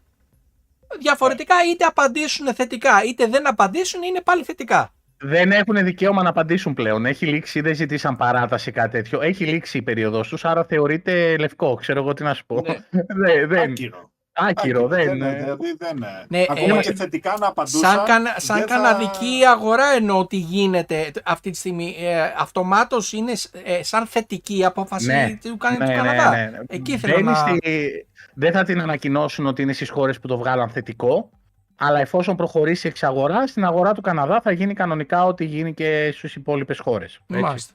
[1.00, 4.92] διαφορετικά είτε απαντήσουν θετικά είτε δεν απαντήσουν είναι πάλι θετικά.
[5.24, 7.06] Δεν έχουν δικαίωμα να απαντήσουν πλέον.
[7.06, 9.20] Έχει λήξει, δεν ζητήσαν παράταση κάτι τέτοιο.
[9.22, 11.74] Έχει λήξει η περίοδος τους, άρα θεωρείται λευκό.
[11.74, 12.54] Ξέρω εγώ τι να σου πω.
[12.66, 12.74] Ναι.
[13.26, 14.10] δεν, δεν, Άκυρο.
[14.32, 15.04] άκυρο, δεν.
[15.18, 17.80] δεν, ε, δηλαδή δεν, Ναι, Ακόμα ε, και θετικά να απαντούσαν.
[17.80, 21.96] Σαν, κανα, σαν δεν θα- καναδική αγορά εννοώ ότι γίνεται αυτή τη στιγμή.
[22.00, 23.32] Ε, αυτομάτως είναι
[23.64, 26.30] ε, σαν θετική η απόφαση Ναι, του, κάνει ναι, του ναι, Καναδά.
[26.30, 26.58] ναι, ναι.
[26.68, 27.34] Εκεί θέλω Δεν, να...
[27.34, 31.30] στη- δεν θα την ανακοινώσουν ότι είναι στις χώρες που το βγάλαν θετικό,
[31.76, 36.10] αλλά εφόσον προχωρήσει η εξαγορά, στην αγορά του Καναδά θα γίνει κανονικά ό,τι γίνει και
[36.14, 37.20] στις υπόλοιπες χώρες.
[37.30, 37.42] έτσι.
[37.42, 37.74] Μάλιστα.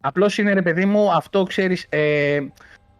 [0.00, 2.38] Απλώς είναι ρε παιδί μου, αυτό ξέρεις, ε,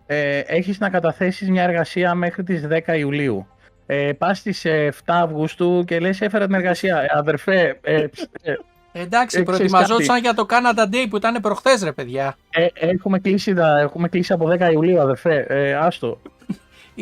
[0.06, 3.46] ε, έχεις να καταθέσεις μια εργασία μέχρι τις 10 Ιουλίου.
[3.86, 7.00] Ε, πας στις ε, 7 Αυγούστου και λες έφερα την εργασία.
[7.02, 8.54] Ε, αδερφέ, ε, ψ, ε,
[8.92, 12.36] Εντάξει, Ε, ξέρεις προετοιμαζόντουσαν για το Canada Day που ήταν προχθές ρε παιδιά.
[12.50, 15.46] ε, έχουμε, κλείσει, τα- έχουμε κλείσει από 10 Ιουλίου, αδερφέ.
[15.48, 16.20] Ε, άστο.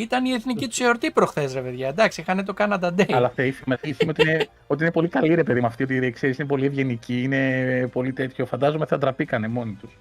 [0.00, 1.88] Ήταν η εθνική του εορτή προχθές ρε παιδιά.
[1.88, 3.12] Εντάξει, είχαν το Canada Day.
[3.12, 6.38] Αλλά θεήθημε, θεήθημε ότι, είναι, ότι είναι πολύ καλή ρε παιδί με αυτή, ότι ξέρεις,
[6.38, 8.46] είναι πολύ ευγενική, είναι πολύ τέτοιο.
[8.46, 9.98] Φαντάζομαι θα ντραπήκανε μόνοι τους.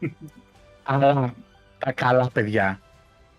[0.82, 1.34] Αλλά
[1.78, 2.80] τα καλά παιδιά,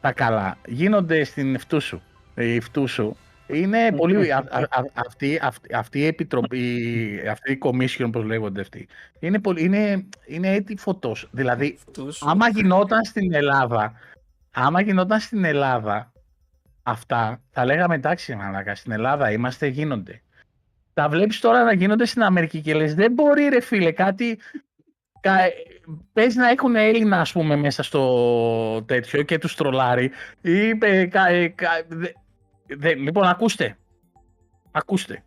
[0.01, 1.99] τα καλά, γίνονται στην Φτούσου.
[2.35, 3.15] Η Φτούσου
[3.47, 4.31] είναι πολύ...
[4.31, 8.87] α- α- α- αυτή, αυτή, αυτή η επιτροπή, αυτή η commission, όπως λέγονται αυτοί,
[9.19, 11.27] είναι, πολύ, είναι, είναι έτη φωτός.
[11.31, 12.21] Δηλαδή, Τους.
[12.21, 13.93] άμα γινόταν στην Ελλάδα,
[14.55, 16.11] άμα γινόταν στην Ελλάδα
[16.83, 20.21] αυτά, θα λέγαμε εντάξει μαλάκα, στην Ελλάδα είμαστε, γίνονται.
[20.93, 24.39] Τα βλέπεις τώρα να γίνονται στην Αμερική και λες δεν μπορεί ρε φίλε κάτι,
[25.19, 25.37] κα,
[26.13, 30.11] πες να έχουν Έλληνα ας πούμε μέσα στο τέτοιο και τους τρολάρει
[30.41, 32.11] ή ε, κα- ε, κα- δε-
[32.77, 33.77] δε- λοιπόν ακούστε,
[34.71, 35.23] ακούστε.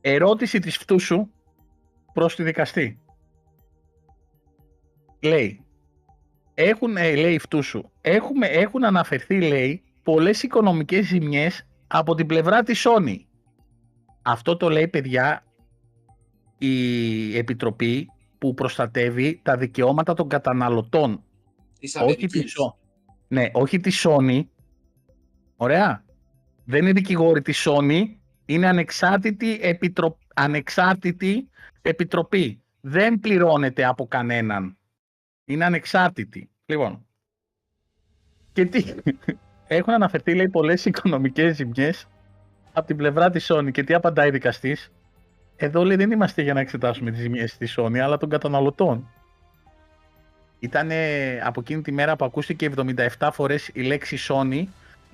[0.00, 1.28] Ερώτηση της φτούσου
[2.12, 3.00] προς τη δικαστή.
[5.22, 5.64] Λέει,
[6.60, 12.86] έχουν, ε, λέει φτούσου, έχουμε, έχουν αναφερθεί, λέει, πολλές οικονομικές ζημιές από την πλευρά της
[12.88, 13.16] Sony.
[14.22, 15.44] Αυτό το λέει, παιδιά,
[16.58, 18.08] η Επιτροπή
[18.38, 21.22] που προστατεύει τα δικαιώματα των καταναλωτών.
[21.80, 22.54] Της Όχι της, Αμερικής.
[22.58, 22.74] Sony.
[23.28, 24.46] ναι, όχι της Sony.
[25.56, 26.04] Ωραία.
[26.64, 28.02] Δεν είναι δικηγόρη της Sony.
[28.46, 30.18] Είναι ανεξάρτητη, επιτρο...
[30.34, 31.48] ανεξάρτητη
[31.82, 32.62] επιτροπή.
[32.80, 34.77] Δεν πληρώνεται από κανέναν.
[35.48, 36.50] Είναι ανεξάρτητη.
[36.66, 37.06] Λοιπόν.
[38.52, 38.94] Και τι;
[39.66, 42.06] Έχουν αναφερθεί, λέει, πολλές οικονομικές ζημιές
[42.72, 43.70] από την πλευρά της Sony.
[43.72, 44.92] Και τι απαντάει η δικαστής.
[45.56, 49.10] Εδώ, λέει, δεν είμαστε για να εξετάσουμε τις ζημιές της Sony, αλλά των καταναλωτών.
[50.58, 50.90] Ήταν
[51.42, 52.70] από εκείνη τη μέρα που ακούστηκε
[53.18, 54.64] 77 φορές η λέξη Sony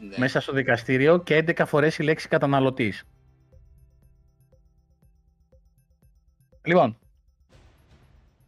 [0.00, 0.16] Ναι.
[0.18, 3.04] μέσα στο δικαστήριο και 11 φορές η λέξη καταναλωτής.
[6.64, 6.98] Λοιπόν,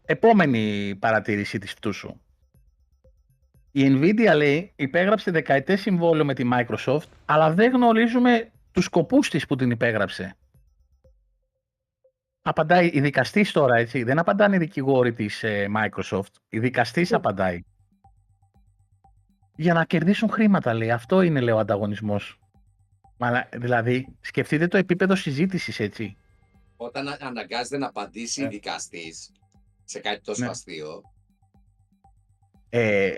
[0.06, 2.20] επόμενη παρατήρηση της φτούσου.
[3.72, 9.46] Η Nvidia λέει υπέγραψε δεκαετές συμβόλαιο με τη Microsoft, αλλά δεν γνωρίζουμε τους σκοπούς της
[9.46, 10.36] που την υπέγραψε.
[12.42, 14.02] Απαντάει η δικαστής τώρα, έτσι.
[14.02, 16.32] Δεν απαντάνε οι δικηγόροι της ε, Microsoft.
[16.48, 17.60] Η δικαστής απαντάει.
[19.56, 20.90] Για να κερδίσουν χρήματα, λέει.
[20.90, 22.38] Αυτό είναι, λέει, ο ανταγωνισμός.
[23.16, 26.16] Μα, δηλαδή, σκεφτείτε το επίπεδο συζήτησης έτσι.
[26.76, 28.48] Όταν α- αναγκάζεται να απαντήσει Ε.
[28.48, 29.32] δικαστής
[29.86, 30.50] σε κάτι τόσο Ναι.
[30.50, 31.02] αστείο.
[32.68, 33.14] Ε,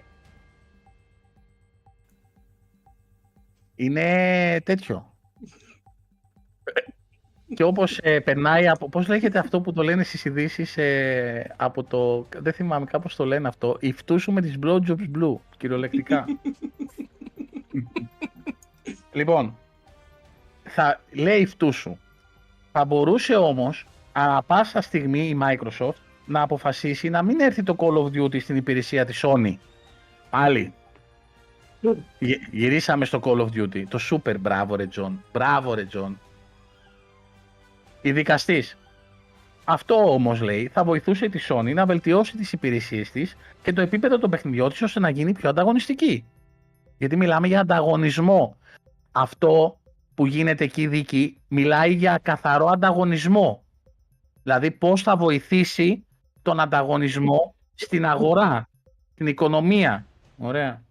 [3.74, 5.12] είναι τέτοιο.
[7.54, 11.84] Και όπως ε, περνάει από, πώς λέγεται αυτό που το λένε στις ειδήσεις ε, από
[11.84, 16.24] το, δεν θυμάμαι κάπως το λένε αυτό, η φτούσου με τις blowjobs blue, κυριολεκτικά.
[19.12, 19.58] λοιπόν,
[20.64, 21.96] θα λέει η φτούσου.
[22.72, 27.94] Θα μπορούσε όμως, ανά πάσα στιγμή η Microsoft να αποφασίσει να μην έρθει το Call
[28.02, 29.54] of Duty στην υπηρεσία της Sony.
[30.30, 30.72] Πάλι.
[32.18, 33.82] Γυ- Γυρίσαμε στο Call of Duty.
[33.88, 35.24] Το super μπράβο ρε Τζον.
[35.32, 36.18] Μπράβο ρε Τζον.
[38.02, 38.76] Η δικαστής.
[39.64, 44.18] Αυτό όμως λέει θα βοηθούσε τη Sony να βελτιώσει τις υπηρεσίες της και το επίπεδο
[44.18, 46.24] των παιχνιδιών της ώστε να γίνει πιο ανταγωνιστική.
[46.98, 48.56] Γιατί μιλάμε για ανταγωνισμό.
[49.12, 49.78] Αυτό
[50.14, 53.62] που γίνεται εκεί η δίκη μιλάει για καθαρό ανταγωνισμό.
[54.42, 56.04] Δηλαδή πώς θα βοηθήσει
[56.48, 58.68] τον ανταγωνισμό στην αγορά,
[59.14, 60.06] την οικονομία.
[60.38, 60.82] Ωραία.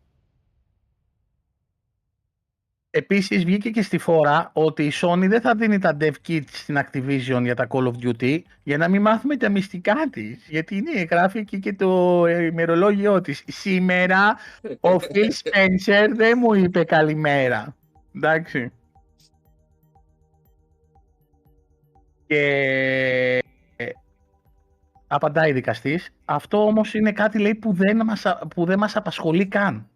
[2.90, 6.78] Επίσης βγήκε και στη φόρα ότι η Sony δεν θα δίνει τα dev kits στην
[6.80, 10.46] Activision για τα Call of Duty για να μην μάθουμε τα μυστικά της.
[10.50, 13.44] Γιατί είναι, γράφει εκεί και το ε, ημερολόγιο της.
[13.48, 14.38] Σήμερα
[14.80, 17.76] ο Phil Spencer δεν μου είπε καλημέρα.
[18.16, 18.72] Εντάξει.
[22.28, 23.40] Και ε,
[25.08, 26.10] απαντάει η δικαστής.
[26.26, 29.90] Αυτό όμως είναι κάτι λέει, που, δεν μας, α- που δεν μας απασχολεί καν.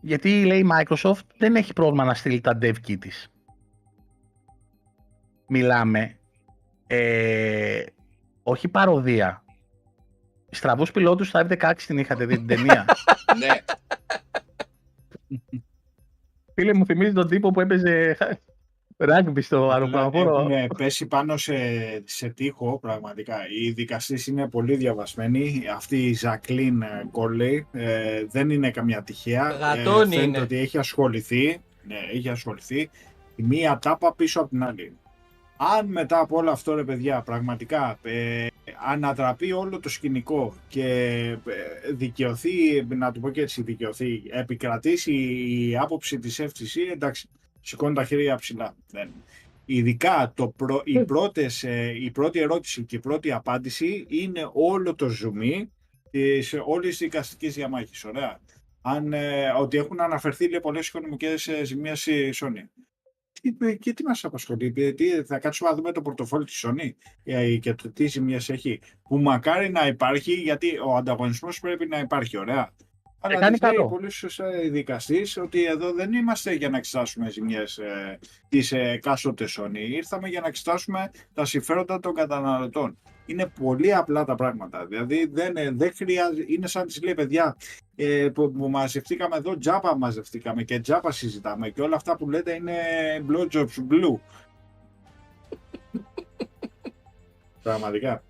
[0.00, 3.28] Γιατί λέει η Microsoft δεν έχει πρόβλημα να στείλει τα dev kit της.
[5.46, 6.18] Μιλάμε
[6.86, 7.82] ε,
[8.42, 9.44] όχι παροδία.
[10.50, 12.84] Στραβούς πιλότους στα F-16 την είχατε δει την ταινία.
[13.40, 13.48] ναι,
[16.54, 18.16] Φίλε μου θυμίζει τον τύπο που έπαιζε
[19.04, 20.38] ράγκμπι στο αεροπλανοφόρο.
[20.38, 21.54] Έχουν πέσει πάνω σε,
[22.04, 23.36] σε τείχο πραγματικά.
[23.60, 25.62] Οι δικαστές είναι πολύ διαβασμένοι.
[25.74, 29.50] Αυτή η Ζακλίν Κόρλεϊ ε, δεν είναι καμιά τυχαία.
[29.50, 30.40] Γατόνι φαίνεται είναι.
[30.40, 31.60] ότι έχει ασχοληθεί.
[31.86, 32.90] Ναι, έχει ασχοληθεί.
[33.36, 34.92] Η μία τάπα πίσω από την άλλη.
[35.76, 38.46] Αν μετά από όλο αυτό ρε παιδιά πραγματικά ε,
[38.86, 40.84] ανατραπεί όλο το σκηνικό και
[41.46, 47.28] ε, δικαιωθεί, να του πω και έτσι δικαιωθεί, επικρατήσει η άποψη της FTC, εντάξει,
[47.60, 48.76] σηκώνει τα χέρια ψηλά.
[48.90, 49.10] Δεν.
[49.64, 54.94] Ειδικά το πρω, οι πρώτες, ε, η πρώτη ερώτηση και η πρώτη απάντηση είναι όλο
[54.94, 55.66] το zoom
[56.10, 58.04] της όλης της δικαστικής διαμάχης.
[58.04, 58.40] Ωραία.
[58.82, 62.68] Αν, ε, ότι έχουν αναφερθεί λέει, πολλές οικονομικές ε, ζημίες η Sony.
[63.42, 66.90] Τι, και τι μας απασχολεί, ε, τι, θα κάτσουμε να δούμε το πορτοφόλι της Sony
[67.24, 68.80] ε, και το τι ζημίες έχει.
[69.02, 72.72] Που μακάρι να υπάρχει, γιατί ο ανταγωνισμός πρέπει να υπάρχει, ωραία.
[73.20, 73.88] Αλλά κάνει της λέει καλό.
[73.88, 78.18] πολύ σωστά η δικαστής ότι εδώ δεν είμαστε για να εξετάσουμε ζημιές ε,
[78.48, 79.90] της ε, εκάστοτε Sony.
[79.90, 82.98] Ήρθαμε για να εξετάσουμε τα συμφέροντα των καταναλωτών.
[83.26, 84.86] Είναι πολύ απλά τα πράγματα.
[84.86, 87.56] Δηλαδή δεν, ε, δεν χρειάζεται, είναι σαν τις λέει παιδιά
[87.96, 92.54] ε, που, που μαζευτήκαμε εδώ, τζάπα μαζευτήκαμε και τζάπα συζητάμε και όλα αυτά που λέτε
[92.54, 92.74] είναι
[93.28, 94.18] blowjobs blue.
[97.62, 98.22] Πραγματικά.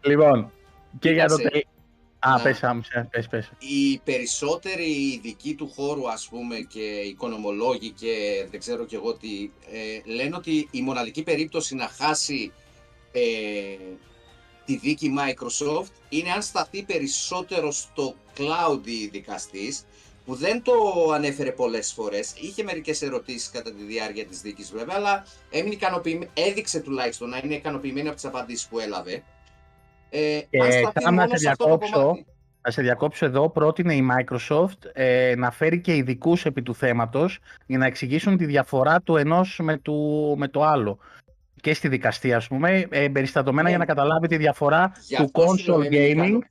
[0.00, 0.50] Λοιπόν,
[0.98, 1.62] και για το Κοίταξε.
[1.64, 1.71] τελ...
[2.24, 2.42] Α, Να.
[2.42, 3.50] πες, άμυσα, πες, πες.
[3.58, 9.50] οι περισσότεροι ειδικοί του χώρου ας πούμε και οικονομολόγοι και δεν ξέρω και εγώ τι
[9.72, 12.52] ε, λένε ότι η μοναδική περίπτωση να χάσει
[13.12, 13.20] ε,
[14.64, 19.84] τη δίκη Microsoft είναι αν σταθεί περισσότερο στο cloud η δικαστής
[20.24, 20.72] που δεν το
[21.14, 22.32] ανέφερε πολλές φορές.
[22.36, 27.40] Είχε μερικές ερωτήσεις κατά τη διάρκεια της δίκης βέβαια, αλλά έμεινε ικανοποιημένη, έδειξε τουλάχιστον να
[27.44, 29.22] είναι ικανοποιημένη από τις απαντήσεις που έλαβε.
[30.14, 32.00] Ε, Και αν σταθεί κάμα μόνος σε σε αυτό το διακόψω.
[32.02, 32.26] κομμάτι.
[32.60, 33.50] Θα σε διακόψω εδώ.
[33.50, 38.44] Πρότεινε η Microsoft ε, να φέρει και ειδικούς επί του θέματος για να εξηγήσουν τη
[38.44, 40.98] διαφορά του ενός με, του, με το άλλο.
[41.60, 43.68] Και στη δικαστή, ας πούμε, ε, περιστατωμένα Ναι.
[43.68, 46.44] για να καταλάβει τη διαφορά Γι' του αυτό σου λέω, console έμεινε gaming ικανο-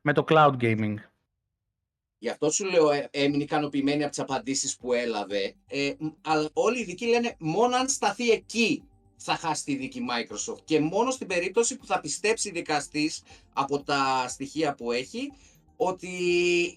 [0.00, 0.94] με το cloud gaming.
[2.18, 5.54] Γι' αυτό σου λέω ε, έμεινε ικανοποιημένη από τις απαντήσεις που έλαβε.
[5.68, 8.82] Ε, μ, αλλά όλοι οι ειδικοί λένε μόνο αν σταθεί εκεί
[9.24, 10.58] θα χάσει τη δίκη Microsoft.
[10.64, 13.22] Και μόνο στην περίπτωση που θα πιστέψει δικαστής
[13.52, 15.32] από τα στοιχεία που έχει
[15.76, 16.08] ότι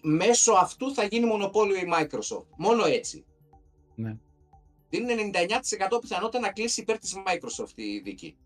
[0.04, 2.46] μέσω αυτού θα γίνει μονοπόλιο η Microsoft.
[2.58, 3.26] Μόνο έτσι.
[3.96, 4.18] Ναι.
[4.90, 5.10] Δίνουν
[5.98, 8.38] 99% πιθανότητα να κλείσει υπέρ της Microsoft η δίκη.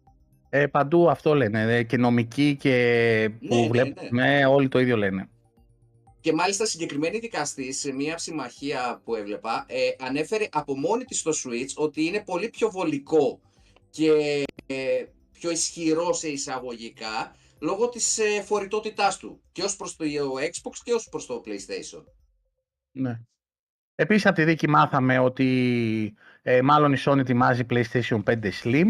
[0.50, 1.76] Ε, παντού αυτό λένε.
[1.76, 5.30] ε, Και νομικοί και που Ναι, ναι, βλέπουμε, όλοι το ίδιο λένε.
[6.20, 11.32] Και μάλιστα συγκεκριμένη δικαστής σε μια συμμαχία που έβλεπα ε, ανέφερε από μόνη της στο
[11.32, 13.40] Switch ότι είναι πολύ πιο βολικό
[13.92, 20.06] και ε, πιο ισχυρό σε εισαγωγικά λόγω της ε, φορητότητάς του και ως προς το
[20.40, 22.04] Xbox και ως προς το PlayStation.
[22.92, 23.20] Ναι.
[23.96, 28.88] Επίσης από τη δίκη μάθαμε ότι ε, μάλλον η Sony ετοιμάζει PlayStation 5 Slim.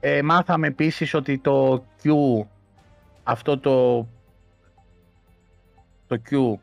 [0.00, 2.10] Ε, μάθαμε επίσης ότι το Q,
[3.22, 3.96] αυτό το,
[6.06, 6.58] το Q,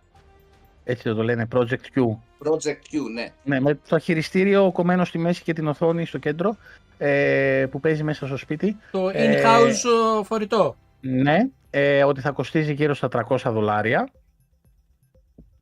[0.84, 3.34] έτσι το λένε, Project Q, Project Q, ναι.
[3.44, 6.58] ναι, με το χειριστήριο κομμένο στη μέση και την οθόνη στο κέντρο,
[7.04, 8.78] ε, που παίζει μέσα στο σπίτι.
[8.92, 10.76] Το Ε, in-house ε, φορητό.
[11.02, 11.38] Ναι,
[11.70, 14.10] ε, ότι θα κοστίζει γύρω στα 300 δολάρια.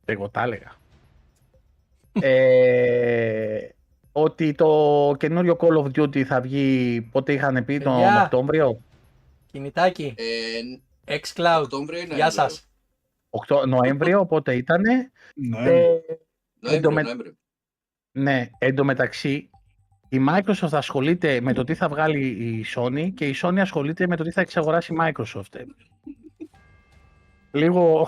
[0.04, 0.72] Εγώ τα έλεγα.
[2.20, 3.68] ε,
[4.12, 8.22] ότι το καινούριο Call of Duty θα βγει, πότε είχαν πει, τον Παιδιά.
[8.22, 8.80] Οκτώβριο;
[9.46, 10.14] Κινητάκι.
[11.04, 11.60] Ε, xCloud.
[11.62, 12.14] Οκτώβριο είναι.
[12.14, 12.68] Γεια σας.
[13.30, 15.58] Οκτώ- Νοέμβριο, πότε ήτανε; Ναι.
[15.58, 15.98] Ε, Νοέμβριο,
[16.78, 17.32] εντωμε- Νοέμβριο.
[18.12, 19.50] ναι, εντωμεταξύ
[20.12, 24.16] η Microsoft ασχολείται με το τι θα βγάλει η Sony και η Sony ασχολείται με
[24.16, 25.54] το τι θα εξαγοράσει η Microsoft.
[25.54, 25.62] Ε,
[27.50, 28.06] Λίγο...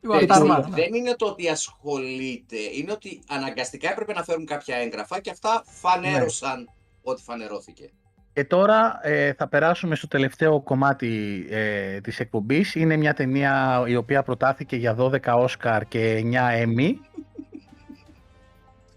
[0.00, 0.60] Λίγο Έτσι, αυτάρμα.
[0.60, 5.64] δεν είναι το ότι ασχολείται, είναι ότι αναγκαστικά έπρεπε να φέρουν κάποια έγγραφα και αυτά
[5.66, 6.68] φανέρωσαν
[7.02, 7.90] ότι φανερώθηκε.
[8.32, 12.74] Και τώρα ε, θα περάσουμε στο τελευταίο κομμάτι ε, της εκπομπής.
[12.74, 16.92] Είναι μια ταινία η οποία προτάθηκε για 12 Όσκαρ και 9 Emmy.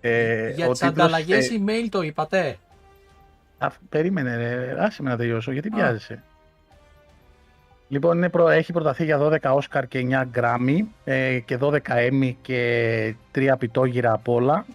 [0.08, 2.58] Ε, Για ο τις τίτλος, ανταλλαγές ε, email το είπατε;
[3.58, 5.72] α, περίμενε, ρε, άσε με να τελειώσω, γιατί Α.
[5.76, 6.24] πιάζεσαι.
[7.90, 12.34] Λοιπόν, είναι προ, έχει προταθεί για 12 Όσκαρ και 9 Grammy ε, και 12 Emmy
[12.42, 14.66] και 3 πιτόγυρα απ' όλα.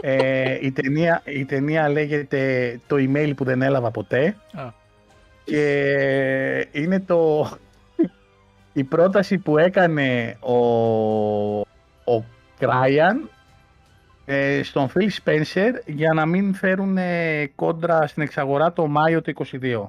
[0.00, 4.68] Ε, η, ταινία, η ταινία λέγεται «Το email που δεν έλαβα ποτέ» Α.
[5.44, 7.50] και είναι το,
[8.72, 10.56] η πρόταση που έκανε ο,
[12.14, 12.24] ο
[12.58, 13.30] Κράιαν
[14.28, 19.32] ε, στον Phil Spencer για να μην φέρουν ε, κόντρα στην εξαγορά το Μάιο του
[19.60, 19.88] 22.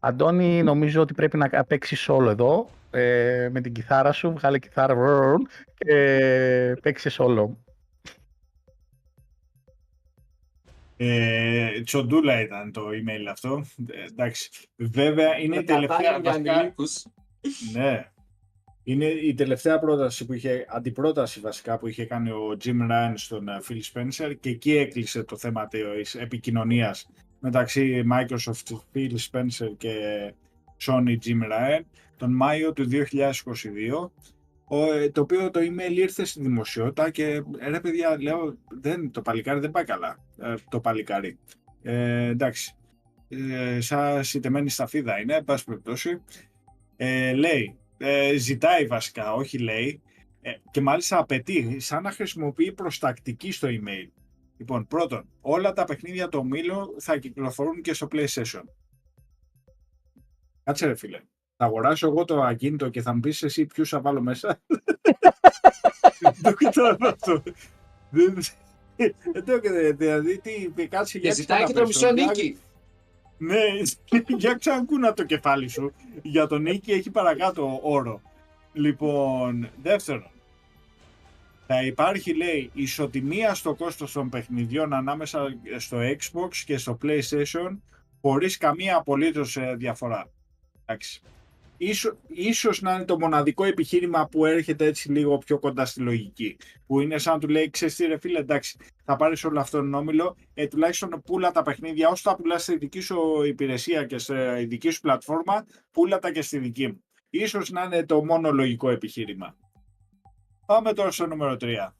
[0.00, 4.94] Αντώνη, νομίζω ότι πρέπει να παίξεις solo εδώ ε, με την κιθάρα σου, βγάλε κιθάρα
[4.94, 5.34] βρρρρ,
[5.78, 7.48] και παίξει solo.
[10.96, 13.64] Ε, τσοντούλα ήταν το email αυτό.
[13.90, 14.50] Ε, εντάξει.
[14.76, 15.96] Βέβαια είναι η τελευταία.
[15.96, 17.04] Κατάλληλο για βασικά- ανηλίκους.
[17.72, 18.08] Ναι.
[18.84, 23.48] Είναι η τελευταία πρόταση που είχε, αντιπρόταση βασικά που είχε κάνει ο Jim Ryan στον
[23.48, 29.94] ε, Phil Spencer και εκεί έκλεισε το θέμα της επικοινωνίας μεταξύ Microsoft, Phil Spencer και
[30.86, 31.80] Sony Jim Ryan
[32.16, 34.10] τον Μάιο του 2022
[34.64, 39.10] ο, ε, το οποίο το email ήρθε στη δημοσιότητα και ε, ρε παιδιά λέω δεν,
[39.10, 41.38] το παλικάρι δεν πάει καλά ε, το παλικάρι.
[41.82, 42.74] Ε, εντάξει
[43.28, 46.22] ε, σαν σιτεμένη σταφίδα είναι εν πάση περιπτώσει.
[46.96, 50.02] Ε, λέει ε, ζητάει βασικά, όχι λέει,
[50.40, 54.08] ε, και μάλιστα απαιτεί, σαν να χρησιμοποιεί προστακτική στο email.
[54.56, 58.62] Λοιπόν, πρώτον, όλα τα παιχνίδια του ομίλου θα κυκλοφορούν και στο PlayStation.
[60.64, 61.20] Κάτσε ρε φίλε.
[61.56, 64.62] Θα αγοράσω εγώ το ακίνητο και θα μου πεις εσύ ποιους θα βάλω μέσα.
[66.20, 67.42] Δεν το κατάλαβα αυτό.
[68.10, 68.38] Δεν-
[69.32, 69.60] Δεν το
[69.96, 72.14] δηλαδή, τι, κάτσε Και για ζητάει και το πες μισό τον.
[72.14, 72.58] νίκη.
[73.38, 73.62] Ναι,
[74.36, 75.92] για ξανακούνα το κεφάλι σου.
[76.22, 78.20] Για τον Νίκη έχει παρακάτω όρο.
[78.72, 80.30] Λοιπόν, δεύτερον,
[81.66, 87.78] θα υπάρχει, λέει, ισοτιμία στο κόστος των παιχνιδιών ανάμεσα στο Xbox και στο PlayStation
[88.20, 90.30] χωρίς καμία απολύτως ε, διαφορά.
[90.84, 91.22] Εντάξει.
[91.76, 96.56] Ίσο, ίσως να είναι το μοναδικό επιχείρημα που έρχεται έτσι λίγο πιο κοντά στη λογική.
[96.86, 99.80] Που είναι σαν να του λέει, ξέρεις τι ρε φίλε, εντάξει, θα πάρεις όλο αυτόν
[99.80, 104.18] τον όμιλο, ε, τουλάχιστον πούλα τα παιχνίδια, όσο τα πουλάς στη δική σου υπηρεσία και
[104.18, 104.34] στη
[104.68, 107.04] δική σου πλατφόρμα, πούλα τα και στη δική μου.
[107.30, 109.56] Ίσως να είναι το μόνο λογικό επιχείρημα.
[110.66, 111.94] Πάμε τώρα στο νούμερο 3.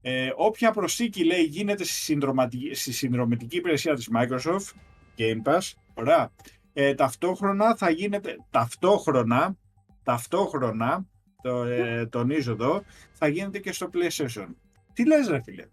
[0.00, 4.72] Ε, όποια προσθήκη λέει γίνεται στη, συνδροματική- στη συνδρομητική υπηρεσία της Microsoft,
[5.18, 6.32] Game Pass, ωραία,
[6.72, 9.56] ε, ταυτόχρονα θα γίνεται, ταυτόχρονα,
[10.02, 11.06] ταυτόχρονα,
[11.42, 12.82] το, ε, τονίζω εδώ,
[13.12, 14.46] θα γίνεται και στο PlayStation.
[14.92, 15.66] Τι λες ρε φίλε;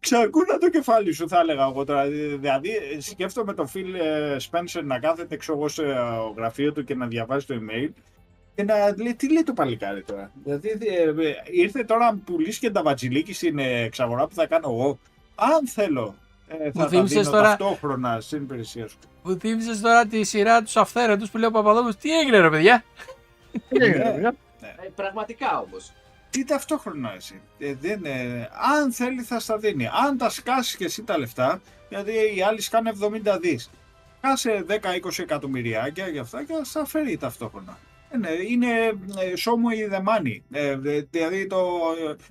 [0.00, 2.06] Ξακούνα το κεφάλι σου θα έλεγα εγώ τώρα.
[2.38, 2.70] Δηλαδή
[3.00, 5.82] σκέφτομαι τον Phil ε, Spencer να κάθεται ξέρω εγώ στο
[6.36, 7.88] γραφείο του και να διαβάζει το email
[8.54, 12.58] και να λέει τι λέει το παλικάρι τώρα; Δηλαδή ε, ε, ήρθε τώρα να πουλήσει
[12.60, 14.98] και τα βατζιλίκη στην ε, εξαγορά που θα κάνω εγώ.
[15.34, 16.14] Αν θέλω
[16.48, 18.98] ε, Μου θα τα θύμισες δίνω τώρα- ταυτόχρονα στην υπηρεσία σου.
[19.22, 21.96] Μου θύμισες τώρα τη σειρά τους αυθαίρετους που λέει ο Παπαδόπουλος.
[21.96, 22.84] Τι έγινε ρε παιδιά;
[23.68, 24.28] Ε, Ναι.
[24.84, 25.92] Ε, πραγματικά όμως.
[26.30, 27.40] Τι ταυτόχρονα εσύ.
[27.58, 28.48] Ε, δεν, ε,
[28.78, 29.86] αν θέλει θα στα δίνει.
[30.06, 32.92] Αν τα σκάσεις και εσύ τα λεφτά, γιατί οι άλλοι σκάνε
[33.34, 33.70] 70 δις.
[34.20, 37.78] Κάσε 10-20 εκατομμυριάκια για αυτά και θα στα φέρει ταυτόχρονα.
[38.10, 38.68] Ε, ναι, είναι
[39.18, 40.40] ε, show me the money.
[40.50, 41.68] Ε, ε, δηλαδή το,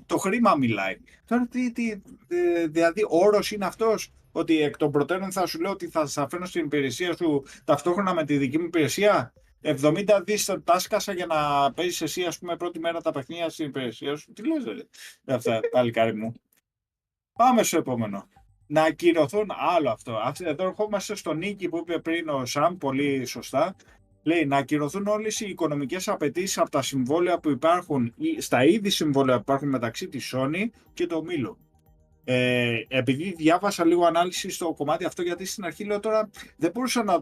[0.06, 0.98] το χρήμα μιλάει.
[1.28, 1.92] Τώρα τι, τι
[2.28, 6.30] ε, δηλαδή όρος είναι αυτός ότι εκ των προτέρων θα σου λέω ότι θα σα
[6.30, 9.34] φέρνω στην υπηρεσία σου ταυτόχρονα με τη δική μου υπηρεσία;
[9.68, 13.66] 70 δις τα σκάσα για να παίζεις εσύ, ας πούμε, πρώτη μέρα τα παιχνίδια στην
[13.66, 14.34] υπηρεσία σου.
[14.34, 16.34] Τι λες, ρε, αυτά, παλικάρι μου.
[17.34, 18.28] Πάμε στο επόμενο.
[18.68, 20.16] Να ακυρωθούν άλλο αυτό.
[20.16, 23.76] Αυτή- Εδώ ερχόμαστε στο νίκη που είπε πριν ο Σαμ, πολύ σωστά.
[24.24, 28.90] Λέει να ακυρωθούν όλες οι οικονομικές απαιτήσεις από τα συμβόλαια που υπάρχουν, ή στα είδη
[28.90, 31.56] συμβόλαια που υπάρχουν μεταξύ της Sony και το Milo.
[32.24, 37.04] Ε, επειδή διάβασα λίγο ανάλυση στο κομμάτι αυτό, γιατί στην αρχή λέω τώρα δεν μπορούσα
[37.04, 37.20] να.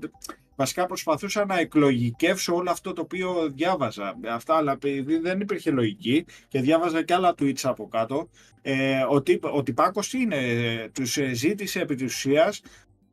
[0.55, 4.19] Βασικά προσπαθούσα να εκλογικεύσω όλο αυτό το οποίο διάβαζα.
[4.29, 8.29] Αυτά, αλλά επειδή δεν υπήρχε λογική και διάβαζα και άλλα tweets από κάτω,
[8.61, 12.61] ε, ο, τύπ, ο τυπάκος τι είναι, ε, τους ε, ζήτησε επί της ουσίας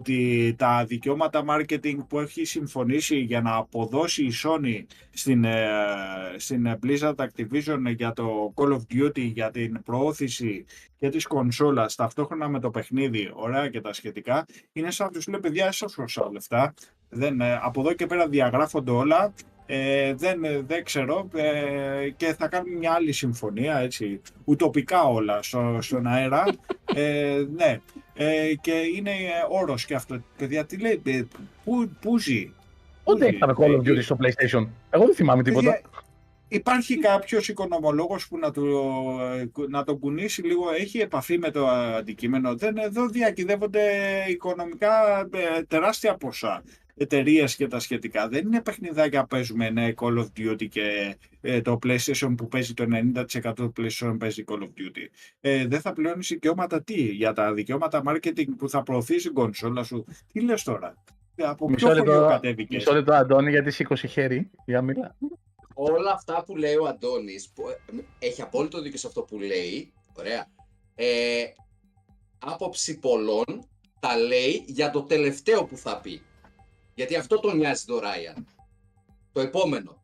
[0.01, 5.67] ότι τα δικαιώματα marketing που έχει συμφωνήσει για να αποδώσει η Sony στην, ε,
[6.37, 10.65] στην Blizzard Activision για το Call of Duty, για την προώθηση
[10.99, 15.27] και της κονσόλας ταυτόχρονα με το παιχνίδι, ωραία και τα σχετικά, είναι σαν να τους
[15.27, 16.75] λέει παιδιά εσάς χρωστάω λεφτά,
[17.11, 19.33] δεν, ε, από εδώ και πέρα διαγράφονται όλα,
[19.67, 25.43] ε, δεν, ε, δεν ξέρω ε, και θα κάνουμε μια άλλη συμφωνία, έτσι, ουτοπικά όλα
[25.43, 26.45] στο, στον αέρα,
[26.95, 27.81] ε, ναι,
[28.15, 31.23] ε, και είναι ε, όρος και αυτό, παιδιά, τι λέει, ε,
[31.65, 32.53] πού, πού ζει,
[33.05, 34.69] Πότε Πού είχαμε ζει; Call of Ε, Duty στο PlayStation.
[34.91, 35.71] Εγώ δεν θυμάμαι τίποτα.
[35.71, 35.91] Παιδιά,
[36.53, 38.65] Υπάρχει κάποιος οικονομολόγος που να, του,
[39.69, 42.57] να τον κουνήσει λίγο, έχει επαφή με το αντικείμενο.
[42.57, 43.83] Δεν, εδώ διακυδεύονται
[44.29, 46.63] οικονομικά ε, τεράστια ποσά
[47.01, 48.29] εταιρείες και τα σχετικά.
[48.29, 52.75] Δεν είναι παιχνιδάκια που παίζουμε ναι, Call of Duty και ε, το PlayStation που παίζει
[52.75, 52.85] το
[53.43, 55.09] 90% του PlayStation παίζει Call of Duty.
[55.41, 59.83] Ε, δεν θα πληρώνεις δικαιώματα τι, για τα δικαιώματα marketing που θα προωθήσει η κονσόλα
[59.83, 60.95] σου; Τι λες τώρα,
[61.37, 64.51] από Μισό ποιο χωριό λεπτό, κατέβηκες; μισό λεπτό, Αντώνη, γιατί σήκωσε χέρι.
[64.65, 65.17] Για μιλά.
[65.75, 69.93] όλα αυτά που λέει ο Αντώνης, που ε, έχει απόλυτο δίκιο σε αυτό που λέει,
[70.19, 70.47] ωραία,
[70.95, 71.45] ε,
[72.39, 73.69] άποψη πολλών
[74.01, 76.23] τα λέει για το τελευταίο που θα πει.
[77.01, 78.47] Γιατί αυτό τον νοιάζει το Ράιαν.
[79.33, 80.03] Το επόμενο.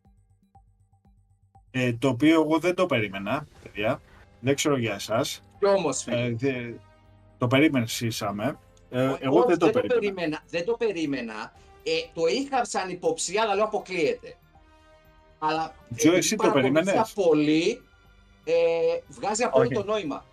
[1.70, 4.00] Ε, το οποίο εγώ δεν το περίμενα, παιδιά.
[4.40, 5.42] Δεν ξέρω για εσάς.
[5.58, 6.72] Κι όμως, φίλε, Ε, δε-
[7.38, 8.58] το περίμενε σύσαμε.
[8.90, 10.42] Ε, ό- εγώ όχι, δεν το περίμενα.
[10.48, 11.52] Δεν το περίμενα.
[11.82, 14.34] Ε, το είχα σαν υποψία, αλλά λέω αποκλείεται.
[15.38, 17.82] Αλλά Τζο, επειδή εσύ το περίμενες; παρακολούθησα πολύ,
[18.44, 18.52] ε,
[19.08, 19.88] βγάζει απόλυτο Όχι.
[19.88, 20.24] νόημα.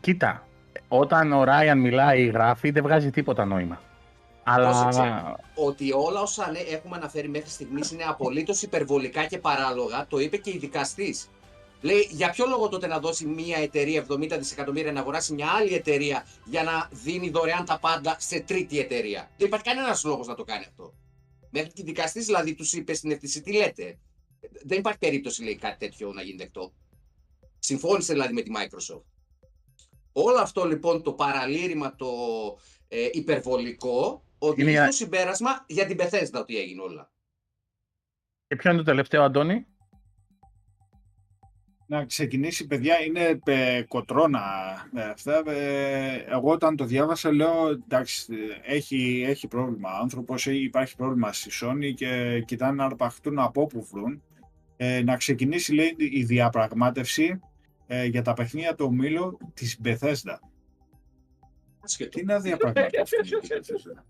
[0.00, 0.46] Κοίτα,
[0.88, 3.80] όταν ο Ράιαν μιλάει ή γράφει, δεν βγάζει τίποτα νόημα.
[4.44, 5.36] Αλλά Πρόσεξε.
[5.54, 10.36] ότι όλα όσα ναι, έχουμε αναφέρει μέχρι στιγμής είναι απολύτως υπερβολικά και παράλογα, το είπε
[10.36, 11.28] και η δικαστής.
[11.80, 15.74] Λέει, για ποιο λόγο τότε να δώσει μια εταιρεία 70 δισεκατομμύρια να αγοράσει μια άλλη
[15.74, 20.34] εταιρεία για να δίνει δωρεάν τα πάντα σε τρίτη εταιρεία; Δεν υπάρχει κανένας λόγος να
[20.34, 20.94] το κάνει αυτό.
[21.50, 23.98] Μέχρι και η δικαστής δηλαδή τους είπε στην FTC, τι λέτε;
[24.64, 26.72] Δεν υπάρχει περίπτωση, λέει, κάτι τέτοιο να γίνει δεκτό.
[27.58, 29.02] Συμφώνησε δηλαδή με τη Microsoft.
[30.12, 32.08] Όλο αυτό λοιπόν το παραλήρημα, το
[32.88, 37.12] ε, υπερβολικό, οδηγεί Είναι- στο συμπέρασμα για την Bethesda ότι έγινε όλα.
[38.46, 39.66] και ποιο είναι το τελευταίο, Αντώνη;
[41.86, 44.40] Να ξεκινήσει, παιδιά, είναι ε, κοτρώνα
[44.94, 45.42] ε, αυτά.
[45.50, 48.34] Ε, εγώ όταν το διάβασα λέω, εντάξει,
[48.64, 49.90] ε, έχει, έχει πρόβλημα.
[49.92, 54.22] Ο άνθρωπος έχει- υπάρχει πρόβλημα στη Sony και κοιτάνε να αρπαχτούν από όπου βρουν.
[54.76, 57.40] Ε, να ξεκινήσει, λέει, η διαπραγμάτευση
[57.86, 60.38] ε, για τα παιχνίδια του ομίλου της Bethesda.
[61.80, 62.18] Άσχετο.
[62.18, 64.02] Τι να διαπραγματεύσει η Bethesda;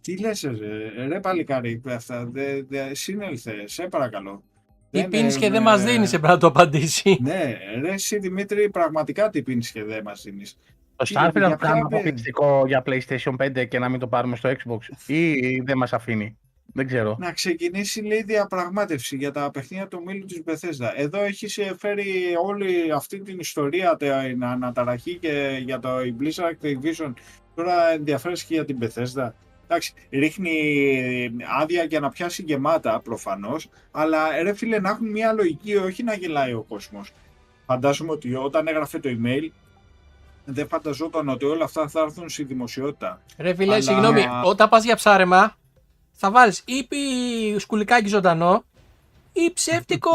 [0.00, 4.42] Τι λες, ρε, ρε παλικάρι, αυτά, δε, δε, συνέλθε, σε παρακαλώ.
[4.90, 7.18] Τι Δεν, πίνεις ε, και δεν ε, μας δίνεις, έπρεπε να το απαντήσει.
[7.22, 10.58] ναι, ρε εσύ Δημήτρη, πραγματικά τι πίνεις και δεν μας δίνεις.
[10.96, 13.88] Το Τι, Starfield για να το ποια κάνουμε παι- αποκλειστικό για PlayStation 5 και να
[13.88, 16.38] μην το πάρουμε στο Xbox ή δεν μας αφήνει.
[16.72, 17.16] Δεν ξέρω.
[17.20, 20.92] Να ξεκινήσει λέει διαπραγμάτευση για τα παιχνίδια του μήλου της Bethesda.
[20.96, 22.04] Εδώ έχεις ε, φέρει
[22.44, 27.12] όλη αυτή την ιστορία, την αναταραχή και για το η Blizzard Activision.
[27.54, 29.30] Τώρα ενδιαφέρεσαι και για την Bethesda.
[29.72, 31.30] Εντάξει, ρίχνει
[31.60, 36.02] άδεια για να πιάσει γεμάτα προφανώς, αλλά ε, ρε φίλε να έχουν μια λογική, όχι
[36.02, 37.12] να γελάει ο κόσμος.
[37.66, 39.48] Φαντάζομαι ότι όταν έγραφε το email,
[40.44, 43.22] δεν φανταζόταν ότι όλα αυτά θα έρθουν στη δημοσιότητα.
[43.38, 45.56] Ρε φίλε, Αλλά- συγγνώμη, όταν πας για ψάρεμα,
[46.12, 48.64] θα βάλεις ή πι- σκουλικάκι ζωντανό
[49.32, 50.10] ή ψεύτικο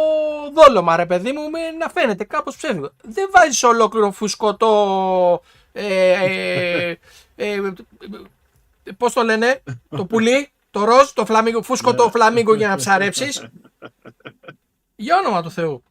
[0.56, 2.90] δόλωμα, ρε παιδί μου, με να φαίνεται κάπως ψεύτικο.
[3.02, 5.42] Δεν βάζεις ολόκληρο φουσκωτό...
[5.72, 6.96] Ε, ε,
[7.36, 7.60] ε,
[8.88, 13.46] ε, πώς το λένε, το πουλί, το ροζ, το φλαμίγκο, φουσκωτό φλαμίγκο για να ψαρέψεις.
[14.96, 15.82] Για όνομα του Θεού.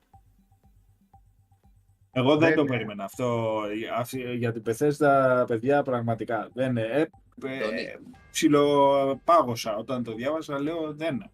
[2.11, 3.59] Εγώ δεν Δεν- το περίμενα αυτό.
[3.97, 6.49] Αυτή- Για την Bethesda, παιδιά, πραγματικά.
[6.53, 7.85] Δεν, ε, ε, Τόνι.
[8.31, 11.29] ψιλοπάγωσα όταν το διάβασα, λέω δεν.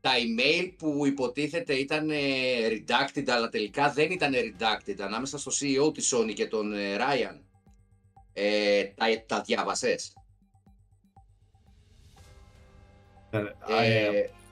[0.00, 2.16] Τα email που υποτίθεται ήταν ε,
[2.70, 7.38] redacted, αλλά τελικά δεν ήταν redacted ανάμεσα στο CEO της Sony και τον ε, Ryan.
[8.32, 10.12] Ε, τα, τα διάβασες;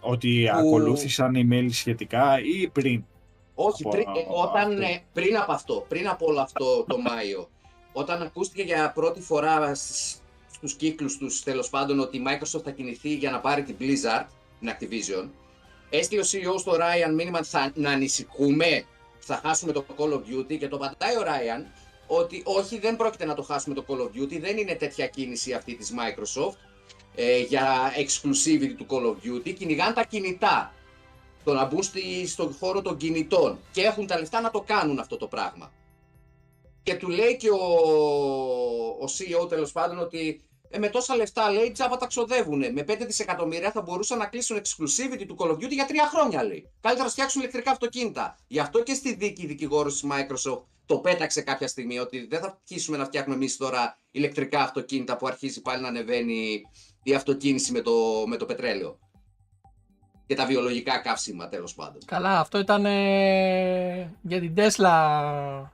[0.00, 3.05] Ότι που- ακολούθησαν email σχετικά ή πριν;
[3.55, 4.82] Όχι, από- πριν, ε, από όταν, αυτό.
[4.82, 7.48] ε, πριν από αυτό, πριν από όλο αυτό το Μάιο,
[7.92, 10.22] όταν ακούστηκε για πρώτη φορά στις,
[10.52, 14.24] στους κύκλους τους, τέλος πάντων, ότι η Microsoft θα κινηθεί για να πάρει την Blizzard,
[14.60, 15.28] την Activision,
[15.90, 18.84] έστειλε ο CEO στο Ryan μήνυμα ότι θα, να ανησυχούμε,
[19.18, 21.64] θα χάσουμε το Call of Duty και το πατάει ο Ryan
[22.06, 25.52] ότι όχι δεν πρόκειται να το χάσουμε το Call of Duty, δεν είναι τέτοια κίνηση
[25.52, 26.56] αυτή της Microsoft
[27.20, 30.74] ε, για exclusivity του Call of Duty, κυνηγάνε τα κινητά
[31.45, 34.99] το να μπουν στη, στον χώρο των κινητών και έχουν τα λεφτά να το κάνουν
[34.99, 35.73] αυτό το πράγμα.
[36.82, 37.65] Και του λέει και ο,
[39.01, 42.59] ο CEO τέλος πάντων ότι ε, με τόσα λεφτά λέει τζάμπα τα ξοδεύουν.
[42.59, 46.45] Με 5 δισεκατομμύρια θα μπορούσαν να κλείσουν exclusivity του Call of Duty για τρία χρόνια
[46.45, 46.70] λέει.
[46.81, 48.39] Καλύτερα να φτιάξουν ηλεκτρικά αυτοκίνητα.
[48.47, 52.47] Γι' αυτό και στη δίκη δικηγόρο της Microsoft το πέταξε κάποια στιγμή ότι δεν θα
[52.47, 56.62] αρχίσουμε να φτιάχνουμε εμείς τώρα ηλεκτρικά αυτοκίνητα που αρχίζει πάλι να ανεβαίνει
[57.03, 57.93] η αυτοκίνηση με το,
[58.27, 58.99] με το πετρέλαιο.
[60.27, 62.05] Και τα βιολογικά καύσιμα τέλος πάντων.
[62.05, 65.70] Καλά, αυτό ήταν ε, για την Tesla.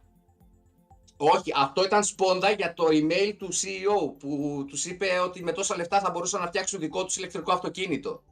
[1.17, 5.77] Όχι, αυτό ήταν σπόντα για το email του CEO που τους είπε ότι με τόσα
[5.77, 8.23] λεφτά θα μπορούσαν να φτιάξουν δικό τους ηλεκτρικό αυτοκίνητο.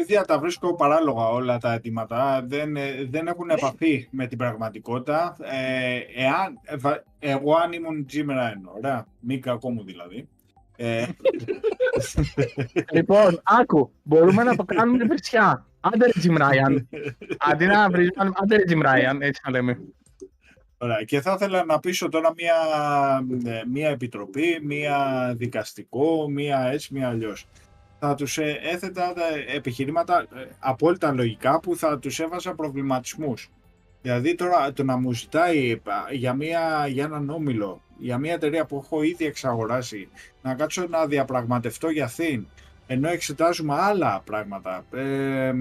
[0.00, 2.44] Παιδιά, τα βρίσκω παράλογα όλα τα αιτήματα.
[2.46, 5.36] Δεν, ε, δεν έχουν επαφή με την πραγματικότητα.
[5.40, 10.28] Ε, εάν, ε, βα- εγώ αν ήμουν Jim Ryan, ωραία, μη κακό μου δηλαδή.
[10.76, 11.06] Ε,
[12.92, 15.66] Λοιπόν, άκου, μπορούμε να το κάνουμε βρισιά.
[15.80, 16.76] Άντε ρε Jim Ryan.
[17.38, 19.78] Αντί να βρίζουμε, άντε ρε Jim Ryan, έτσι να λέμε.
[20.78, 21.02] Ωραία.
[21.02, 22.54] Και θα ήθελα να πείσω τώρα μία,
[23.52, 27.46] ε, μία επιτροπή, μία δικαστικό, μία έτσι, μία αλλιώς.
[28.02, 29.22] Θα τους ε, έθετα τα
[29.54, 33.50] επιχειρήματα ε, απόλυτα λογικά που θα τους έβαζα προβληματισμούς.
[34.02, 38.64] Δηλαδή τώρα το να μου ζητάει ε, για, μία, για έναν όμιλο, για μία εταιρεία
[38.64, 40.08] που έχω ήδη εξαγοράσει,
[40.42, 42.46] να κάτσω να διαπραγματευτώ για θύν,
[42.86, 44.84] ενώ εξετάζουμε άλλα πράγματα.
[44.92, 45.52] Ε,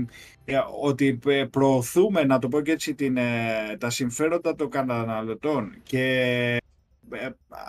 [0.45, 5.75] ε, ότι ε, προωθούμε, να το πω και έτσι, την, ε, τα συμφέροντα των καταναλωτών
[5.83, 6.57] και ε,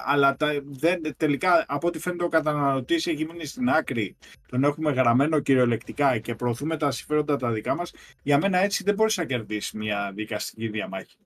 [0.07, 4.17] αλλά τα, δεν, τελικά από ό,τι φαίνεται ο καταναλωτής έχει μείνει στην άκρη
[4.49, 7.93] τον έχουμε γραμμένο κυριολεκτικά και προωθούμε τα συμφέροντα τα δικά μας
[8.23, 11.17] για μένα έτσι δεν μπορείς να κερδίσεις μια δικαστική διαμάχη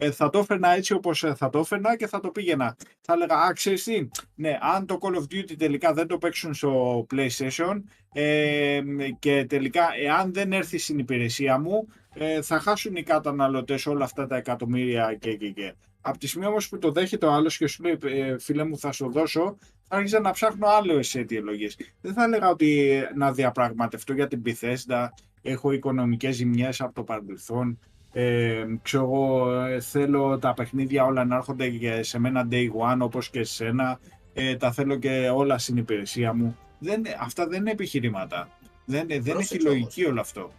[0.00, 2.76] ε, θα το έφερνα έτσι όπως ε, θα το έφερνα και θα το πήγαινα.
[3.00, 6.54] Θα έλεγα, α, ξέρεις τι, ναι, αν το Call of Duty τελικά δεν το παίξουν
[6.54, 7.82] στο PlayStation
[8.12, 8.80] ε,
[9.18, 14.26] και τελικά εάν δεν έρθει στην υπηρεσία μου, ε, θα χάσουν οι καταναλωτές όλα αυτά
[14.26, 15.74] τα εκατομμύρια και και και.
[16.00, 18.78] Από τη στιγμή όμως που το δέχεται ο άλλος και σου λέει, ε, φίλε μου
[18.78, 19.56] θα σου δώσω,
[19.88, 21.76] θα άρχισα να ψάχνω άλλες αιτιολογίες.
[22.00, 25.08] Δεν θα έλεγα ότι ε, να διαπραγματευτώ για την Bethesda,
[25.42, 27.78] έχω οικονομικές ζημιές από το παρελθόν,
[28.12, 32.98] ε, ξέρω εγώ, ε, θέλω τα παιχνίδια όλα να έρχονται και σε μένα day one
[33.00, 34.00] όπως και σε σένα,
[34.32, 36.58] ε, τα θέλω και όλα στην υπηρεσία μου.
[36.78, 38.48] Δεν, αυτά δεν είναι επιχειρήματα.
[38.84, 40.52] Δεν, δεν έχει Πρόσεξε λογική όλο αυτό.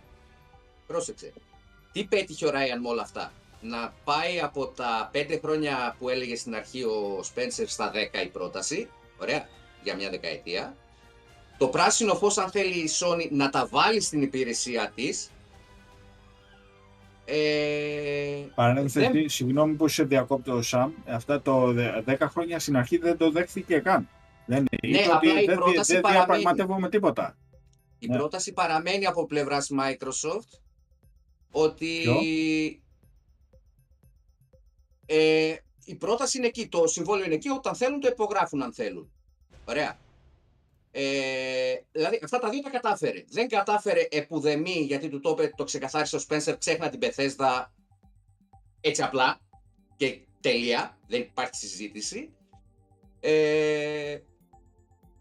[0.87, 1.33] Πρόσεξε.
[1.91, 6.35] Τι πέτυχε ο Ράιαν με όλα αυτά; Να πάει από τα 5 χρόνια που έλεγε
[6.35, 8.89] στην αρχή ο Σπένσερ στα 10 η πρόταση.
[9.21, 9.47] Ωραία.
[9.83, 10.75] Για μια δεκαετία.
[11.57, 15.31] Το πράσινο φως αν θέλει η Sony να τα βάλει στην υπηρεσία της.
[17.25, 20.91] Ε, Παρένθεση, δεν- συγγνώμη που σε διακόπτω, Σαμ.
[21.07, 24.09] Αυτά το δε- 10 χρόνια στην αρχή δεν το δέχθηκε καν.
[24.45, 26.25] Δεν είπε Ναι, απλά ότι η δεν, πρόταση δεν παραμένει.
[26.25, 27.37] διαπραγματεύομαι τίποτα.
[27.99, 28.17] Η Ναι.
[28.17, 30.59] πρόταση παραμένει από πλευράς Microsoft
[31.51, 32.15] ότι Ποιο;
[35.11, 35.55] Ε,
[35.85, 39.11] η πρόταση είναι εκεί, το συμβόλαιο είναι εκεί, όταν θέλουν το υπογράφουν αν θέλουν.
[39.65, 39.99] Ωραία.
[40.91, 43.23] Ε, δηλαδή αυτά τα δύο τα κατάφερε.
[43.29, 47.65] Δεν κατάφερε επουδεμή γιατί του το, είπε, το ξεκαθάρισε ο Spencer, ξέχνα την Bethesda
[48.81, 49.39] έτσι απλά
[49.95, 52.33] και τελεία, δεν υπάρχει συζήτηση.
[53.19, 54.19] Ε,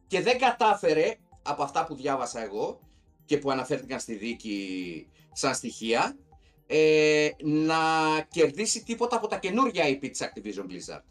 [0.06, 2.80] και δεν κατάφερε από αυτά που διάβασα εγώ
[3.24, 6.16] και που αναφέρθηκαν στη δίκη σαν στοιχεία
[6.70, 7.76] ε, να
[8.30, 11.02] κερδίσει τίποτα από τα καινούργια IP της Activision Blizzard.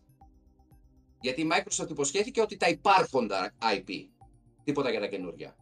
[1.21, 3.89] Γιατί η Microsoft υποσχέθηκε ότι τα υπάρχοντα IP.
[4.63, 5.55] Τίποτα για τα καινούργια.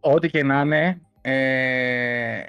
[0.00, 2.42] Ό,τι και να είναι, ε,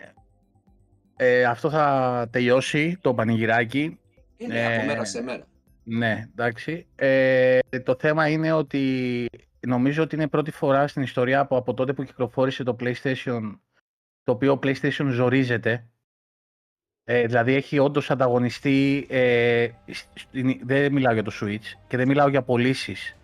[1.15, 3.99] ε, αυτό θα τελειώσει το πανηγυράκι.
[4.37, 5.47] Είναι Ε, από μέρα σε μέρα.
[5.83, 6.87] Ναι, εντάξει.
[6.95, 9.25] Ε, το θέμα είναι ότι
[9.59, 13.41] νομίζω ότι είναι πρώτη φορά στην ιστορία από, από τότε που κυκλοφόρησε το PlayStation,
[14.23, 15.85] το οποίο PlayStation ζορίζεται.
[17.05, 19.67] Ε, δηλαδή έχει όντως ανταγωνιστεί, ε,
[20.13, 23.15] στην- δεν μιλάω για το Switch και δεν μιλάω για πωλήσεις.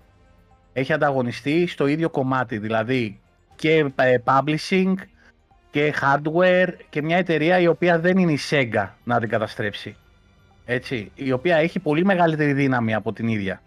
[0.74, 3.22] Έχει ανταγωνιστεί στο ίδιο κομμάτι, δηλαδή
[3.56, 4.94] και ε, publishing
[5.72, 9.96] και hardware και μια εταιρεία η οποία δεν είναι η Sega να την καταστρέψει.
[10.66, 13.62] έτσι, η οποία έχει πολύ μεγαλύτερη δύναμη από την ίδια.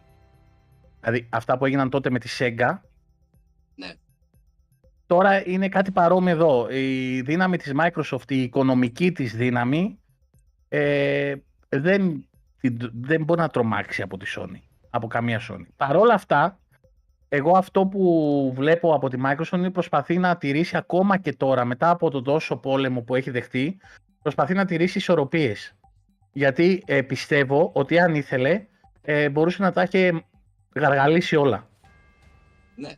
[1.00, 2.80] Δηλαδή αυτά που έγιναν τότε με τη Sega, Ναι.
[5.14, 6.68] Τώρα είναι κάτι παρόμοιο εδώ.
[6.70, 9.98] Η δύναμη της Microsoft, η οικονομική της δύναμη,
[10.68, 11.34] ε,
[11.68, 12.28] δεν,
[12.60, 14.60] την- δεν μπορεί να τρομάξει από τη Sony,
[14.90, 15.66] από καμία Sony.
[15.76, 16.58] Παρ' όλα αυτά,
[17.28, 21.90] εγώ αυτό που βλέπω από τη Microsoft είναι προσπαθεί να τηρήσει ακόμα και τώρα, μετά
[21.90, 23.78] από τον τόσο πόλεμο που έχει δεχτεί,
[24.22, 25.74] προσπαθεί να τηρήσει ισορροπίες.
[26.32, 28.66] Γιατί ε, πιστεύω ότι αν ήθελε,
[29.02, 30.24] ε, μπορούσε να τα έχει
[30.74, 31.68] γαργαλίσει όλα.
[32.76, 32.90] Ναι.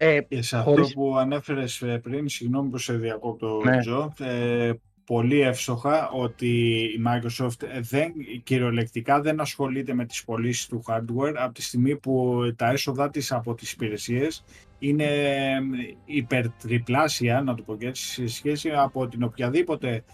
[0.00, 3.78] Ε, Και σε Χωρίς- αυτό που ανέφερες ε, πριν, συγγνώμη που σε διακόπτω, Ναι.
[3.80, 4.72] Τζο, ε,
[5.04, 6.48] πολύ εύστοχα ότι
[6.96, 8.12] η Microsoft δεν,
[8.42, 13.32] κυριολεκτικά δεν ασχολείται με τις πωλήσεις του hardware από τη στιγμή που τα έσοδα της
[13.32, 14.44] από τις υπηρεσίες
[14.78, 15.58] είναι ε,
[16.04, 20.04] υπερτριπλάσια, να το πω και έτσι, σε σχέση από την οποιαδήποτε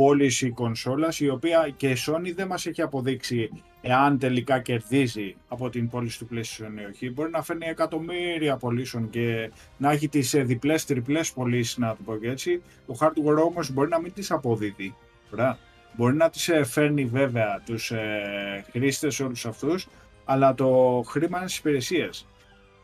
[0.00, 3.50] πώληση κονσόλας, η οποία και η Sony δεν μας έχει αποδείξει
[3.80, 7.10] εάν τελικά κερδίζει από την πώληση του PlayStation ή όχι.
[7.10, 12.02] Μπορεί να φέρνει εκατομμύρια πωλήσεων και να έχει τις ε, διπλές, τριπλές πωλήσεις, να το
[12.04, 12.62] πω και έτσι.
[12.86, 14.94] Το hardware όμως μπορεί να μην τις αποδίδει.
[15.32, 15.58] Ωραία.
[15.96, 19.88] Μπορεί να τις ε, φέρνει βέβαια τους ε, χρήστες όλους αυτούς,
[20.24, 22.26] αλλά το χρήμα είναι στις υπηρεσίες.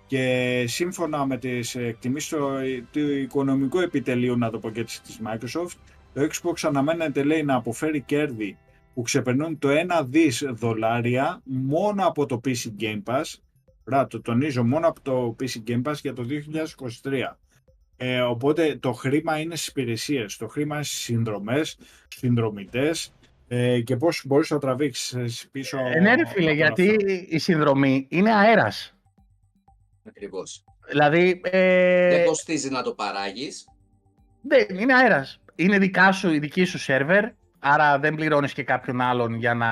[0.07, 2.39] Και σύμφωνα με τις εκτιμήσεις του,
[2.93, 5.77] του οικονομικού επιτελείου, να το πω και έτσι, της Microsoft,
[6.17, 8.59] το Xbox αναμένεται λέει να αποφέρει κέρδη
[8.95, 9.69] που ξεπερνούν το
[10.01, 13.25] 1 δις δολάρια μόνο από το PC Game Pass.
[13.85, 16.27] Ρά, το τονίζω, μόνο από το PC Game Pass για το
[17.03, 17.37] 2023.
[17.97, 23.15] Ε, οπότε το χρήμα είναι στις υπηρεσίες, το χρήμα είναι στις συνδρομές, στους συνδρομητές
[23.49, 27.07] ε, και πώς μπορείς να τραβήξεις πίσω ε, ναι ρε φίλε, από γιατί αυτό.
[27.29, 28.95] η συνδρομή είναι αέρας.
[30.09, 30.65] Ακριβώς.
[30.89, 33.69] Δηλαδή, ε, Δεν κοστίζει να το παράγεις.
[34.43, 35.41] δεν, είναι αέρας.
[35.57, 37.25] Είναι δικά σου, η δική σου σερβερ,
[37.59, 39.69] άρα δεν πληρώνεις και κάποιον άλλον για να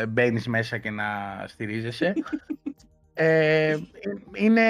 [0.00, 1.04] ε, μπαίνεις μέσα και να
[1.46, 2.12] στηρίζεσαι.
[3.14, 3.76] ε,
[4.32, 4.62] είναι,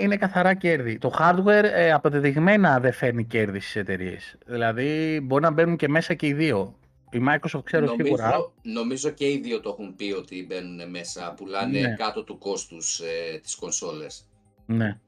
[0.00, 0.98] είναι καθαρά κέρδη.
[0.98, 4.38] Το hardware ε, αποδεδειγμένα δεν φέρνει κέρδη στις εταιρείες.
[4.46, 6.78] Δηλαδή μπορεί να μπαίνουν και μέσα και οι δύο.
[7.10, 8.22] Η Microsoft ξέρω σίγουρα.
[8.22, 11.94] Νομίζω, νομίζω και οι δύο το έχουν πει ότι μπαίνουν μέσα, πουλάνε Ναι.
[11.94, 14.26] κάτω του κόστους ε, τις κονσόλες.
[14.66, 14.98] Ναι.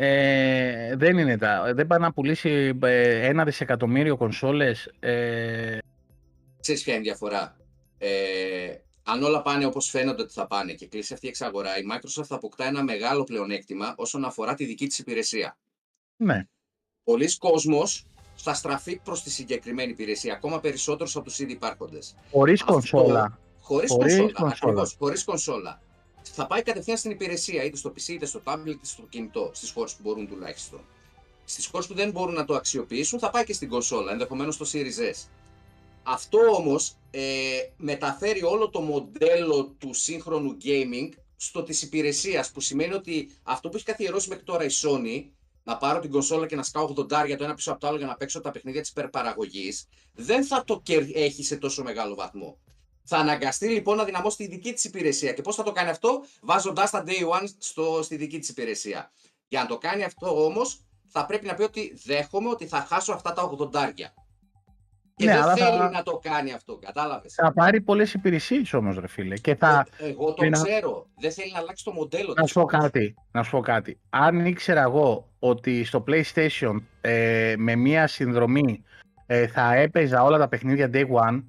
[0.00, 1.72] Ε, δεν είναι τα.
[1.74, 4.92] Δεν πάει να πουλήσει ε, ένα δισεκατομμύριο κονσόλες.
[5.00, 5.78] Ε,
[6.60, 7.56] Ξέρεις ποια είναι η διαφορά;
[7.98, 8.08] Ε,
[9.02, 12.24] αν όλα πάνε όπως φαίνονται ότι θα πάνε και κλείσει αυτή η εξαγορά, η Microsoft
[12.24, 15.58] θα αποκτά ένα μεγάλο πλεονέκτημα όσον αφορά τη δική της υπηρεσία.
[16.16, 16.46] ναι.
[17.04, 22.14] Πολλοί κόσμος θα στραφεί προς τη συγκεκριμένη υπηρεσία, ακόμα περισσότερος από τους ήδη υπάρχοντες.
[22.30, 23.38] Χωρίς Αυτό- κονσόλα.
[23.60, 24.52] Χωρίς, Χωρίς κονσόλα, κονσόλα.
[24.72, 25.80] ακριβώς, χωρίς κονσόλα.
[26.40, 29.70] Θα πάει κατευθείαν στην υπηρεσία, είτε στο PC, είτε στο tablet, είτε στο κινητό, στις
[29.70, 30.80] χώρες που μπορούν τουλάχιστον.
[31.44, 34.66] Στις χώρες που δεν μπορούν να το αξιοποιήσουν, θα πάει και στην κονσόλα, ενδεχομένως στο
[34.72, 35.28] Series S.
[36.02, 37.22] Αυτό όμως ε,
[37.76, 43.76] μεταφέρει όλο το μοντέλο του σύγχρονου gaming στο της υπηρεσίας, που σημαίνει ότι αυτό που
[43.76, 45.24] έχει καθιερώσει μέχρι τώρα η Sony,
[45.64, 47.96] να πάρω την κονσόλα και να σκάω 80 για το ένα πίσω από το άλλο
[47.96, 52.14] για να παίξω τα παιχνίδια της υπερπαραγωγής, δεν θα το κερ- έχει σε τόσο μεγάλο
[52.14, 52.58] βαθμό.
[53.10, 55.32] Θα αναγκαστεί λοιπόν να δυναμώσει τη δική της υπηρεσία.
[55.32, 59.10] Και πώς θα το κάνει αυτό, βάζοντάς τα day one στο, στη δική της υπηρεσία.
[59.48, 63.12] Για να το κάνει αυτό όμως, θα πρέπει να πει ότι δέχομαι ότι θα χάσω
[63.12, 63.92] αυτά τα 80
[65.14, 67.34] Και Ναι, δεν αλλά θα- θέλει να το κάνει αυτό, κατάλαβες.
[67.34, 69.36] Θα πάρει πολλές υπηρεσίες όμως ρε φίλε.
[69.36, 71.06] Και θα, Εγώ το πρέπει να- ξέρω.
[71.20, 72.50] Δεν θέλει να αλλάξει το μοντέλο Να της.
[72.50, 73.14] σου πω κάτι.
[73.32, 74.00] Να σου πω κάτι.
[74.10, 78.82] Αν ήξερα εγώ ότι στο PlayStation ε, με μία συνδρομή
[79.26, 81.42] ε, θα έπαιζα όλα τα παιχνίδια Day One,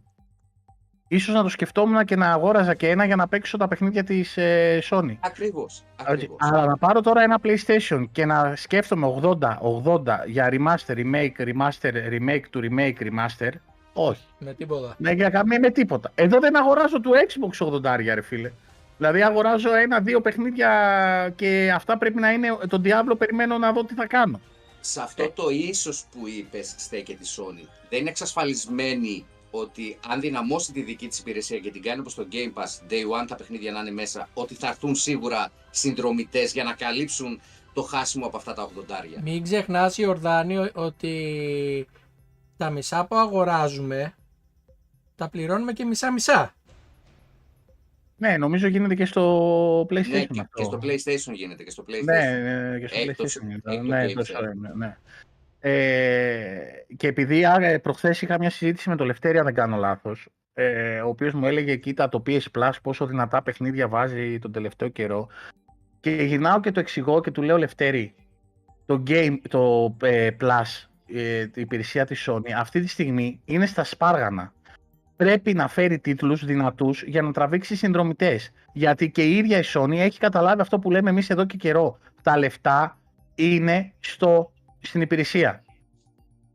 [1.09, 4.37] ίσως να το σκεφτόμουν και να αγόραζα και ένα για να παίξω τα παιχνίδια της
[4.37, 5.17] ε, Sony.
[5.19, 5.83] Ακριβώς.
[6.07, 9.37] Έτσι, Αλλά να πάρω τώρα ένα PlayStation και να σκέφτομαι 80,
[9.83, 13.51] 80 για remaster, remake, remaster, remake του remake, remaster.
[13.93, 14.21] Όχι.
[14.39, 14.95] Με τίποτα.
[14.97, 16.11] Ναι, για καμία με τίποτα.
[16.15, 17.81] Εδώ δεν αγοράζω του Xbox 80
[18.13, 18.51] ρε φίλε.
[18.97, 20.69] Δηλαδή αγοράζω ένα-δύο παιχνίδια
[21.35, 22.47] και αυτά πρέπει να είναι.
[22.69, 24.39] Τον Diablo περιμένω να δω τι θα κάνω.
[24.79, 27.67] Σε αυτό το ίσως που είπες στέκεται η Sony.
[27.89, 32.27] Δεν είναι εξασφαλισμένη ότι αν δυναμώσει τη δική της υπηρεσία και την κάνει όπως το
[32.31, 36.63] Game Pass Day One τα παιχνίδια να είναι μέσα, ότι θα έρθουν σίγουρα συνδρομητές για
[36.63, 37.39] να καλύψουν
[37.73, 38.63] το χάσιμο από αυτά τα
[39.17, 39.21] 80.
[39.21, 41.87] Μην ξεχνάς Ιορδάνη ο- ότι
[42.57, 44.13] τα μισά που αγοράζουμε
[45.15, 46.53] τα πληρώνουμε και μισά-μισά.
[48.17, 50.47] Ναι, νομίζω γίνεται και στο PlayStation Ναι, και, αυτό.
[50.55, 52.03] και στο PlayStation γίνεται και στο PlayStation.
[52.03, 52.37] Ναι,
[52.69, 53.71] ναι, και στο Έκτος- PlayStation γίνεται.
[53.71, 54.23] έκτος Ναι, Game το Pass.
[54.23, 54.97] ξέρω, ναι, ναι.
[55.59, 56.49] Ε,
[56.97, 61.01] και επειδή άρα, προχθές είχα μια συζήτηση με τον Λευτέρη, αν δεν κάνω λάθος, ε,
[61.01, 65.27] ο οποίος μου έλεγε κοίτα το PS Plus πόσο δυνατά παιχνίδια βάζει τον τελευταίο καιρό
[65.99, 68.13] και γυρνάω και το εξηγώ και του λέω Λευτέρη,
[68.85, 73.83] το game, το ε, Plus, ε, η υπηρεσία της Sony αυτή τη στιγμή είναι στα
[73.83, 74.53] σπάργανα.
[75.15, 78.51] πρέπει να φέρει τίτλους δυνατούς για να τραβήξει συνδρομητές.
[78.73, 81.97] Γιατί και η ίδια η Sony έχει καταλάβει αυτό που λέμε εμείς εδώ και καιρό.
[82.21, 82.97] Τα λεφτά
[83.35, 84.51] είναι στο,
[84.81, 85.63] στην υπηρεσία.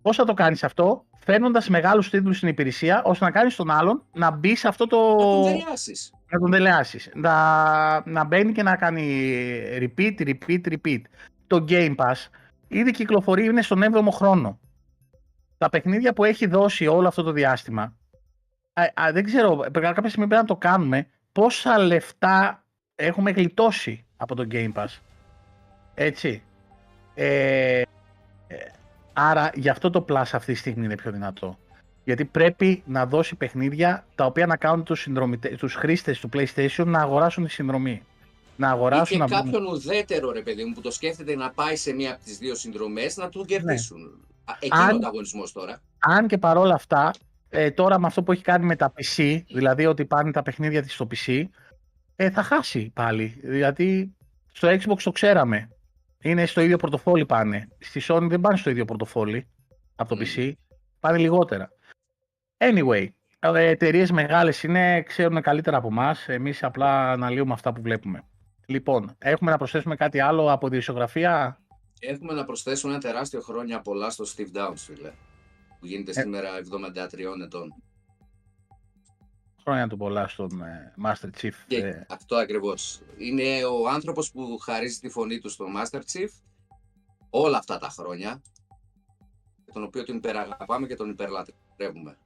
[0.03, 4.03] Πώς θα το κάνεις αυτό, φέρνοντας μεγάλους τίτλους στην υπηρεσία, ώστε να κάνεις τον άλλον
[4.13, 4.99] να μπει σε αυτό το...
[4.99, 6.13] Να τον δελεάσεις.
[6.29, 7.11] να τον δελεάσεις.
[7.15, 9.33] Να, να μπαίνει και να κάνει
[9.79, 11.01] repeat, repeat, repeat.
[11.47, 12.29] Το Game Pass
[12.69, 14.59] ήδη κυκλοφορεί, είναι στον 7ο χρόνο.
[15.59, 17.97] Τα παιχνίδια που έχει δώσει όλο αυτό το διάστημα,
[18.73, 22.65] α, α, δεν ξέρω, πρέπει, κάποια στιγμή πρέπει να το κάνουμε, πόσα λεφτά
[22.95, 24.99] έχουμε γλιτώσει από το Game Pass;
[25.95, 26.43] Έτσι.
[27.15, 27.83] Ε, ε,
[29.15, 31.59] άρα γι' αυτό το Plus αυτή τη στιγμή είναι πιο δυνατό.
[32.05, 36.85] Γιατί πρέπει να δώσει παιχνίδια τα οποία να κάνουν τους, συνδρομητε- τους χρήστες του PlayStation
[36.86, 38.03] να αγοράσουν τη συνδρομή.
[38.57, 41.51] Να Ή αγοράσουν και να μπουν- κάποιον ουδέτερο ρε παιδί μου που το σκέφτεται να
[41.51, 44.01] πάει σε μία από τις δύο συνδρομές να του κερδίσουν.
[44.45, 44.81] Α, Εκεί Ναι.
[44.82, 45.81] Αν- είναι ο ανταγωνισμός τώρα.
[45.99, 47.11] Αν και παρόλα αυτά,
[47.49, 50.82] ε, τώρα με αυτό που έχει κάνει με τα PC, δηλαδή ότι πάνε τα παιχνίδια
[50.82, 51.49] της στο PC,
[52.16, 53.41] ε, θα χάσει πάλι.
[53.43, 54.15] Γιατί
[54.53, 55.69] στο Xbox το ξέραμε.
[56.25, 57.69] Είναι στο ίδιο πορτοφόλι πάνε.
[57.79, 59.49] Στη Sony δεν πάνε στο ίδιο πορτοφόλι
[59.95, 60.23] από το Μμμ.
[60.37, 60.53] PC.
[61.01, 61.71] Πάνε λιγότερα.
[62.59, 63.07] Anyway,
[63.55, 66.29] εταιρείες μεγάλες είναι, ξέρουν καλύτερα από εμάς.
[66.29, 68.23] Εμείς απλά αναλύουμε αυτά που βλέπουμε.
[68.67, 71.59] Λοιπόν, έχουμε να προσθέσουμε κάτι άλλο από τη ισογραφία;
[72.01, 75.11] Έχουμε να προσθέσουμε ένα τεράστιο χρόνια πολλά στο Steve Downs, φίλε.
[75.81, 76.15] Που γίνεται Ε.
[76.15, 77.75] σήμερα 73 ετών.
[79.65, 81.53] Χρόνια του πολλά στον ε, Master Chief.
[81.66, 83.01] Και ε, αυτό ακριβώς.
[83.19, 86.28] Είναι ο άνθρωπος που χαρίζει τη φωνή του στο Master Chief
[87.31, 88.43] όλα αυτά τα χρόνια.
[89.73, 92.16] Τον οποίο τον υπεραγαπάμε και τον υπερλατρεύουμε.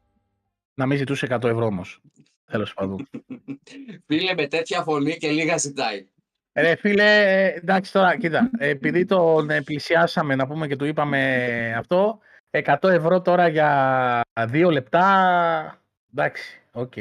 [0.74, 2.00] να μην ζητούσε 100 ευρώ όμως.
[2.44, 3.08] Τέλος πάντων.
[4.06, 6.06] Φίλε με τέτοια φωνή και λίγα ζητάει.
[6.52, 11.74] Ρε φίλε, ε, εντάξει τώρα, κοίτα, επειδή τον ε, πλησιάσαμε να πούμε και του είπαμε
[11.78, 12.18] αυτό,
[12.50, 15.82] 100 ευρώ τώρα για δύο λεπτά,
[16.12, 16.92] εντάξει, οκ.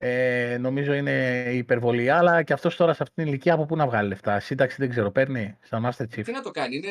[0.00, 3.86] Ε, νομίζω είναι υπερβολή, αλλά και αυτός τώρα σε αυτήν την ηλικία από πού να
[3.86, 4.40] βγάλει λεφτά.
[4.40, 6.22] Σύνταξη δεν ξέρω, παίρνει στα Master Chief.
[6.24, 6.88] Τι να το κάνει, είναι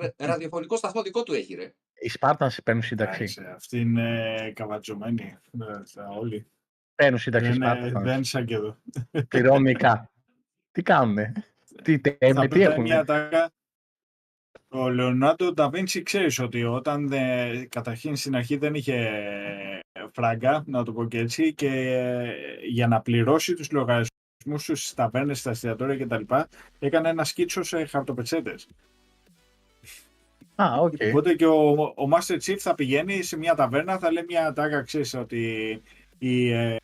[0.00, 1.72] ρα- ραδιοφωνικό σταθμό δικό του έχει ρε.
[1.94, 3.22] Οι Spartans παίρνουν σύνταξη.
[3.22, 5.36] Εντάξει, Αυτή είναι καβατζωμένη.
[5.60, 6.46] ε, θα όλοι.
[6.94, 8.02] Παίρνουν σύνταξη οι Δεν, είναι- Spartans.
[8.02, 8.76] δεν είναι σαν και εδώ.
[9.28, 10.10] Πληρώνικα.
[10.72, 11.32] Τι κάνουνε;
[11.82, 12.82] Τι, Θα τέμε, τι πετάει έχουν.
[12.82, 13.50] μια τάκα.
[14.68, 19.10] Ο Λεωνάρντο Νταβίντσι ξέρεις ότι όταν ε, καταρχήν στην αρχή δεν είχε
[20.12, 22.34] φράγκα, να το πω και έτσι, και ε,
[22.68, 24.10] για να πληρώσει τους λογαριασμούς
[24.44, 26.34] τους στις ταβέρνες, στα εστιατόρια κτλ.
[26.78, 28.68] έκανε ένα σκίτσο σε χαρτοπετσέτες.
[30.54, 30.92] Α, οκ.
[31.08, 34.82] Οπότε και ο, ο Master Chief θα πηγαίνει σε μια ταβέρνα, θα λέει μια τάκα,
[34.82, 35.82] ξέρεις ότι
[36.18, 36.76] οι, ε,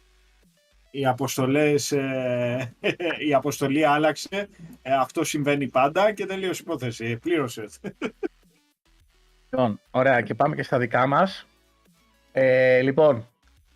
[0.91, 2.75] οι αποστολές, ε,
[3.29, 4.49] η αποστολή άλλαξε,
[4.83, 7.69] ε, αυτό συμβαίνει πάντα και τελείωσε η υπόθεση, ε, πλήρωσε.
[9.51, 11.48] Λοιπόν, ωραία, και πάμε και στα δικά μας.
[12.33, 13.29] Ε, λοιπόν,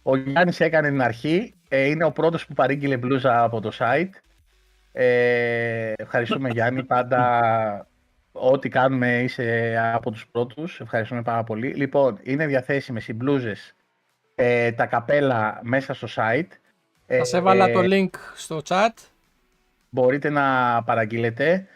[0.02, 1.54] ο Γιάννης έκανε την αρχή.
[1.68, 4.10] Ε, είναι ο πρώτος που παρήγγειλε μπλούζα από το site.
[4.92, 7.86] Ε, ευχαριστούμε Γιάννη, πάντα
[8.32, 10.80] ό,τι κάνουμε είσαι από τους πρώτους.
[10.80, 11.74] Ευχαριστούμε πάρα πολύ.
[11.74, 13.74] Λοιπόν, είναι διαθέσιμες οι μπλούζες,
[14.34, 16.48] ε, τα καπέλα μέσα στο site.
[17.06, 18.88] Ε, Θα σε έβαλα ε, το link στο chat.
[19.90, 21.66] μπορείτε να παραγγείλετε.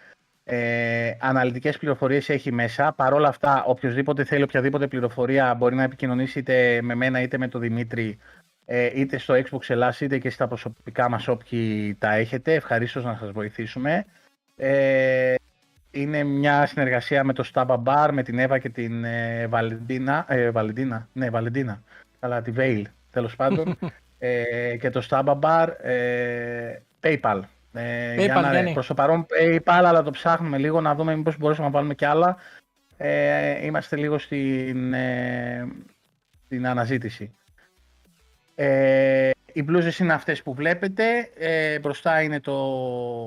[0.48, 2.92] Ε, αναλυτικές πληροφορίες έχει μέσα.
[2.92, 7.48] Παρ' όλα αυτά, οποιοδήποτε θέλει οποιαδήποτε πληροφορία μπορεί να επικοινωνήσει είτε με μένα είτε με
[7.48, 8.18] τον Δημήτρη
[8.64, 12.54] ε, είτε στο Xbox Ελλάς είτε και στα προσωπικά μας όποιοι τα έχετε.
[12.54, 14.04] Ευχαρίστως να σας βοηθήσουμε.
[14.56, 15.34] Ε,
[15.90, 20.24] είναι μια συνεργασία με το Staba Bar, με την Εύα και την ε, Βαλεντίνα.
[20.28, 21.82] Ε, Βαλεντίνα, ναι, Βαλεντίνα.
[22.18, 23.78] Αλλά τη Veil, τέλος πάντων.
[24.18, 27.40] ε, και το Staba Bar, ε, PayPal.
[27.76, 28.72] Ε, PayPal, για να, Γιάννη.
[28.72, 32.04] προς το παρόν PayPal, αλλά το ψάχνουμε λίγο να δούμε μήπως μπορέσουμε να βάλουμε κι
[32.04, 32.36] άλλα.
[32.96, 35.68] Ε, είμαστε λίγο στην, ε,
[36.44, 37.34] στην αναζήτηση.
[38.54, 41.30] Ε, οι μπλούζες είναι αυτές που βλέπετε.
[41.38, 43.26] Ε, μπροστά είναι το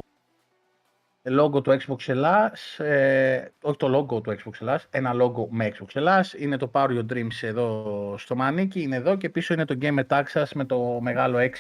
[1.24, 2.80] logo του Xbox Ελλάς.
[2.80, 6.34] Ε, όχι το logo του Xbox Ελλάς, ένα logo με Xbox Ελλάς.
[6.34, 10.00] Είναι το Power Your Dreams εδώ στο μανίκι, είναι εδώ και πίσω είναι το Game
[10.08, 11.54] Texas με το μεγάλο X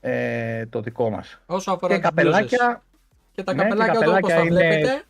[0.00, 1.40] ε, το δικό μας.
[1.46, 2.32] Όσο αφορά Και τις μπλούζες.
[2.50, 2.82] καπελάκια,
[3.32, 5.02] Και τα ναι, και καπελάκια εδώ όπως τα καπελάκια είναι- βλέπετε.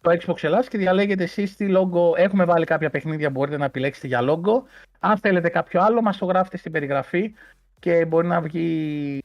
[0.00, 2.16] το Xbox Ελλάς και διαλέγετε εσείς τι logo.
[2.18, 4.62] Έχουμε βάλει κάποια παιχνίδια που μπορείτε να επιλέξετε για logo.
[4.98, 7.34] Αν θέλετε κάποιο άλλο, μας το γράφετε στην περιγραφή
[7.80, 9.22] και μπορεί να βγει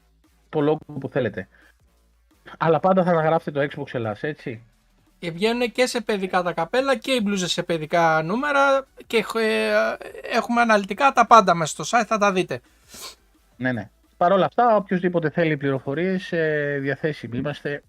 [0.49, 1.47] το logo που θέλετε.
[2.57, 4.61] Αλλά πάντα θα αναγράφετε το Xbox Ελλάς, έτσι.
[5.19, 9.71] Και βγαίνουν και σε παιδικά τα καπέλα και οι μπλούζες σε παιδικά νούμερα και ε,
[10.35, 12.61] έχουμε αναλυτικά τα πάντα μέσα στο site, θα τα δείτε.
[13.57, 13.89] Ναι, ναι.
[14.19, 17.83] Παρ' όλα αυτά, οποιοδήποτε θέλει πληροφορίες, ε, διαθέσιμοι είμαστε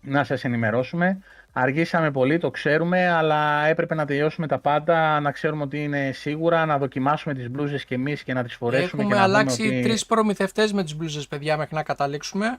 [0.00, 1.18] να σας ενημερώσουμε.
[1.52, 6.66] Αργήσαμε πολύ, το ξέρουμε, αλλά έπρεπε να τελειώσουμε τα πάντα, να ξέρουμε ότι είναι σίγουρα,
[6.66, 8.86] να δοκιμάσουμε τις μπλούζες και εμείς και να τις φορέσουμε.
[9.02, 9.88] Έχουμε και να αλλάξει δούμε ότι...
[9.88, 12.58] τρεις προμηθευτές με τις μπλούζες, παιδιά, μέχρι να καταλήξουμε.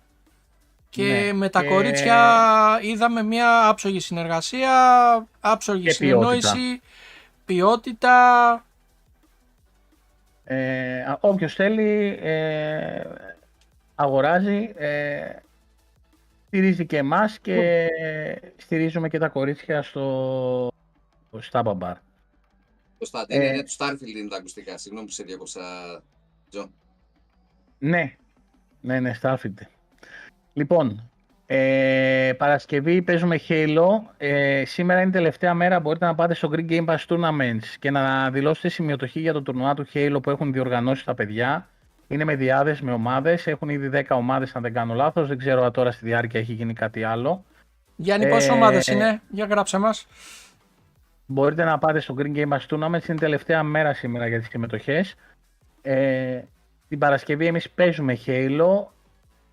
[0.89, 2.39] Και Ναι, με τα και- κορίτσια
[2.81, 4.71] είδαμε μια άψογη συνεργασία,
[5.39, 6.81] άψογη Και συνεννόηση,
[7.45, 8.13] ποιότητα.
[10.51, 13.03] Ε, α- όποιος θέλει ε,
[13.95, 15.35] αγοράζει, ε,
[16.47, 17.87] στηρίζει και εμάς και
[18.57, 20.67] στηρίζουμε και τα κορίτσια στο
[21.51, 21.93] Staba Bar.
[22.97, 24.77] Το Stad, είναι, Ε, είναι τους Starfield είναι τα ακουστικά.
[24.77, 25.61] Συγγνώμη που σε διακόψα,
[26.49, 26.71] Τζον.
[27.79, 28.15] Ναι,
[28.81, 29.61] ναι, ναι, Starfield.
[30.53, 31.08] Λοιπόν,
[31.51, 33.87] ε, Παρασκευή παίζουμε Halo.
[34.17, 35.79] Ε, σήμερα είναι η τελευταία μέρα.
[35.79, 39.73] Μπορείτε να πάτε στο Greek Game Pass Tournaments και να δηλώσετε σημειοτοχή για το τουρνουά
[39.73, 41.67] του Halo που έχουν διοργανώσει τα παιδιά.
[42.07, 43.47] Είναι με διάδες, με ομάδες.
[43.47, 45.27] Έχουν ήδη 10 ομάδες, αν δεν κάνω λάθος.
[45.27, 47.43] Δεν ξέρω αν τώρα στη διάρκεια έχει γίνει κάτι άλλο.
[47.95, 50.07] Γιάννη, πόσες Ε, ομάδες είναι, για γράψε μας.
[51.25, 53.07] Μπορείτε να πάτε στο Green Game Pass Tournaments.
[53.07, 55.15] Είναι η τελευταία μέρα σήμερα για τις συμμετοχές.
[55.81, 56.39] Ε,
[56.87, 58.85] την Παρασκευή εμείς παίζουμε Halo.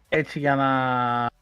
[0.08, 0.70] Έτσι για να
[1.24, 1.35] ε,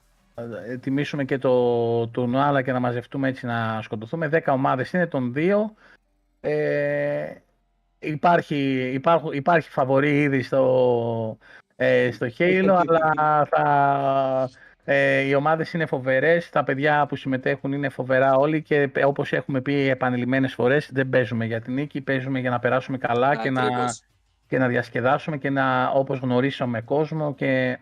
[0.80, 4.28] τιμήσουμε και το τουρνουά αλλά και να μαζευτούμε έτσι να σκοτωθούμε.
[4.32, 5.74] 10 ομάδες είναι των δύο.
[6.40, 7.34] Ε,
[7.98, 11.38] υπάρχει, υπάρχουν, υπάρχει φαβορή ήδη στο,
[11.76, 14.50] ε, στο Halo αλλά θα,
[14.84, 19.32] ε, οι ομάδες είναι φοβερές, τα παιδιά που συμμετέχουν είναι φοβερά όλοι και ε, όπως
[19.32, 23.50] έχουμε πει επανειλημμένες φορές δεν παίζουμε για την νίκη, παίζουμε για να περάσουμε καλά και
[23.50, 24.02] να, Ακριβώς.
[24.48, 27.78] και να διασκεδάσουμε και να όπως γνωρίσαμε κόσμο και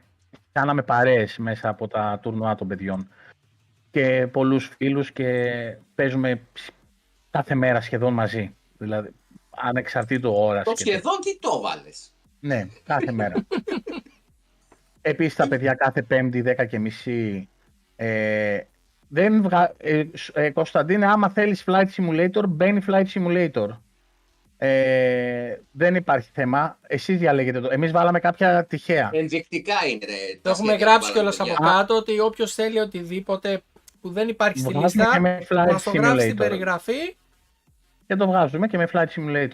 [0.52, 3.08] κάναμε παρέες μέσα από τα τουρνουά των παιδιών.
[3.90, 5.50] Και πολλούς φίλους και
[5.94, 6.40] παίζουμε
[7.30, 8.54] κάθε μέρα σχεδόν μαζί.
[8.78, 9.10] Δηλαδή,
[9.50, 10.64] ανεξαρτήτου ώρας.
[10.64, 10.92] Το και τέτοια.
[10.98, 13.34] σχεδόν τι το βάλες; Ναι, κάθε μέρα.
[15.04, 17.48] Επίσης τα παιδιά κάθε πέμπτη, 10 και μισή.
[17.96, 18.58] Ε,
[19.08, 19.72] δεν βγα...
[19.76, 23.68] ε, σ- ε, Κωνσταντίνε, άμα θέλεις Flight Simulator, μπαίνει Flight Simulator.
[24.64, 26.78] Ε, δεν υπάρχει θέμα.
[26.86, 27.68] Εσείς διαλέγετε το.
[27.72, 29.10] Εμείς βάλαμε κάποια τυχαία.
[29.12, 30.06] Ενδεικτικά είναι.
[30.06, 33.62] Ρε, Το έχουμε γράψει κιόλας από κάτω ότι όποιος θέλει οτιδήποτε
[34.00, 36.36] που δεν υπάρχει στη Βγάζουμε λίστα, και με Flight μας το γράψει στην Simulator.
[36.36, 37.16] περιγραφή.
[38.06, 39.50] Και το βγάζουμε και με Flight Simulator.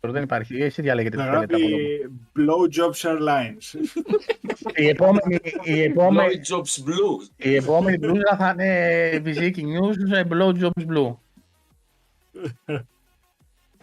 [0.00, 0.62] Δεν υπάρχει.
[0.62, 2.00] Εσείς διαλέγετε τι Θα θέλετε από γράφει
[2.34, 2.54] εδώ.
[2.54, 3.80] Blowjobs Airlines.
[4.74, 7.28] Η επόμενη, η επόμενη, Lloyd Jobs Blue.
[7.36, 11.14] η επόμενη μπλούζα θα είναι Viziki News ε, Blowjobs Blue.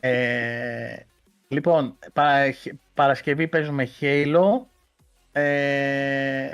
[0.08, 1.06] Ε,
[1.48, 4.66] λοιπόν, πα- χ- Παρασκευή παίζουμε Halo.
[5.32, 6.52] Ε,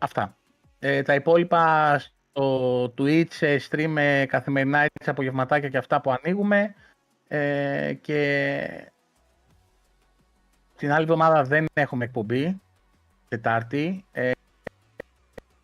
[0.00, 0.36] αυτά.
[0.78, 6.74] Ε, τα υπόλοιπα στο Twitch ε, stream ε, καθημερινά έτσι απογευματάκια και αυτά που ανοίγουμε.
[7.28, 8.90] Ε, και
[10.76, 12.60] την άλλη εβδομάδα δεν έχουμε εκπομπή.
[13.28, 14.04] Τετάρτη.
[14.12, 14.30] Ε,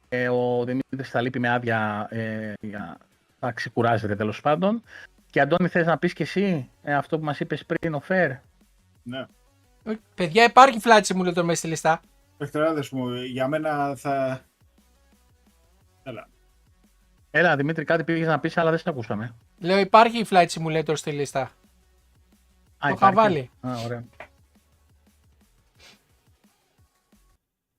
[0.09, 2.99] ε, ο Δημήτρης θα λείπει με άδεια ε, για
[3.41, 4.83] να ξεκουράζεται τέλος πάντων.
[5.31, 8.31] Και Αντώνη θες να πεις και εσύ ε, αυτό που μας είπες πριν ο Φερ;
[9.03, 9.27] ναι.
[9.85, 12.01] Ε, Παιδιά, υπάρχει Flight Simulator μέσα στη λίστα.
[12.37, 14.41] Παιχτεράδες μου, για μένα θα...
[16.03, 16.29] Έλα.
[17.31, 19.35] Έλα Δημήτρη κάτι πήγες να πεις αλλά δεν σε ακούσαμε.
[19.59, 21.41] Λέω υπάρχει Flight Simulator στη λίστα.
[21.41, 21.51] Α,
[22.79, 23.15] Το είχα υπάρχει.
[23.15, 23.51] βάλει.
[23.61, 24.05] Α, ωραία.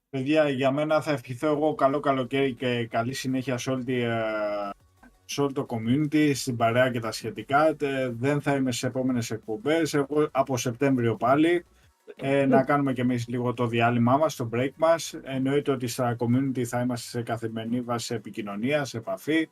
[0.09, 4.23] Παιδιά, για μένα θα ευχηθώ εγώ καλό καλοκαίρι και καλή συνέχεια σε, όλη τη, ε,
[5.31, 7.67] σε όλο το community, στην παρέα και τα σχετικά.
[7.67, 11.65] Ε, Δεν θα είμαι σε επόμενες εκπομπές, εγώ από Σεπτέμβριο πάλι.
[12.15, 15.13] Ε, να κάνουμε και εμείς λίγο το διάλειμμά μας, το break μας.
[15.23, 19.49] Εννοείται ότι στα community θα είμαστε σε καθημερινή βάση επικοινωνίας, σε επαφή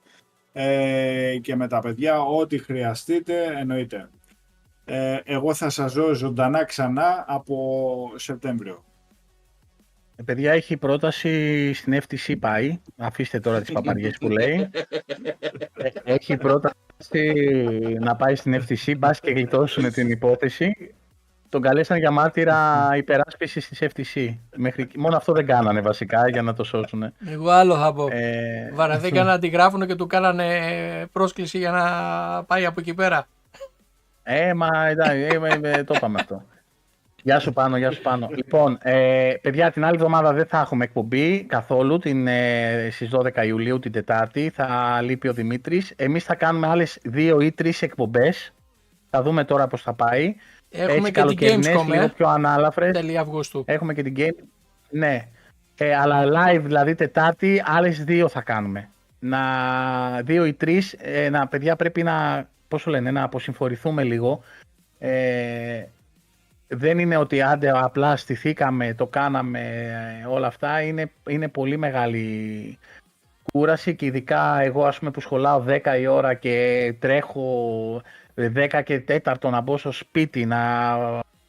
[0.51, 4.09] ε, και με τα παιδιά, ό,τι χρειαστείτε, εννοείται.
[4.85, 8.83] Ε, εγώ θα σας δω ζωντανά ξανά από Σεπτέμβριο.
[10.19, 12.79] Ε, παιδιά έχει πρόταση στην FTC πάει.
[12.97, 14.69] Αφήστε τώρα τις παπαριές που λέει.
[16.03, 16.77] Ε, έχει πρόταση
[17.99, 20.93] να πάει στην FTC, μπας και γλιτώσουν την υπόθεση.
[21.49, 24.35] Τον καλέσαν για μάρτυρα υπεράσπισης της FTC.
[24.55, 24.87] Μέχρι...
[24.95, 27.13] Μόνο αυτό δεν κάνανε βασικά για να το σώσουν.
[27.25, 28.07] Εγώ άλλο θα πω.
[28.11, 30.47] Ε, Βαραθήκαν να την γράφουν και του κάνανε
[31.11, 31.83] πρόσκληση για να
[32.43, 33.27] πάει από εκεί πέρα.
[34.23, 36.43] Ε, μα εντάξει, ε, ε, ε, το είπαμε αυτό.
[37.23, 38.29] Γεια σου πάνω, γεια σου πάνω.
[38.35, 43.45] Λοιπόν, ε, παιδιά, την άλλη εβδομάδα δεν θα έχουμε εκπομπή καθόλου την, ε, στις 12
[43.45, 44.51] Ιουλίου την Τετάρτη.
[44.53, 45.93] Θα λείπει ο Δημήτρης.
[45.95, 48.53] Εμείς θα κάνουμε άλλες δύο ή τρεις εκπομπές.
[49.09, 50.35] Θα δούμε τώρα πώς θα πάει.
[50.69, 52.91] Έχουμε Έτσι, και την καλοκαιρινές, Gamescom, λίγο ε, πιο ανάλαφρες.
[52.91, 53.63] τέλη Αυγούστου.
[53.67, 54.43] Έχουμε και την Game.
[54.89, 55.27] Ναι.
[55.77, 58.89] Ε, αλλά live, δηλαδή Τετάρτη, άλλες δύο θα κάνουμε.
[59.19, 59.41] Να,
[60.21, 64.41] δύο ή τρεις, ε, να, παιδιά πρέπει να, πώς το λένε, να αποσυμφορηθούμε λίγο.
[64.99, 65.83] Ε,
[66.71, 69.59] δεν είναι ότι άντε απλά στηθήκαμε, το κάναμε,
[70.21, 70.81] ε, όλα αυτά.
[70.81, 72.77] Είναι, είναι πολύ μεγάλη
[73.51, 78.01] κούραση και ειδικά εγώ ας πούμε που σχολάω 10 η ώρα και τρέχω
[78.35, 80.97] 10 και 4 να μπω στο σπίτι να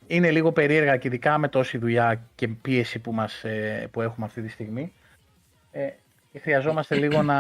[0.06, 4.26] είναι λίγο περίεργα και ειδικά με τόση δουλειά και πίεση που, μας, ε, που έχουμε
[4.26, 4.92] αυτή τη στιγμή.
[5.72, 5.88] Ε,
[6.32, 7.38] και χρειαζόμαστε λίγο να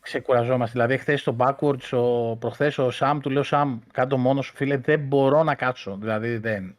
[0.00, 0.72] ξεκουραζόμαστε.
[0.72, 4.76] Δηλαδή, χθες στο Backwards, ο, προχθές ο Σαμ του λέω: Σαμ, κάτω μόνος σου, φίλε,
[4.76, 5.96] δεν μπορώ να κάτσω.
[6.00, 6.76] Δηλαδή, δεν.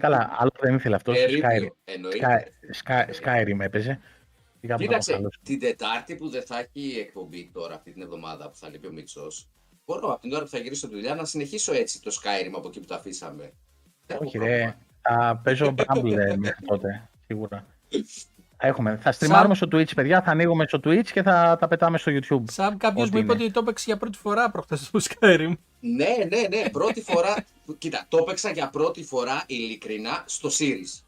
[0.00, 1.16] Καλά, άλλο δεν ήθελε αυτός.
[1.18, 1.66] Skyrim.
[1.84, 2.52] Εννοείται.
[2.84, 4.00] Sky, Skyrim έπαιζε.
[4.60, 5.38] Πήγα Κοίταξε, μπράβο, καλώς.
[5.42, 8.92] την Τετάρτη που δεν θα έχει εκπομπή τώρα αυτή την εβδομάδα που θα λείπει ο
[8.92, 9.48] Μίτσος,
[9.84, 12.80] μπορώ από την ώρα που θα γυρίσω δουλειά να συνεχίσω έτσι το Skyrim από εκεί
[12.80, 13.52] που το αφήσαμε.
[14.06, 14.60] Δεν έχω Όχι, πρόβλημα.
[14.64, 14.76] ρε.
[15.00, 17.66] Θα παίζω Bramble ε, μέχρι τότε, σίγουρα.
[18.58, 18.96] Θα Έχουμε.
[18.96, 20.22] Θα στριμάρουμε στο Twitch, παιδιά.
[20.22, 22.42] Θα ανοίγουμε στο Twitch και θα τα πετάμε στο YouTube.
[22.50, 23.42] Σαν κάποιος Ό,τι μου είπε είναι.
[23.42, 25.52] ότι το έπαιξε για πρώτη φορά προχθές στο Skyrim.
[25.94, 26.70] Ναι, ναι, ναι.
[26.70, 27.44] Πρώτη φορά.
[27.78, 31.02] Κοίτα, το έπαιξα για πρώτη φορά ειλικρινά στο Series.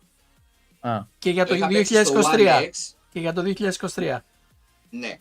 [0.80, 2.38] Α, Και για το είχα παίξει στο 2023.
[2.38, 2.70] One X.
[3.12, 4.18] Και για το 2023.
[4.90, 5.20] Ναι.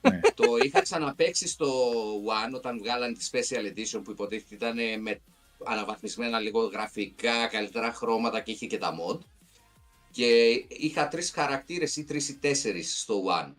[0.00, 0.20] Ναι.
[0.34, 1.68] το είχα ξαναπέξει στο
[2.14, 5.20] One όταν βγάλανε τη Special Edition που υποτίθεται ήταν ε, με
[5.64, 9.18] αναβαθμισμένα λίγο γραφικά, καλύτερα χρώματα και είχε και τα mod.
[10.10, 13.52] Και είχα τρεις χαρακτήρες ή τρεις ή τέσσερις στο One.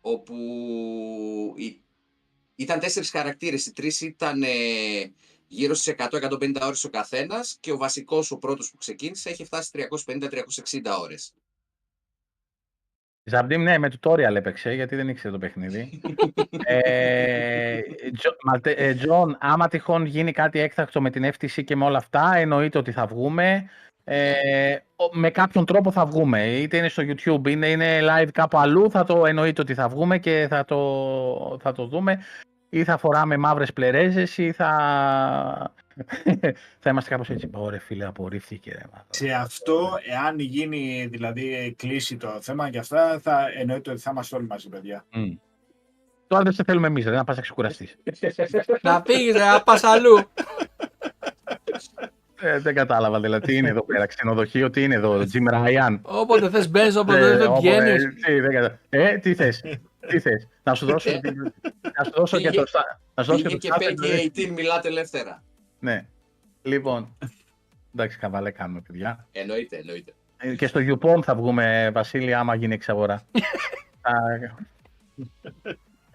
[0.00, 0.34] Όπου
[1.56, 1.80] οι-
[2.62, 4.48] ήταν τέσσερις χαρακτήρες, οι τρεις ήταν ε,
[5.46, 9.70] γύρω στις 100-150 ώρες ο καθένας και ο βασικός, ο πρώτος που ξεκίνησε, είχε φτάσει
[9.72, 11.32] 350-360 ώρες.
[13.24, 16.00] Ζαμπτίμ, ναι, με tutorial έπαιξε, γιατί δεν ήξερε το παιχνίδι.
[16.64, 17.80] ε,
[18.18, 21.98] Τζο- Μαλτε- ε, Τζον, άμα τυχόν γίνει κάτι έκτακτο με την FTC και με όλα
[21.98, 23.70] αυτά, εννοείται ότι θα βγούμε.
[24.04, 26.46] Ε, ο- με κάποιον τρόπο θα βγούμε.
[26.46, 30.18] Είτε είναι στο YouTube, είτε είναι live κάπου αλλού, θα το εννοείται ότι θα βγούμε
[30.18, 32.24] και θα το, θα το δούμε.
[32.74, 34.70] Ή θα φοράμε μαύρες πλερέζες ή θα,
[36.78, 37.48] θα είμαστε κάπως έτσι.
[37.52, 38.70] Ωραία φίλε, απορρίφθηκε.
[38.70, 39.04] ρε, μα».
[39.10, 44.36] Σε αυτό, εάν γίνει δηλαδή κλείσει το θέμα και αυτά, θα εννοείται ότι θα είμαστε
[44.36, 45.04] όλοι μαζί, παιδιά.
[45.12, 45.30] Μμ.
[46.26, 47.96] Τώρα δεν σε θέλουμε εμείς, ρε, να πας να ξεκουραστείς.
[48.82, 50.18] να πήγε, να πας αλλού.
[52.40, 53.46] Ε, δεν κατάλαβα δηλαδή.
[53.46, 55.98] Τι είναι εδώ πέρα, ξενοδοχείο, τι είναι εδώ, Jim Ryan.
[56.02, 58.04] Όποτε θες μπες, όποτε Ε, δεν όποτε- βγαίνεις.
[58.24, 59.62] τι, δεν κατα- Ε, τι θες,
[60.08, 60.48] τι θες.
[60.62, 61.10] Να σου δώσω,
[61.98, 64.30] να σου δώσω και το στα- να σου δώσω Πήγε και και το Peggy starter.
[64.46, 65.42] 18, μιλάτε ελεύθερα.
[65.78, 66.06] Ναι.
[66.62, 67.16] Λοιπόν,
[67.94, 69.26] εντάξει, καβαλέ κάνουμε, παιδιά.
[69.32, 70.12] Εννοείται, εννοείται.
[70.36, 73.22] Ε, Και στο YouPorn θα βγούμε, Βασίλη, άμα γίνει εξαγορά.
[74.02, 74.12] Α,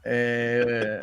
[0.01, 0.99] ε,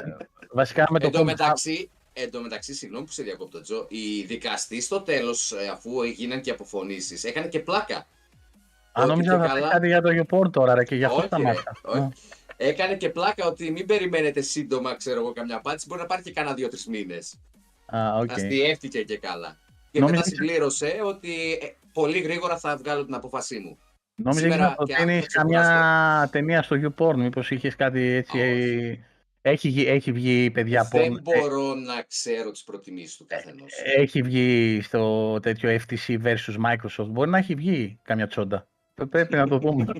[0.52, 3.86] βασικά με το Εν τω Pornhub- μεταξύ, εν τω μεταξύ, συγγνώμη που σε διακόπτω, Τζο,
[3.88, 7.96] η δικαστή στο τέλος, αφού έγιναν και αποφωνήσεις, έκανε και πλάκα.
[7.96, 11.04] Α, ότι νόμιζα και θα καλά- πει κάτι για το YouPorn τώρα ρε, και γι'
[11.04, 11.76] αυτό Όχι, τα ρε, μάτια.
[11.82, 12.08] όχι.
[12.56, 15.86] Έκανε και πλάκα ότι μην περιμένετε σύντομα, ξέρω εγώ, καμιά απάντηση.
[15.88, 17.40] Μπορεί να πάρει και κάνα δύο-τρεις μήνες.
[17.86, 18.30] Α, οκ.
[18.32, 19.58] Αστιεύτηκε και καλά.
[19.90, 23.78] Και Νόμιζα- μετά συμπλήρωσε ότι ε, πολύ γρήγορα θα βγάλω την απόφασή μου.
[24.14, 28.38] Νόμιζα Σήμερα να και προτείνεις αύριο καμιά ταινία στο YouPorn, μήπως είχες κάτι έτσι...
[28.38, 29.04] Όχι.
[29.46, 33.72] Έχει, βγει- έχει βγει παιδιά Δεν porn, μπορώ να ξέρω τις προτιμήσεις του καθενός.
[33.84, 37.06] ε, έχει βγει στο τέτοιο FTC versus Microsoft.
[37.08, 38.68] Μπορεί να έχει βγει καμιά τσόντα.
[38.94, 39.84] Πε- Πρέπει να το δούμε.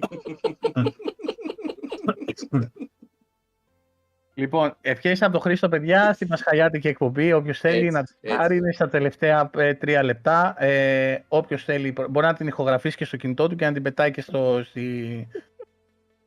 [4.34, 7.32] λοιπόν, ευχές από το Χρήστο, παιδιά, στη Πασχαλιάτικη εκπομπή.
[7.32, 8.36] Όποιος θέλει Έτσι, να την έτσι.
[8.36, 10.62] πάρει, είναι στα τελευταία ε, τρία λεπτά.
[10.64, 14.10] Ε, όποιος θέλει, μπορεί να την ηχογραφήσεις και στο κινητό του και να την πετάει
[14.10, 15.28] και στο, στη,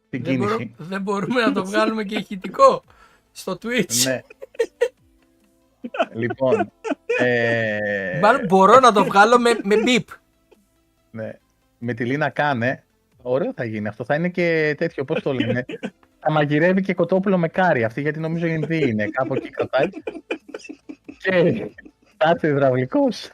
[0.08, 0.76] στην Δεν, μπορώ- κίνηση.
[0.78, 2.84] δεν μπορούμε να το βγάλουμε και ηχητικό
[3.32, 4.04] στο Twitch.
[4.06, 4.22] ναι.
[6.14, 6.72] λοιπόν,
[7.20, 10.04] ε, Μάλλον μπορώ να το βγάλω με, με beep.
[11.12, 11.34] Ναι.
[11.78, 12.84] Με τη Λίνα Κάνε.
[13.30, 14.04] Ωραίο θα γίνει αυτό.
[14.06, 15.66] Θα είναι και τέτοιο, πώς το λένε.
[16.20, 17.84] θα μαγειρεύει και κοτόπουλο με κάρι.
[17.84, 19.10] Αυτή γιατί νομίζω Ινδί είναι.
[19.10, 19.90] Κάπου εκεί κρατάει.
[21.18, 21.66] και
[22.18, 23.30] κάτι υδραυλικός.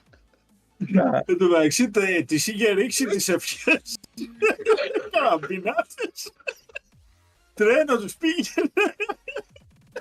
[0.77, 1.89] Να, Εν τω μεταξύ,
[2.25, 3.97] τη είχε ρίξει τις ευχές.
[5.11, 6.11] Καραμπινάτε.
[7.53, 8.71] Τρένο τους πήγαινε.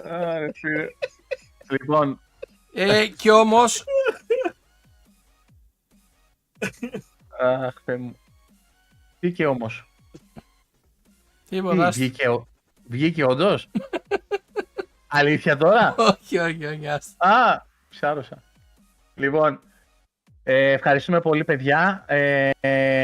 [0.02, 0.86] άρε, φίλε.
[1.70, 2.20] λοιπόν,
[2.74, 3.84] Ε, και όμως,
[7.40, 8.16] αχ, Θεέ μου.
[9.22, 9.84] Βγήκε όμως.
[11.48, 11.90] Τι, τίποτα.
[11.90, 12.46] βγήκε, ο-
[12.88, 13.68] βγήκε όντως;
[15.06, 16.88] Αλήθεια τώρα; Όχι, όχι, όχι.
[16.88, 17.28] άστα.
[17.28, 18.42] Α, ψάρωσα.
[19.14, 19.60] Λοιπόν,
[20.42, 22.04] ε, ευχαριστούμε πολύ παιδιά.
[22.08, 23.02] Ε, ε,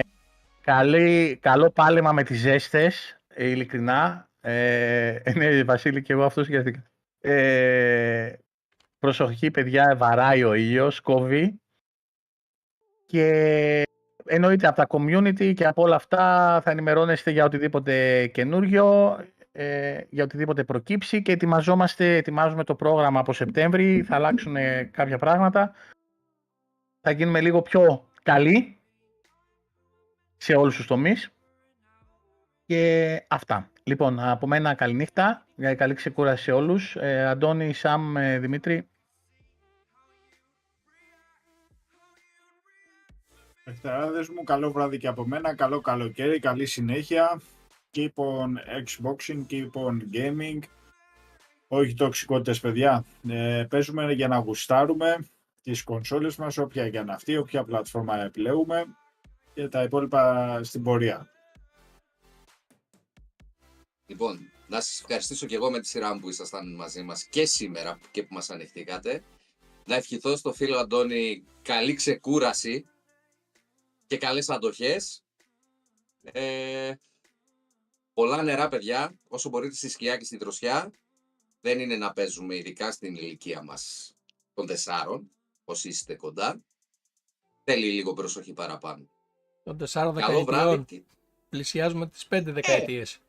[0.61, 4.29] καλή, καλό πάλεμα με τις ζέστες, ε, ειλικρινά.
[4.41, 6.83] Ε, ναι, Βασίλη και εγώ αυτό συγκρατήκα.
[7.21, 8.33] Ε,
[8.99, 11.61] προσοχή παιδιά, βαράει ο ήλιος, κόβει.
[13.07, 13.83] Και
[14.29, 19.19] εννοείται από τα community και από όλα αυτά θα ενημερώνεστε για οτιδήποτε καινούριο,
[19.53, 25.19] ε, για οτιδήποτε προκύψει και ετοιμαζόμαστε, ετοιμάζουμε το πρόγραμμα από Σεπτέμβρη, θα αλλάξουν ε, κάποια
[25.19, 25.73] πράγματα.
[27.01, 28.79] Θα γίνουμε λίγο πιο καλοί
[30.37, 31.31] σε όλους τους τομείς.
[32.67, 33.71] Και αυτά.
[33.83, 35.47] Λοιπόν, από μένα καληνύχτα.
[35.57, 36.97] Ε, Καλή ξεκούραση σε όλους.
[36.97, 38.89] Ε, Αντώνη, Σαμ, ε, Δημήτρη.
[43.69, 47.41] Εχτεράδες μου, καλό βράδυ και από μένα, καλό καλοκαίρι, καλή συνέχεια.
[47.95, 48.55] Keep on
[48.85, 50.59] Xboxing, keep on gaming.
[51.69, 53.05] Όχι τοξικότητες, παιδιά.
[53.29, 55.27] Ε, παίζουμε για να γουστάρουμε
[55.63, 58.85] τις κονσόλες μας, όποια και αν αυτή, όποια πλατφόρμα επιλέγουμε
[59.55, 61.31] και τα υπόλοιπα στην πορεία.
[64.07, 67.47] Λοιπόν, να σας ευχαριστήσω και εγώ με τη σειρά μου που ήσασταν μαζί μας και
[67.47, 69.23] σήμερα και που μας ανοιχτήκατε.
[69.85, 72.85] Να ευχηθώ στο φίλο Αντώνη καλή ξεκούραση
[74.09, 75.23] και καλές αντοχές.
[76.23, 76.93] Ε,
[78.15, 80.91] πολλά νερά, παιδιά, όσο μπορείτε στη σκιά και στη δροσιά.
[81.61, 84.13] Δεν είναι να παίζουμε ειδικά στην ηλικία μας
[84.55, 85.31] των τεσσάρων,
[85.65, 86.61] όσοι είστε κοντά.
[87.65, 89.09] Θέλει λίγο προσοχή παραπάνω.
[89.65, 90.45] Των 4 Καλό βράδυ.
[90.45, 91.03] δεκαετιών και-
[91.49, 93.21] πλησιάζουμε τις 5 δεκαετίες.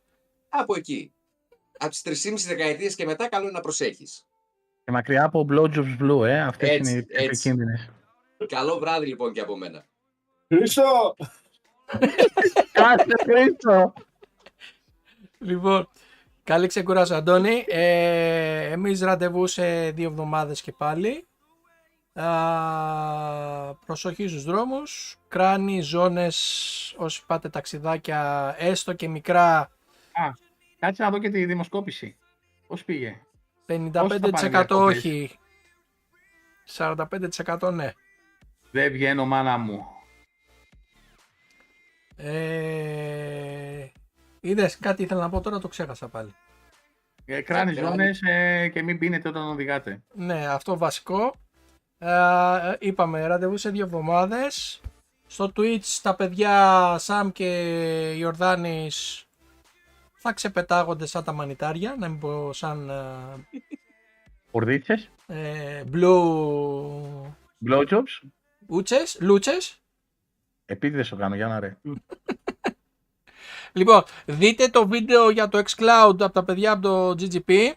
[0.50, 1.12] Από εκεί.
[1.78, 4.26] Από τις 3,5 δεκαετίες και μετά καλό είναι να προσέχεις.
[4.86, 6.40] Και μακριά από Blowjobs Blue, ε.
[6.42, 7.26] Αυτές Έτσι, είναι οι έτσι.
[7.26, 7.90] επικίνδυνες.
[8.48, 9.86] Καλό βράδυ λοιπόν και από μένα.
[10.54, 11.16] Χρήστο!
[12.72, 13.94] Κάστε Χρήστο!
[15.40, 15.90] Λοιπόν,
[16.44, 17.66] καλή ξεκούραση Αντώνη.
[17.68, 21.28] Ε, εμείς ραντεβού σε δύο εβδομάδες και πάλι.
[22.14, 25.18] Α, προσοχή στους δρόμους.
[25.28, 29.70] Κράνη, ζώνες, όσοι πάτε ταξιδάκια, έστω και μικρά,
[30.80, 32.18] Κάτσε να δω και τη δημοσκόπηση.
[32.68, 33.22] Πώς πήγε;
[33.66, 34.20] 55%
[34.50, 35.40] διακοπές; όχι.
[36.78, 37.92] 45% ναι.
[38.72, 39.86] Δεν βγαίνω μάνα μου.
[42.22, 43.88] Ε,
[44.40, 46.34] είδες, κάτι ήθελα να πω τώρα, το ξέχασα πάλι.
[47.26, 47.88] Ε, κράνη κράνη.
[47.88, 50.02] ζώνες ε, και μην πίνετε όταν οδηγάτε.
[50.14, 51.34] Ναι, αυτό βασικό.
[51.98, 54.82] Ε, είπαμε, ραντεβού σε δύο εβδομάδες.
[55.28, 57.46] Στο Twitch τα παιδιά Σαμ και
[58.18, 59.26] Ιορδάνης
[60.14, 62.92] θα ξεπετάγονται σαν τα μανιτάρια, να μην πω σαν
[64.52, 67.34] Κουρδίτσες, ε, ε, blue
[67.70, 68.30] blowjobs.
[68.68, 69.82] ούτσες, λούτσες.
[70.72, 71.78] Επίτηδες το κάνω, για να ρε.
[73.72, 77.72] Λοιπόν, δείτε το βίντεο για το xCloud από τα παιδιά από το GGP.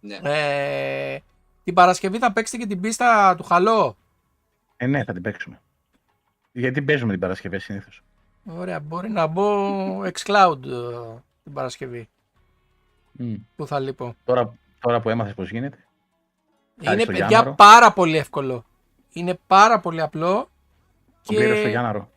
[0.00, 0.18] Ναι.
[0.22, 1.18] Ε,
[1.64, 3.96] την Παρασκευή θα παίξετε και την πίστα του Χαλό;
[4.76, 5.60] Ε, ναι, θα την παίξουμε.
[6.52, 8.02] Γιατί παίζουμε την Παρασκευή συνήθως.
[8.44, 9.44] Ωραία, μπορεί να μπω
[10.04, 12.08] xCloud ε, την Παρασκευή.
[13.56, 15.78] Που θα λείπω; Τώρα, τώρα που έμαθες πώς γίνεται.
[16.84, 17.54] Χάρη Είναι στο παιδιά Γιάνναρο.
[17.54, 18.64] πάρα πολύ εύκολο.
[19.12, 20.50] Είναι πάρα πολύ απλό.
[21.26, 22.08] Το πήρε στο Γιάνναρο.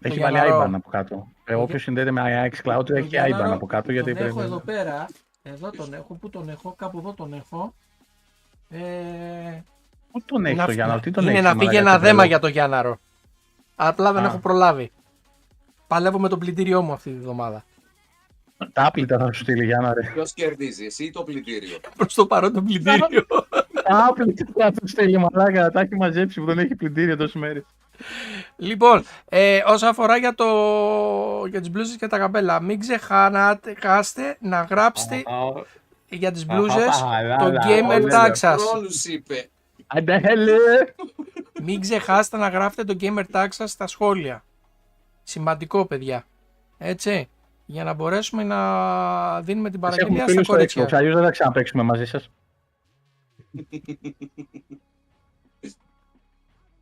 [0.00, 0.62] Έχει βάλει Γιάνναρο.
[0.64, 1.26] IBAN από κάτω.
[1.44, 3.92] Ε, Όποιος συνδέεται με xCloud Το έχει Γιάνναρο IBAN από κάτω.
[3.92, 4.46] Γιατί τον έχω πρέπει.
[4.50, 5.06] εδώ πέρα.
[5.42, 6.14] Εδώ τον έχω.
[6.20, 7.74] Πού τον έχω; Κάπου εδώ τον έχω.
[8.70, 8.80] Ε,
[10.12, 11.42] Πού τον έχει να- το Γιάνναρο, τι τον είναι έχει.
[11.42, 12.98] να φύγει ένα δέμα για το Γιάνναρο.
[13.76, 14.26] Απλά δεν Α.
[14.26, 14.90] έχω προλάβει.
[15.86, 17.64] Παλεύω με το πλυντήριό μου αυτή τη βδομάδα.
[18.72, 20.10] Τα άπλυτα θα σου στείλει Γιάννα ρε.
[20.12, 23.26] Ποιος κερδίζει, εσύ ή το πλυντήριο; Προς το παρόν το πλυντήριο.
[23.82, 25.70] Τα άπλυτα θα σου στείλει μαλάκα.
[25.70, 27.64] Τα έχει μαζέψει που δεν έχει πλυντήριο τόσες μέρες.
[28.56, 30.46] λοιπόν, ε, όσον αφορά για, το,
[31.50, 35.22] για τις μπλούζες και τα καπέλα, μην ξεχάνατε χάστε να γράψετε
[36.08, 37.04] για τις μπλούζες
[37.38, 38.62] το gamer tag σας.
[38.62, 39.48] Χρόνους είπε.
[39.86, 40.54] Αντέχελε.
[41.62, 44.44] Μην ξεχάσετε να γράφετε το gamer tag σας στα σχόλια.
[45.22, 46.24] Σημαντικό, παιδιά.
[46.78, 47.28] Έτσι.
[47.66, 50.84] Για να μπορέσουμε να δίνουμε την Έχουμε παραγγελία στα φίλους στο κορίτσια.
[50.84, 52.30] Xbox, αλλιώς δεν θα ξαναπαίξουμε μαζί σας.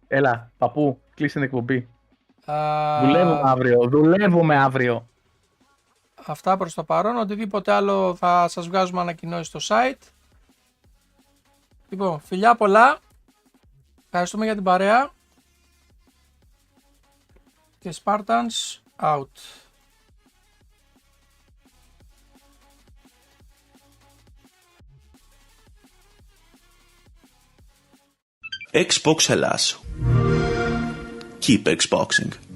[0.09, 1.89] Έλα, παππού, κλείσε την εκπομπή.
[2.45, 3.89] Α, Δουλεύουμε αύριο.
[3.89, 5.09] Δουλεύουμε αύριο.
[6.27, 7.17] Αυτά προς το παρόν.
[7.17, 10.09] Οτιδήποτε άλλο θα σας βγάζουμε ανακοινώσεις στο site.
[11.89, 12.99] Λοιπόν, φιλιά πολλά.
[14.05, 15.11] Ευχαριστούμε για την παρέα.
[17.79, 19.27] Και Spartans out.
[28.73, 29.77] Xbox Hellas.
[31.41, 32.50] Keep Xboxing.